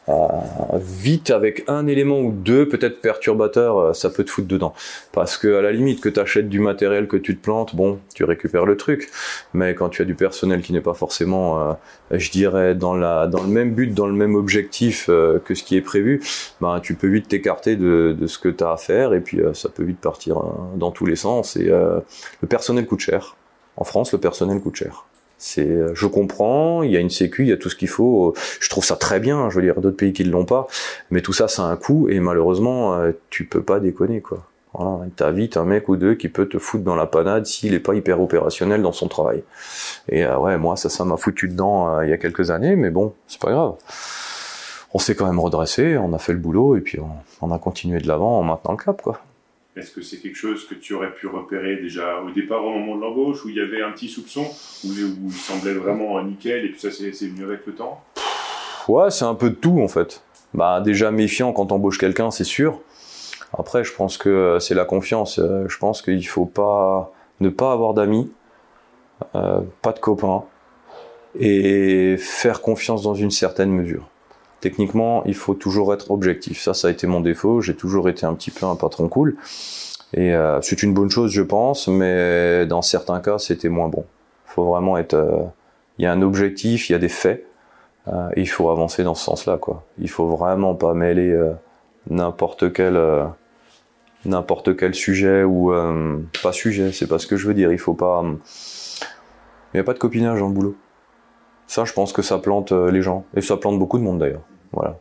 euh, 0.09 0.27
vite 0.75 1.29
avec 1.29 1.63
un 1.67 1.87
élément 1.87 2.19
ou 2.19 2.31
deux 2.31 2.67
peut-être 2.67 3.01
perturbateurs, 3.01 3.77
euh, 3.77 3.93
ça 3.93 4.09
peut 4.09 4.23
te 4.23 4.29
foutre 4.29 4.47
dedans. 4.47 4.73
Parce 5.11 5.37
que 5.37 5.55
à 5.57 5.61
la 5.61 5.71
limite 5.71 6.01
que 6.01 6.09
tu 6.09 6.19
achètes 6.19 6.49
du 6.49 6.59
matériel 6.59 7.07
que 7.07 7.17
tu 7.17 7.35
te 7.35 7.43
plantes, 7.43 7.75
bon, 7.75 7.99
tu 8.13 8.23
récupères 8.23 8.65
le 8.65 8.77
truc, 8.77 9.09
mais 9.53 9.75
quand 9.75 9.89
tu 9.89 10.01
as 10.01 10.05
du 10.05 10.15
personnel 10.15 10.61
qui 10.61 10.73
n'est 10.73 10.81
pas 10.81 10.93
forcément, 10.93 11.77
je 12.11 12.31
dirais, 12.31 12.75
dans 12.75 12.95
la, 12.95 13.27
dans 13.27 13.43
le 13.43 13.49
même 13.49 13.73
but, 13.73 13.93
dans 13.93 14.07
le 14.07 14.13
même 14.13 14.35
objectif 14.35 15.07
que 15.07 15.55
ce 15.55 15.63
qui 15.63 15.75
est 15.75 15.81
prévu, 15.81 16.21
ben 16.59 16.79
tu 16.81 16.95
peux 16.95 17.07
vite 17.07 17.27
t'écarter 17.27 17.75
de, 17.75 18.15
de, 18.17 18.27
ce 18.27 18.39
que 18.39 18.49
tu 18.49 18.63
as 18.63 18.71
à 18.71 18.77
faire 18.77 19.13
et 19.13 19.21
puis 19.21 19.39
ça 19.53 19.69
peut 19.69 19.83
vite 19.83 19.99
partir 19.99 20.41
dans 20.75 20.91
tous 20.91 21.05
les 21.05 21.15
sens 21.15 21.55
et 21.55 21.65
le 21.65 22.47
personnel 22.47 22.85
coûte 22.85 22.99
cher. 22.99 23.35
En 23.77 23.83
France, 23.83 24.11
le 24.13 24.19
personnel 24.19 24.59
coûte 24.59 24.75
cher. 24.75 25.05
Euh, 25.57 25.91
je 25.93 26.07
comprends, 26.07 26.83
il 26.83 26.91
y 26.91 26.97
a 26.97 26.99
une 26.99 27.09
sécu, 27.09 27.43
il 27.43 27.49
y 27.49 27.51
a 27.51 27.57
tout 27.57 27.69
ce 27.69 27.75
qu'il 27.75 27.87
faut. 27.87 28.33
Je 28.59 28.69
trouve 28.69 28.85
ça 28.85 28.95
très 28.95 29.19
bien. 29.19 29.49
Je 29.49 29.55
veux 29.55 29.61
dire, 29.61 29.79
d'autres 29.81 29.97
pays 29.97 30.13
qui 30.13 30.23
ne 30.25 30.31
l'ont 30.31 30.45
pas, 30.45 30.67
mais 31.09 31.21
tout 31.21 31.33
ça, 31.33 31.47
ça 31.47 31.63
a 31.63 31.65
un 31.65 31.75
coût 31.75 32.09
et 32.09 32.19
malheureusement, 32.19 32.95
euh, 32.95 33.11
tu 33.29 33.45
peux 33.45 33.61
pas 33.61 33.79
déconner 33.79 34.21
quoi. 34.21 34.45
Voilà, 34.73 35.05
t'as 35.17 35.31
vite 35.31 35.57
un 35.57 35.65
mec 35.65 35.89
ou 35.89 35.97
deux 35.97 36.15
qui 36.15 36.29
peut 36.29 36.47
te 36.47 36.57
foutre 36.57 36.85
dans 36.85 36.95
la 36.95 37.05
panade 37.05 37.45
s'il 37.45 37.73
est 37.73 37.79
pas 37.81 37.93
hyper 37.93 38.21
opérationnel 38.21 38.81
dans 38.81 38.93
son 38.93 39.09
travail. 39.09 39.43
Et 40.07 40.23
euh, 40.23 40.37
ouais, 40.37 40.57
moi 40.57 40.77
ça, 40.77 40.89
ça 40.89 41.03
m'a 41.03 41.17
foutu 41.17 41.49
dedans 41.49 42.01
il 42.01 42.09
y 42.09 42.13
a 42.13 42.17
quelques 42.17 42.51
années, 42.51 42.77
mais 42.77 42.89
bon, 42.89 43.13
c'est 43.27 43.41
pas 43.41 43.51
grave. 43.51 43.73
On 44.93 44.99
s'est 44.99 45.15
quand 45.15 45.25
même 45.25 45.39
redressé, 45.39 45.97
on 45.97 46.13
a 46.13 46.17
fait 46.19 46.33
le 46.33 46.39
boulot 46.39 46.77
et 46.77 46.81
puis 46.81 46.99
on, 46.99 47.09
on 47.45 47.51
a 47.51 47.59
continué 47.59 47.99
de 47.99 48.07
l'avant 48.07 48.39
en 48.39 48.43
maintenant 48.43 48.71
le 48.71 48.77
cap 48.77 49.01
quoi. 49.01 49.21
Est-ce 49.77 49.91
que 49.91 50.01
c'est 50.01 50.17
quelque 50.17 50.35
chose 50.35 50.67
que 50.67 50.75
tu 50.75 50.93
aurais 50.93 51.13
pu 51.13 51.27
repérer 51.27 51.77
déjà 51.77 52.21
au 52.21 52.31
départ 52.31 52.65
au 52.65 52.71
moment 52.71 52.97
de 52.97 53.01
l'embauche, 53.01 53.45
où 53.45 53.49
il 53.49 53.55
y 53.55 53.61
avait 53.61 53.81
un 53.81 53.91
petit 53.91 54.09
soupçon, 54.09 54.45
où, 54.83 54.89
il 54.89 55.31
semblait 55.31 55.73
vraiment 55.73 56.21
nickel, 56.21 56.65
et 56.65 56.69
puis 56.69 56.79
ça 56.79 56.91
c'est 56.91 57.11
venu 57.27 57.45
avec 57.45 57.65
le 57.65 57.73
temps? 57.73 58.03
Ouais, 58.89 59.09
c'est 59.11 59.23
un 59.23 59.35
peu 59.35 59.49
de 59.49 59.55
tout 59.55 59.79
en 59.81 59.87
fait. 59.87 60.23
Bah 60.53 60.81
déjà 60.81 61.11
méfiant 61.11 61.53
quand 61.53 61.71
embauches 61.71 61.97
quelqu'un, 61.97 62.31
c'est 62.31 62.43
sûr. 62.43 62.81
Après, 63.57 63.83
je 63.83 63.93
pense 63.93 64.17
que 64.17 64.57
c'est 64.59 64.75
la 64.75 64.85
confiance. 64.85 65.39
Euh, 65.39 65.65
je 65.67 65.77
pense 65.77 66.01
qu'il 66.01 66.25
faut 66.27 66.45
pas 66.45 67.13
ne 67.39 67.49
pas 67.49 67.71
avoir 67.71 67.93
d'amis, 67.93 68.31
euh, 69.35 69.61
pas 69.81 69.93
de 69.93 69.99
copains, 69.99 70.43
et 71.39 72.17
faire 72.17 72.61
confiance 72.61 73.03
dans 73.03 73.15
une 73.15 73.31
certaine 73.31 73.71
mesure. 73.71 74.09
Techniquement, 74.61 75.23
il 75.25 75.33
faut 75.33 75.55
toujours 75.55 75.91
être 75.91 76.11
objectif. 76.11 76.61
Ça, 76.61 76.75
ça 76.75 76.87
a 76.87 76.91
été 76.91 77.07
mon 77.07 77.19
défaut. 77.19 77.61
J'ai 77.61 77.75
toujours 77.75 78.07
été 78.09 78.27
un 78.27 78.35
petit 78.35 78.51
peu 78.51 78.67
un 78.67 78.75
patron 78.75 79.09
cool. 79.09 79.35
Et 80.13 80.33
euh, 80.33 80.59
c'est 80.61 80.83
une 80.83 80.93
bonne 80.93 81.09
chose, 81.09 81.31
je 81.31 81.41
pense, 81.41 81.87
mais 81.87 82.65
dans 82.65 82.81
certains 82.81 83.19
cas, 83.21 83.39
c'était 83.39 83.69
moins 83.69 83.87
bon. 83.87 84.05
Il 84.47 84.53
faut 84.53 84.65
vraiment 84.65 84.97
être. 84.97 85.13
Euh, 85.13 85.43
il 85.97 86.03
y 86.03 86.05
a 86.05 86.11
un 86.11 86.21
objectif, 86.21 86.89
il 86.89 86.93
y 86.93 86.95
a 86.95 86.99
des 86.99 87.09
faits, 87.09 87.45
euh, 88.07 88.29
et 88.35 88.41
il 88.41 88.49
faut 88.49 88.69
avancer 88.69 89.03
dans 89.03 89.15
ce 89.15 89.23
sens-là, 89.23 89.57
quoi. 89.57 89.83
Il 89.99 90.09
faut 90.09 90.27
vraiment 90.27 90.75
pas 90.75 90.93
mêler 90.93 91.37
n'importe 92.09 92.73
quel 92.73 92.99
n'importe 94.25 94.75
quel 94.77 94.93
sujet 94.93 95.43
ou 95.43 95.73
pas 96.43 96.51
sujet. 96.51 96.91
C'est 96.91 97.07
pas 97.07 97.19
ce 97.19 97.27
que 97.27 97.37
je 97.37 97.47
veux 97.47 97.53
dire. 97.53 97.71
Il 97.71 97.79
faut 97.79 97.93
pas. 97.93 98.23
Il 99.73 99.77
n'y 99.77 99.79
a 99.79 99.83
pas 99.83 99.93
de 99.93 99.99
copinage 99.99 100.39
dans 100.39 100.47
le 100.47 100.53
boulot. 100.53 100.75
Ça, 101.67 101.85
je 101.85 101.93
pense 101.93 102.11
que 102.11 102.21
ça 102.21 102.37
plante 102.37 102.71
les 102.71 103.01
gens. 103.01 103.25
Et 103.35 103.41
ça 103.41 103.57
plante 103.57 103.79
beaucoup 103.79 103.97
de 103.97 104.03
monde 104.03 104.19
d'ailleurs. 104.19 104.41
Voilà. 104.71 104.97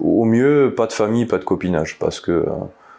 Au 0.00 0.24
mieux, 0.24 0.74
pas 0.76 0.86
de 0.86 0.92
famille, 0.92 1.26
pas 1.26 1.38
de 1.38 1.44
copinage, 1.44 1.98
parce 1.98 2.20
que 2.20 2.44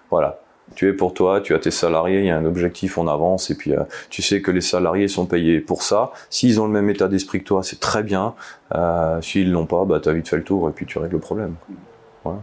voilà, 0.09 0.39
tu 0.75 0.87
es 0.87 0.93
pour 0.93 1.13
toi, 1.13 1.41
tu 1.41 1.53
as 1.53 1.59
tes 1.59 1.71
salariés, 1.71 2.19
il 2.19 2.25
y 2.25 2.29
a 2.29 2.37
un 2.37 2.45
objectif, 2.45 2.97
on 2.97 3.07
avance, 3.07 3.49
et 3.49 3.55
puis 3.55 3.73
euh, 3.73 3.83
tu 4.09 4.21
sais 4.21 4.41
que 4.41 4.51
les 4.51 4.61
salariés 4.61 5.07
sont 5.07 5.25
payés 5.25 5.59
pour 5.59 5.83
ça. 5.83 6.11
S'ils 6.29 6.61
ont 6.61 6.65
le 6.65 6.73
même 6.73 6.89
état 6.89 7.07
d'esprit 7.07 7.39
que 7.39 7.45
toi, 7.45 7.63
c'est 7.63 7.79
très 7.79 8.03
bien. 8.03 8.35
Euh, 8.75 9.21
S'ils 9.21 9.51
l'ont 9.51 9.65
pas, 9.65 9.85
bah, 9.85 9.99
tu 9.99 10.09
as 10.09 10.13
vite 10.13 10.27
fait 10.27 10.37
le 10.37 10.43
tour, 10.43 10.69
et 10.69 10.71
puis 10.71 10.85
tu 10.85 10.97
règles 10.99 11.15
le 11.15 11.21
problème. 11.21 11.55
Voilà. 12.23 12.39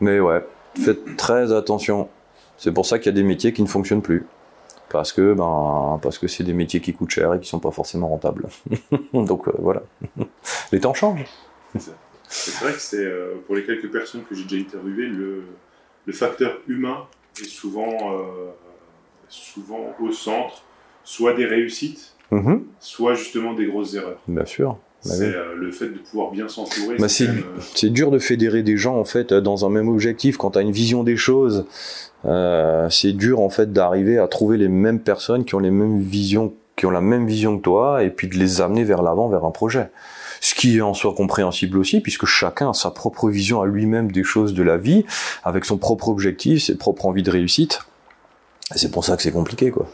Mais 0.00 0.20
ouais, 0.20 0.44
faites 0.78 1.16
très 1.16 1.52
attention. 1.52 2.08
C'est 2.56 2.72
pour 2.72 2.86
ça 2.86 2.98
qu'il 2.98 3.06
y 3.06 3.14
a 3.14 3.16
des 3.16 3.26
métiers 3.26 3.52
qui 3.52 3.62
ne 3.62 3.68
fonctionnent 3.68 4.02
plus. 4.02 4.26
Parce 4.90 5.12
que 5.12 5.34
ben 5.34 6.00
parce 6.02 6.18
que 6.18 6.26
c'est 6.26 6.42
des 6.42 6.52
métiers 6.52 6.80
qui 6.80 6.92
coûtent 6.92 7.10
cher 7.10 7.34
et 7.34 7.38
qui 7.38 7.48
sont 7.48 7.60
pas 7.60 7.70
forcément 7.70 8.08
rentables. 8.08 8.48
Donc 9.12 9.46
euh, 9.46 9.52
voilà. 9.58 9.82
Les 10.72 10.80
temps 10.80 10.94
changent. 10.94 11.26
C'est 12.30 12.62
vrai 12.62 12.72
que 12.72 12.80
c'est 12.80 13.04
euh, 13.04 13.34
pour 13.46 13.56
les 13.56 13.64
quelques 13.64 13.90
personnes 13.90 14.22
que 14.28 14.34
j'ai 14.34 14.44
déjà 14.44 14.62
interviewées, 14.62 15.08
le, 15.08 15.42
le 16.06 16.12
facteur 16.12 16.58
humain 16.68 17.06
est 17.40 17.48
souvent, 17.48 17.88
euh, 18.14 18.50
souvent 19.28 19.94
au 20.00 20.12
centre, 20.12 20.64
soit 21.04 21.34
des 21.34 21.46
réussites, 21.46 22.14
mhm. 22.30 22.64
soit 22.78 23.14
justement 23.14 23.54
des 23.54 23.66
grosses 23.66 23.94
erreurs. 23.94 24.20
Bien 24.28 24.44
sûr. 24.44 24.78
Bah 25.04 25.12
c'est 25.14 25.34
euh, 25.34 25.54
le 25.56 25.70
fait 25.70 25.88
de 25.88 25.98
pouvoir 25.98 26.30
bien 26.30 26.46
s'entourer. 26.46 26.96
Bah 26.98 27.06
euh, 27.06 27.36
c'est 27.74 27.88
dur 27.88 28.10
de 28.10 28.18
fédérer 28.18 28.62
des 28.62 28.76
gens 28.76 28.96
en 28.96 29.04
fait 29.04 29.32
dans 29.32 29.64
un 29.64 29.70
même 29.70 29.88
objectif 29.88 30.36
quand 30.36 30.50
tu 30.50 30.58
as 30.58 30.62
une 30.62 30.72
vision 30.72 31.04
des 31.04 31.16
choses. 31.16 31.64
c'est 32.24 33.12
dur 33.12 33.40
en 33.40 33.48
fait 33.48 33.72
d'arriver 33.72 34.18
à 34.18 34.28
trouver 34.28 34.58
les 34.58 34.68
mêmes 34.68 35.00
personnes 35.00 35.46
qui 35.46 35.54
ont 35.54 35.58
les 35.58 35.70
mêmes 35.70 36.00
visions, 36.00 36.52
qui 36.76 36.84
ont 36.84 36.90
la 36.90 37.00
même 37.00 37.26
vision 37.26 37.56
que 37.56 37.62
toi, 37.62 38.04
et 38.04 38.10
puis 38.10 38.28
de 38.28 38.34
les 38.34 38.60
amener 38.60 38.84
vers 38.84 39.02
l'avant, 39.02 39.28
vers 39.30 39.46
un 39.46 39.50
projet 39.50 39.88
ce 40.40 40.54
qui 40.54 40.78
est 40.78 40.80
en 40.80 40.94
soi 40.94 41.14
compréhensible 41.14 41.78
aussi, 41.78 42.00
puisque 42.00 42.26
chacun 42.26 42.70
a 42.70 42.74
sa 42.74 42.90
propre 42.90 43.28
vision 43.28 43.60
à 43.60 43.66
lui-même 43.66 44.10
des 44.10 44.24
choses 44.24 44.54
de 44.54 44.62
la 44.62 44.76
vie, 44.76 45.04
avec 45.44 45.64
son 45.64 45.78
propre 45.78 46.08
objectif, 46.08 46.64
ses 46.64 46.76
propres 46.76 47.06
envies 47.06 47.22
de 47.22 47.30
réussite. 47.30 47.80
Et 48.74 48.78
c'est 48.78 48.90
pour 48.90 49.04
ça 49.04 49.16
que 49.16 49.22
c'est 49.22 49.32
compliqué, 49.32 49.70
quoi. 49.70 49.86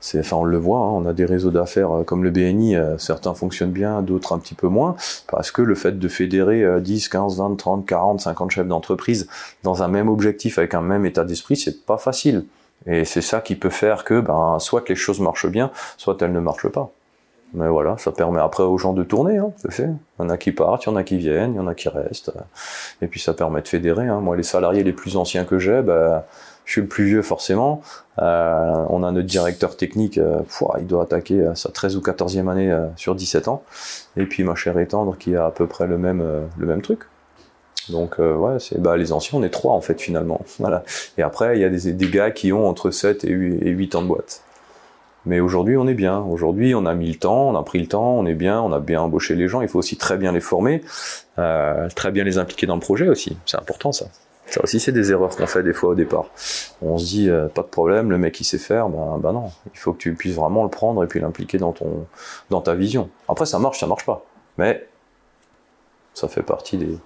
C'est, 0.00 0.20
enfin, 0.20 0.36
on 0.36 0.44
le 0.44 0.58
voit, 0.58 0.78
hein, 0.78 0.90
on 0.92 1.06
a 1.06 1.14
des 1.14 1.24
réseaux 1.24 1.50
d'affaires 1.50 1.90
euh, 1.90 2.04
comme 2.04 2.22
le 2.22 2.30
BNI, 2.30 2.76
euh, 2.76 2.98
certains 2.98 3.34
fonctionnent 3.34 3.72
bien, 3.72 4.02
d'autres 4.02 4.34
un 4.34 4.38
petit 4.38 4.54
peu 4.54 4.68
moins, 4.68 4.94
parce 5.26 5.50
que 5.50 5.62
le 5.62 5.74
fait 5.74 5.98
de 5.98 6.08
fédérer 6.08 6.64
10, 6.80 7.08
15, 7.08 7.38
20, 7.38 7.56
30, 7.56 7.86
40, 7.86 8.20
50 8.20 8.50
chefs 8.50 8.68
d'entreprise 8.68 9.26
dans 9.62 9.82
un 9.82 9.88
même 9.88 10.08
objectif, 10.08 10.58
avec 10.58 10.74
un 10.74 10.82
même 10.82 11.06
état 11.06 11.24
d'esprit, 11.24 11.56
c'est 11.56 11.86
pas 11.86 11.96
facile. 11.96 12.44
Et 12.86 13.04
c'est 13.04 13.22
ça 13.22 13.40
qui 13.40 13.56
peut 13.56 13.70
faire 13.70 14.04
que, 14.04 14.20
ben, 14.20 14.58
soit 14.60 14.82
que 14.82 14.90
les 14.90 14.96
choses 14.96 15.18
marchent 15.18 15.48
bien, 15.48 15.70
soit 15.96 16.20
elles 16.22 16.32
ne 16.32 16.40
marchent 16.40 16.68
pas. 16.68 16.92
Mais 17.56 17.68
voilà, 17.68 17.96
ça 17.96 18.12
permet 18.12 18.40
après 18.40 18.62
aux 18.62 18.76
gens 18.76 18.92
de 18.92 19.02
tourner, 19.02 19.38
hein, 19.38 19.50
fait. 19.70 19.84
Il 19.84 20.22
y 20.22 20.26
en 20.26 20.28
a 20.28 20.36
qui 20.36 20.52
partent, 20.52 20.84
il 20.84 20.90
y 20.90 20.92
en 20.92 20.96
a 20.96 21.02
qui 21.02 21.16
viennent, 21.16 21.54
il 21.54 21.56
y 21.56 21.60
en 21.60 21.66
a 21.66 21.74
qui 21.74 21.88
restent. 21.88 22.30
Et 23.00 23.06
puis 23.06 23.18
ça 23.18 23.32
permet 23.32 23.62
de 23.62 23.68
fédérer. 23.68 24.06
Hein. 24.06 24.20
Moi, 24.20 24.36
les 24.36 24.42
salariés 24.42 24.84
les 24.84 24.92
plus 24.92 25.16
anciens 25.16 25.44
que 25.44 25.58
j'ai, 25.58 25.80
ben, 25.80 26.22
je 26.66 26.72
suis 26.72 26.80
le 26.82 26.86
plus 26.86 27.04
vieux 27.04 27.22
forcément. 27.22 27.80
Euh, 28.18 28.84
on 28.90 29.02
a 29.02 29.10
notre 29.10 29.26
directeur 29.26 29.74
technique, 29.78 30.18
euh, 30.18 30.40
il 30.78 30.86
doit 30.86 31.04
attaquer 31.04 31.40
euh, 31.40 31.54
sa 31.54 31.70
13 31.70 31.96
ou 31.96 32.00
14e 32.00 32.50
année 32.50 32.76
sur 32.96 33.14
17 33.14 33.48
ans. 33.48 33.62
Et 34.18 34.26
puis 34.26 34.44
ma 34.44 34.54
chère 34.54 34.78
étendre 34.78 35.16
qui 35.16 35.34
a 35.34 35.46
à 35.46 35.50
peu 35.50 35.66
près 35.66 35.86
le 35.86 35.96
même, 35.96 36.82
truc. 36.82 37.00
Donc 37.88 38.18
ouais, 38.18 38.58
bah, 38.78 38.98
les 38.98 39.12
anciens, 39.12 39.38
on 39.38 39.42
est 39.42 39.50
trois 39.50 39.72
en 39.72 39.80
fait 39.80 39.98
finalement. 39.98 40.42
Et 41.16 41.22
après, 41.22 41.56
il 41.56 41.62
y 41.62 41.64
a 41.64 41.70
des, 41.70 41.90
des 41.92 42.08
gars 42.10 42.30
qui 42.30 42.52
ont 42.52 42.68
entre 42.68 42.90
7 42.90 43.24
et 43.24 43.30
8, 43.30 43.62
et 43.62 43.70
8 43.70 43.94
ans 43.94 44.02
de 44.02 44.08
boîte. 44.08 44.42
Mais 45.26 45.40
aujourd'hui, 45.40 45.76
on 45.76 45.86
est 45.88 45.94
bien. 45.94 46.20
Aujourd'hui, 46.20 46.74
on 46.74 46.86
a 46.86 46.94
mis 46.94 47.10
le 47.10 47.18
temps, 47.18 47.48
on 47.48 47.56
a 47.56 47.62
pris 47.62 47.80
le 47.80 47.86
temps, 47.86 48.16
on 48.16 48.26
est 48.26 48.34
bien, 48.34 48.62
on 48.62 48.72
a 48.72 48.80
bien 48.80 49.02
embauché 49.02 49.34
les 49.34 49.48
gens. 49.48 49.60
Il 49.60 49.68
faut 49.68 49.80
aussi 49.80 49.96
très 49.96 50.16
bien 50.16 50.32
les 50.32 50.40
former, 50.40 50.82
euh, 51.38 51.88
très 51.94 52.12
bien 52.12 52.24
les 52.24 52.38
impliquer 52.38 52.66
dans 52.66 52.76
le 52.76 52.80
projet 52.80 53.08
aussi. 53.08 53.36
C'est 53.44 53.58
important 53.58 53.92
ça. 53.92 54.06
Ça 54.46 54.62
aussi, 54.62 54.78
c'est 54.78 54.92
des 54.92 55.10
erreurs 55.10 55.34
qu'on 55.36 55.48
fait 55.48 55.64
des 55.64 55.72
fois 55.72 55.90
au 55.90 55.94
départ. 55.96 56.26
On 56.80 56.98
se 56.98 57.04
dit, 57.06 57.28
euh, 57.28 57.48
pas 57.48 57.62
de 57.62 57.66
problème, 57.66 58.10
le 58.10 58.18
mec 58.18 58.40
il 58.40 58.44
sait 58.44 58.58
faire, 58.58 58.88
ben, 58.88 59.18
ben 59.18 59.32
non. 59.32 59.50
Il 59.74 59.78
faut 59.78 59.92
que 59.92 59.98
tu 59.98 60.14
puisses 60.14 60.36
vraiment 60.36 60.62
le 60.62 60.70
prendre 60.70 61.02
et 61.02 61.08
puis 61.08 61.18
l'impliquer 61.18 61.58
dans 61.58 61.72
ton, 61.72 62.06
dans 62.50 62.60
ta 62.60 62.76
vision. 62.76 63.10
Après, 63.28 63.44
ça 63.44 63.58
marche, 63.58 63.80
ça 63.80 63.88
marche 63.88 64.06
pas. 64.06 64.24
Mais 64.56 64.86
ça 66.14 66.28
fait 66.28 66.44
partie 66.44 66.78
des, 66.78 66.96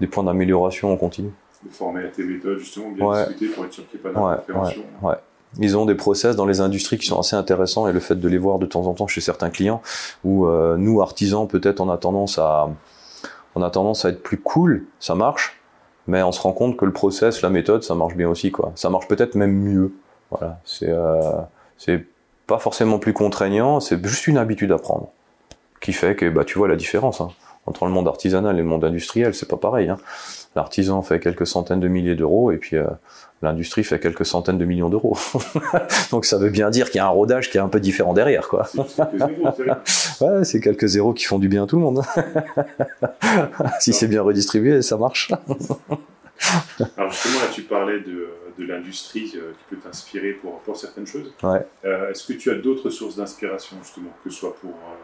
des 0.00 0.06
points 0.06 0.24
d'amélioration 0.24 0.92
en 0.92 0.98
continu. 0.98 1.30
De 1.64 1.70
former 1.70 2.04
à 2.04 2.08
tes 2.08 2.22
méthodes, 2.22 2.58
justement, 2.58 2.90
bien 2.90 3.24
discuter 3.24 3.48
pour 3.54 3.64
être 3.64 3.72
sûr 3.72 3.88
qu'il 3.88 3.98
n'y 3.98 4.06
ait 4.06 4.12
pas 4.12 4.20
d'interfération. 4.20 4.82
Ouais, 5.00 5.08
ouais, 5.08 5.16
ils 5.60 5.76
ont 5.76 5.86
des 5.86 5.94
process 5.94 6.36
dans 6.36 6.46
les 6.46 6.60
industries 6.60 6.98
qui 6.98 7.06
sont 7.06 7.18
assez 7.18 7.36
intéressants 7.36 7.88
et 7.88 7.92
le 7.92 8.00
fait 8.00 8.16
de 8.16 8.28
les 8.28 8.38
voir 8.38 8.58
de 8.58 8.66
temps 8.66 8.86
en 8.86 8.94
temps 8.94 9.06
chez 9.06 9.20
certains 9.20 9.50
clients 9.50 9.82
où 10.24 10.46
euh, 10.46 10.76
nous 10.76 11.00
artisans 11.00 11.46
peut-être 11.46 11.80
on 11.80 11.90
a 11.90 11.96
tendance 11.96 12.38
à 12.38 12.68
on 13.54 13.62
a 13.62 13.70
tendance 13.70 14.04
à 14.04 14.10
être 14.10 14.22
plus 14.22 14.38
cool, 14.38 14.84
ça 15.00 15.14
marche, 15.14 15.58
mais 16.06 16.22
on 16.22 16.30
se 16.30 16.40
rend 16.40 16.52
compte 16.52 16.76
que 16.76 16.84
le 16.84 16.92
process, 16.92 17.40
la 17.40 17.48
méthode, 17.48 17.82
ça 17.82 17.94
marche 17.94 18.14
bien 18.14 18.28
aussi 18.28 18.52
quoi. 18.52 18.72
Ça 18.74 18.90
marche 18.90 19.08
peut-être 19.08 19.34
même 19.34 19.52
mieux. 19.52 19.94
Voilà, 20.30 20.60
c'est 20.64 20.90
euh, 20.90 21.20
c'est 21.78 22.04
pas 22.46 22.58
forcément 22.58 22.98
plus 22.98 23.12
contraignant, 23.12 23.80
c'est 23.80 24.04
juste 24.06 24.26
une 24.26 24.38
habitude 24.38 24.72
à 24.72 24.78
prendre 24.78 25.08
qui 25.80 25.92
fait 25.92 26.16
que 26.16 26.28
bah 26.28 26.44
tu 26.44 26.58
vois 26.58 26.68
la 26.68 26.76
différence 26.76 27.20
hein. 27.20 27.28
Entre 27.66 27.84
le 27.84 27.90
monde 27.90 28.08
artisanal 28.08 28.56
et 28.56 28.62
le 28.62 28.64
monde 28.64 28.84
industriel, 28.84 29.34
c'est 29.34 29.48
pas 29.48 29.56
pareil. 29.56 29.88
Hein. 29.88 29.98
L'artisan 30.54 31.02
fait 31.02 31.20
quelques 31.20 31.46
centaines 31.46 31.80
de 31.80 31.88
milliers 31.88 32.14
d'euros 32.14 32.50
et 32.50 32.56
puis 32.56 32.76
euh, 32.76 32.84
l'industrie 33.42 33.84
fait 33.84 33.98
quelques 34.00 34.24
centaines 34.24 34.58
de 34.58 34.64
millions 34.64 34.88
d'euros. 34.88 35.18
Donc 36.10 36.24
ça 36.24 36.38
veut 36.38 36.50
bien 36.50 36.70
dire 36.70 36.90
qu'il 36.90 36.98
y 36.98 37.00
a 37.00 37.06
un 37.06 37.10
rodage 37.10 37.50
qui 37.50 37.58
est 37.58 37.60
un 37.60 37.68
peu 37.68 37.80
différent 37.80 38.14
derrière, 38.14 38.48
quoi. 38.48 38.66
ouais, 40.20 40.44
c'est 40.44 40.60
quelques 40.60 40.86
zéros 40.86 41.12
qui 41.12 41.24
font 41.24 41.38
du 41.38 41.48
bien 41.48 41.64
à 41.64 41.66
tout 41.66 41.76
le 41.76 41.82
monde. 41.82 42.02
si 43.80 43.92
c'est 43.92 44.08
bien 44.08 44.22
redistribué, 44.22 44.80
ça 44.82 44.96
marche. 44.96 45.32
Alors 46.96 47.10
justement, 47.10 47.40
là, 47.40 47.48
tu 47.52 47.62
parlais 47.62 48.00
de, 48.00 48.28
de 48.58 48.64
l'industrie 48.64 49.32
euh, 49.36 49.52
qui 49.52 49.74
peut 49.74 49.80
t'inspirer 49.80 50.32
pour, 50.32 50.60
pour 50.60 50.76
certaines 50.76 51.06
choses. 51.06 51.32
Ouais. 51.42 51.66
Euh, 51.84 52.10
Est-ce 52.10 52.26
que 52.26 52.32
tu 52.34 52.50
as 52.50 52.54
d'autres 52.54 52.90
sources 52.90 53.16
d'inspiration, 53.16 53.76
justement, 53.82 54.10
que 54.22 54.30
ce 54.30 54.36
soit 54.38 54.54
pour 54.56 54.70
euh, 54.70 54.94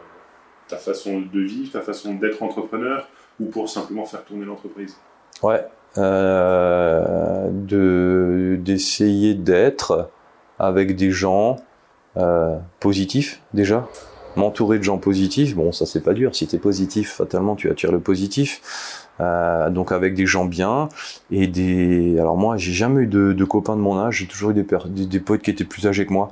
ta 0.67 0.77
façon 0.77 1.21
de 1.21 1.39
vivre, 1.39 1.71
ta 1.71 1.81
façon 1.81 2.15
d'être 2.15 2.41
entrepreneur, 2.41 3.07
ou 3.39 3.45
pour 3.45 3.69
simplement 3.69 4.05
faire 4.05 4.23
tourner 4.23 4.45
l'entreprise? 4.45 4.95
Ouais, 5.41 5.65
euh, 5.97 7.49
de 7.51 8.57
d'essayer 8.59 9.35
d'être 9.35 10.09
avec 10.57 10.95
des 10.95 11.11
gens 11.11 11.57
euh, 12.17 12.57
positifs 12.79 13.41
déjà. 13.53 13.87
M'entourer 14.35 14.79
de 14.79 14.83
gens 14.83 14.97
positifs 14.97 15.55
bon 15.55 15.71
ça 15.71 15.85
c'est 15.85 16.01
pas 16.01 16.13
dur. 16.13 16.35
Si 16.35 16.47
t'es 16.47 16.57
positif 16.57 17.11
fatalement 17.13 17.55
tu 17.55 17.69
attires 17.69 17.91
le 17.91 17.99
positif. 17.99 19.05
Euh, 19.19 19.69
donc 19.69 19.91
avec 19.91 20.15
des 20.15 20.25
gens 20.25 20.45
bien 20.45 20.89
et 21.29 21.45
des 21.45 22.17
alors 22.19 22.37
moi 22.37 22.57
j'ai 22.57 22.73
jamais 22.73 23.03
eu 23.03 23.07
de, 23.07 23.45
copains 23.45 23.75
de 23.75 23.81
mon 23.81 23.99
âge. 23.99 24.17
J'ai 24.17 24.27
toujours 24.27 24.49
eu 24.49 24.55
des, 24.55 24.65
des, 24.87 25.05
des, 25.05 25.19
potes 25.19 25.43
qui 25.43 25.51
étaient 25.51 25.63
plus 25.63 25.85
âgés 25.85 26.07
que 26.07 26.13
moi 26.13 26.31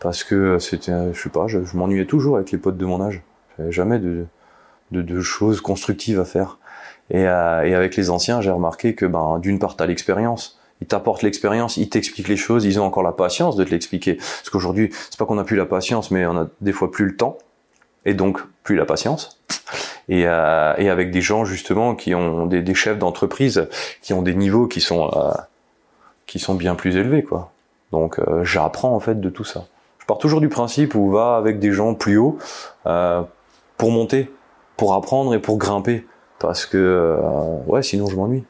parce 0.00 0.24
que 0.24 0.58
c'était 0.58 1.12
je 1.12 1.20
sais 1.20 1.28
pas 1.28 1.46
je, 1.46 1.62
je 1.64 1.76
m'ennuyais 1.76 2.06
toujours 2.06 2.36
avec 2.36 2.52
les 2.52 2.58
potes 2.58 2.78
de 2.78 2.86
mon 2.86 3.02
âge 3.02 3.22
jamais 3.70 3.98
de, 3.98 4.26
choses 5.20 5.60
constructives 5.60 6.20
à 6.20 6.24
faire 6.24 6.58
et, 7.10 7.26
euh, 7.26 7.66
et 7.66 7.74
avec 7.74 7.96
les 7.96 8.10
anciens, 8.10 8.40
j'ai 8.40 8.50
remarqué 8.50 8.94
que 8.94 9.06
ben, 9.06 9.38
d'une 9.38 9.58
part, 9.58 9.76
tu 9.76 9.86
l'expérience. 9.86 10.58
Ils 10.80 10.86
t'apportent 10.86 11.22
l'expérience, 11.22 11.76
ils 11.76 11.88
t'expliquent 11.88 12.28
les 12.28 12.36
choses, 12.36 12.64
ils 12.64 12.80
ont 12.80 12.84
encore 12.84 13.02
la 13.02 13.12
patience 13.12 13.56
de 13.56 13.64
te 13.64 13.70
l'expliquer. 13.70 14.14
Parce 14.14 14.50
qu'aujourd'hui, 14.50 14.90
c'est 14.92 15.18
pas 15.18 15.24
qu'on 15.24 15.38
a 15.38 15.44
plus 15.44 15.56
la 15.56 15.66
patience, 15.66 16.10
mais 16.10 16.26
on 16.26 16.36
a 16.36 16.48
des 16.60 16.72
fois 16.72 16.90
plus 16.90 17.06
le 17.06 17.16
temps, 17.16 17.38
et 18.04 18.14
donc 18.14 18.40
plus 18.64 18.76
la 18.76 18.84
patience. 18.84 19.40
Et, 20.08 20.26
euh, 20.26 20.74
avec 20.74 21.10
des 21.10 21.20
gens 21.20 21.44
justement 21.44 21.94
qui 21.94 22.14
ont 22.14 22.46
des, 22.46 22.74
chefs 22.74 22.98
d'entreprise, 22.98 23.68
qui 24.02 24.12
ont 24.12 24.22
des 24.22 24.34
niveaux 24.34 24.66
qui 24.66 24.80
sont 24.80 25.10
euh, 25.14 25.32
qui 26.26 26.38
sont 26.38 26.54
bien 26.54 26.74
plus 26.74 26.96
élevés, 26.96 27.22
quoi. 27.22 27.52
Donc 27.92 28.20
j'apprends 28.42 28.94
en 28.94 29.00
fait 29.00 29.20
de 29.20 29.30
tout 29.30 29.44
ça. 29.44 29.66
Je 30.00 30.06
pars 30.06 30.18
toujours 30.18 30.40
du 30.40 30.48
principe 30.48 30.94
où 30.94 31.10
va 31.10 31.36
avec 31.36 31.60
des 31.60 31.72
gens 31.72 31.94
plus 31.94 32.18
hauts 32.18 32.38
pour 33.76 33.90
monter, 33.90 34.32
pour 34.76 34.94
apprendre 34.94 35.34
et 35.34 35.40
pour 35.40 35.58
grimper. 35.58 36.06
Parce 36.38 36.66
que 36.66 36.76
euh, 36.76 37.18
ouais 37.66 37.82
sinon 37.82 38.06
je 38.06 38.16
m'ennuie. 38.16 38.44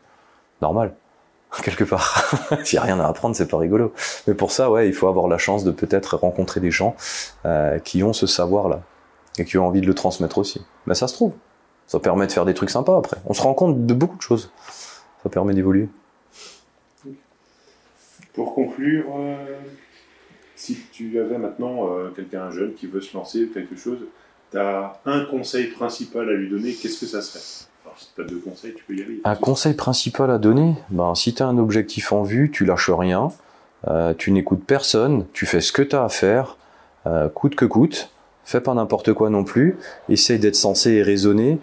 Normal. 0.63 0.95
Quelque 1.63 1.85
part. 1.85 2.25
S'il 2.65 2.79
n'y 2.79 2.83
a 2.83 2.87
rien 2.87 3.01
à 3.01 3.07
apprendre 3.07 3.37
c'est 3.37 3.49
pas 3.49 3.59
rigolo. 3.59 3.93
Mais 4.27 4.35
pour 4.35 4.51
ça 4.51 4.71
ouais 4.71 4.89
il 4.89 4.95
faut 4.95 5.09
avoir 5.09 5.29
la 5.29 5.39
chance 5.39 5.65
de 5.65 5.71
peut-être 5.71 6.17
rencontrer 6.17 6.61
des 6.61 6.71
gens 6.71 6.97
euh, 7.45 7.79
qui 7.79 8.03
ont 8.03 8.13
ce 8.13 8.27
savoir 8.27 8.69
là 8.69 8.83
et 9.39 9.45
qui 9.45 9.59
ont 9.59 9.67
envie 9.67 9.81
de 9.81 9.87
le 9.87 9.95
transmettre 9.95 10.39
aussi. 10.39 10.65
Mais 10.87 10.95
ça 10.95 11.09
se 11.09 11.15
trouve. 11.15 11.35
Ça 11.87 12.01
permet 12.01 12.27
de 12.27 12.33
faire 12.33 12.45
des 12.45 12.55
trucs 12.55 12.71
sympas 12.71 12.97
après. 12.97 13.19
On 13.27 13.35
se 13.35 13.43
rend 13.43 13.55
compte 13.55 13.85
de 13.87 13.95
beaucoup 13.95 14.17
de 14.17 14.23
choses. 14.23 14.53
Ça 15.23 15.29
permet 15.29 15.55
d'évoluer. 15.55 15.89
Pour 18.33 18.55
conclure 18.55 19.05
euh, 19.17 19.37
si 20.57 20.79
tu 20.93 21.21
avais 21.21 21.39
maintenant 21.39 21.89
euh, 21.89 22.11
quelqu'un 22.11 22.51
jeune 22.51 22.75
qui 22.75 22.87
veut 22.87 23.01
se 23.01 23.17
lancer 23.17 23.49
quelque 23.53 23.77
chose 23.77 23.99
tu 24.55 24.61
as 24.61 24.95
un 25.05 25.25
conseil 25.25 25.67
principal 25.67 26.29
à 26.29 26.33
lui 26.33 26.49
donner 26.49 26.73
qu'est-ce 26.73 27.01
que 27.01 27.07
ça 27.07 27.23
serait? 27.23 27.41
Un 29.25 29.35
conseil 29.37 29.75
principal 29.75 30.31
à 30.31 30.39
donner? 30.39 30.75
Ben, 30.91 31.15
Si 31.15 31.35
tu 31.35 31.43
as 31.43 31.47
un 31.47 31.59
objectif 31.59 32.13
en 32.13 32.23
vue, 32.23 32.51
tu 32.51 32.65
lâches 32.65 32.91
rien, 32.91 33.29
euh, 33.89 34.15
tu 34.17 34.31
n'écoutes 34.31 34.65
personne, 34.65 35.27
tu 35.33 35.47
fais 35.47 35.61
ce 35.61 35.73
que 35.73 35.83
tu 35.83 35.97
as 35.97 36.05
à 36.05 36.09
faire, 36.09 36.57
euh, 37.07 37.29
coûte 37.29 37.57
que 37.57 37.65
coûte, 37.65 38.11
fais 38.45 38.61
pas 38.61 38.75
n'importe 38.75 39.13
quoi 39.13 39.29
non 39.29 39.45
plus, 39.45 39.77
essaye 40.09 40.39
d'être 40.39 40.57
sensé 40.57 40.93
et 40.93 41.03
raisonné, 41.03 41.59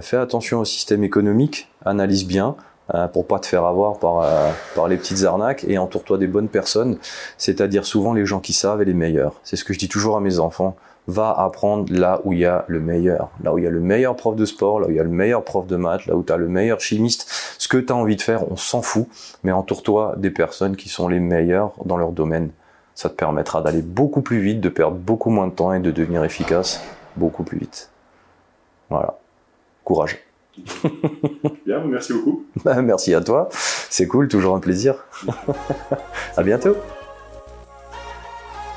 fais 0.00 0.16
attention 0.16 0.60
au 0.60 0.64
système 0.64 1.02
économique, 1.02 1.68
analyse 1.84 2.24
bien, 2.24 2.54
euh, 2.94 3.08
pour 3.08 3.26
pas 3.26 3.40
te 3.40 3.46
faire 3.46 3.64
avoir 3.64 3.98
par, 3.98 4.20
euh, 4.20 4.52
par 4.76 4.86
les 4.86 4.96
petites 4.96 5.24
arnaques 5.24 5.64
et 5.66 5.76
entoure-toi 5.76 6.18
des 6.18 6.28
bonnes 6.28 6.48
personnes, 6.48 6.98
c'est-à-dire 7.36 7.84
souvent 7.84 8.12
les 8.12 8.24
gens 8.24 8.38
qui 8.38 8.52
savent 8.52 8.80
et 8.80 8.84
les 8.84 8.94
meilleurs. 8.94 9.34
C'est 9.42 9.56
ce 9.56 9.64
que 9.64 9.72
je 9.72 9.78
dis 9.80 9.88
toujours 9.88 10.16
à 10.16 10.20
mes 10.20 10.38
enfants. 10.38 10.76
Va 11.08 11.30
apprendre 11.30 11.92
là 11.92 12.20
où 12.24 12.32
il 12.32 12.40
y 12.40 12.44
a 12.44 12.64
le 12.66 12.80
meilleur, 12.80 13.30
là 13.42 13.54
où 13.54 13.58
il 13.58 13.64
y 13.64 13.66
a 13.66 13.70
le 13.70 13.80
meilleur 13.80 14.16
prof 14.16 14.34
de 14.34 14.44
sport, 14.44 14.80
là 14.80 14.88
où 14.88 14.90
il 14.90 14.96
y 14.96 15.00
a 15.00 15.04
le 15.04 15.08
meilleur 15.08 15.44
prof 15.44 15.66
de 15.66 15.76
maths, 15.76 16.06
là 16.06 16.16
où 16.16 16.24
tu 16.24 16.32
as 16.32 16.36
le 16.36 16.48
meilleur 16.48 16.80
chimiste. 16.80 17.28
Ce 17.58 17.68
que 17.68 17.78
tu 17.78 17.92
as 17.92 17.96
envie 17.96 18.16
de 18.16 18.22
faire, 18.22 18.50
on 18.50 18.56
s'en 18.56 18.82
fout, 18.82 19.06
mais 19.44 19.52
entoure-toi 19.52 20.14
des 20.16 20.30
personnes 20.30 20.74
qui 20.76 20.88
sont 20.88 21.08
les 21.08 21.20
meilleures 21.20 21.72
dans 21.84 21.96
leur 21.96 22.10
domaine. 22.10 22.50
Ça 22.94 23.08
te 23.08 23.14
permettra 23.14 23.62
d'aller 23.62 23.82
beaucoup 23.82 24.22
plus 24.22 24.40
vite, 24.40 24.60
de 24.60 24.68
perdre 24.68 24.96
beaucoup 24.96 25.30
moins 25.30 25.46
de 25.46 25.52
temps 25.52 25.72
et 25.72 25.80
de 25.80 25.90
devenir 25.90 26.24
efficace 26.24 26.82
beaucoup 27.16 27.44
plus 27.44 27.58
vite. 27.58 27.90
Voilà. 28.90 29.18
Courage. 29.84 30.18
Bien, 31.66 31.80
merci 31.84 32.12
beaucoup. 32.12 32.46
Bah, 32.64 32.80
merci 32.82 33.14
à 33.14 33.20
toi. 33.20 33.48
C'est 33.52 34.06
cool, 34.06 34.28
toujours 34.28 34.56
un 34.56 34.60
plaisir. 34.60 35.04
à 36.36 36.42
bientôt. 36.42 36.76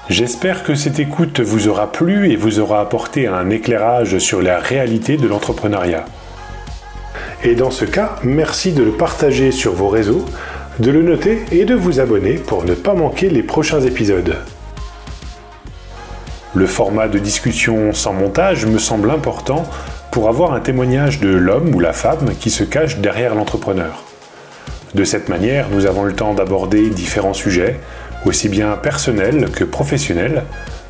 J'espère 0.09 0.63
que 0.63 0.73
cette 0.73 0.97
écoute 0.97 1.39
vous 1.39 1.67
aura 1.67 1.91
plu 1.91 2.31
et 2.31 2.35
vous 2.35 2.59
aura 2.59 2.81
apporté 2.81 3.27
un 3.27 3.51
éclairage 3.51 4.17
sur 4.17 4.41
la 4.41 4.57
réalité 4.57 5.17
de 5.17 5.27
l'entrepreneuriat. 5.27 6.05
Et 7.43 7.53
dans 7.53 7.69
ce 7.69 7.85
cas, 7.85 8.15
merci 8.23 8.71
de 8.71 8.81
le 8.81 8.89
partager 8.89 9.51
sur 9.51 9.73
vos 9.73 9.87
réseaux, 9.87 10.25
de 10.79 10.89
le 10.89 11.03
noter 11.03 11.45
et 11.51 11.63
de 11.63 11.75
vous 11.75 11.99
abonner 11.99 12.33
pour 12.33 12.65
ne 12.65 12.73
pas 12.73 12.95
manquer 12.95 13.29
les 13.29 13.43
prochains 13.43 13.81
épisodes. 13.81 14.37
Le 16.55 16.65
format 16.65 17.07
de 17.07 17.19
discussion 17.19 17.93
sans 17.93 18.13
montage 18.13 18.65
me 18.65 18.79
semble 18.79 19.11
important 19.11 19.63
pour 20.11 20.27
avoir 20.27 20.53
un 20.53 20.59
témoignage 20.59 21.19
de 21.19 21.29
l'homme 21.29 21.75
ou 21.75 21.79
la 21.79 21.93
femme 21.93 22.31
qui 22.39 22.49
se 22.49 22.63
cache 22.63 22.97
derrière 22.97 23.35
l'entrepreneur. 23.35 24.03
De 24.95 25.03
cette 25.03 25.29
manière, 25.29 25.67
nous 25.69 25.85
avons 25.85 26.03
le 26.03 26.13
temps 26.13 26.33
d'aborder 26.33 26.89
différents 26.89 27.35
sujets, 27.35 27.79
aussi 28.25 28.49
bien 28.49 28.71
personnels 28.73 29.49
que 29.51 29.63
professionnels, 29.63 30.43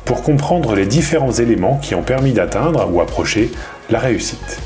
pour 0.04 0.22
comprendre 0.22 0.74
les 0.74 0.86
différents 0.86 1.32
éléments 1.32 1.78
qui 1.78 1.94
ont 1.94 2.02
permis 2.02 2.32
d'atteindre 2.32 2.88
ou 2.92 3.00
approcher 3.00 3.50
la 3.90 3.98
réussite. 3.98 4.60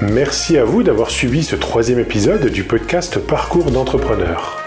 Merci 0.00 0.56
à 0.56 0.64
vous 0.64 0.82
d'avoir 0.82 1.10
suivi 1.10 1.44
ce 1.44 1.56
troisième 1.56 1.98
épisode 1.98 2.46
du 2.46 2.64
podcast 2.64 3.18
Parcours 3.18 3.70
d'entrepreneur. 3.70 4.59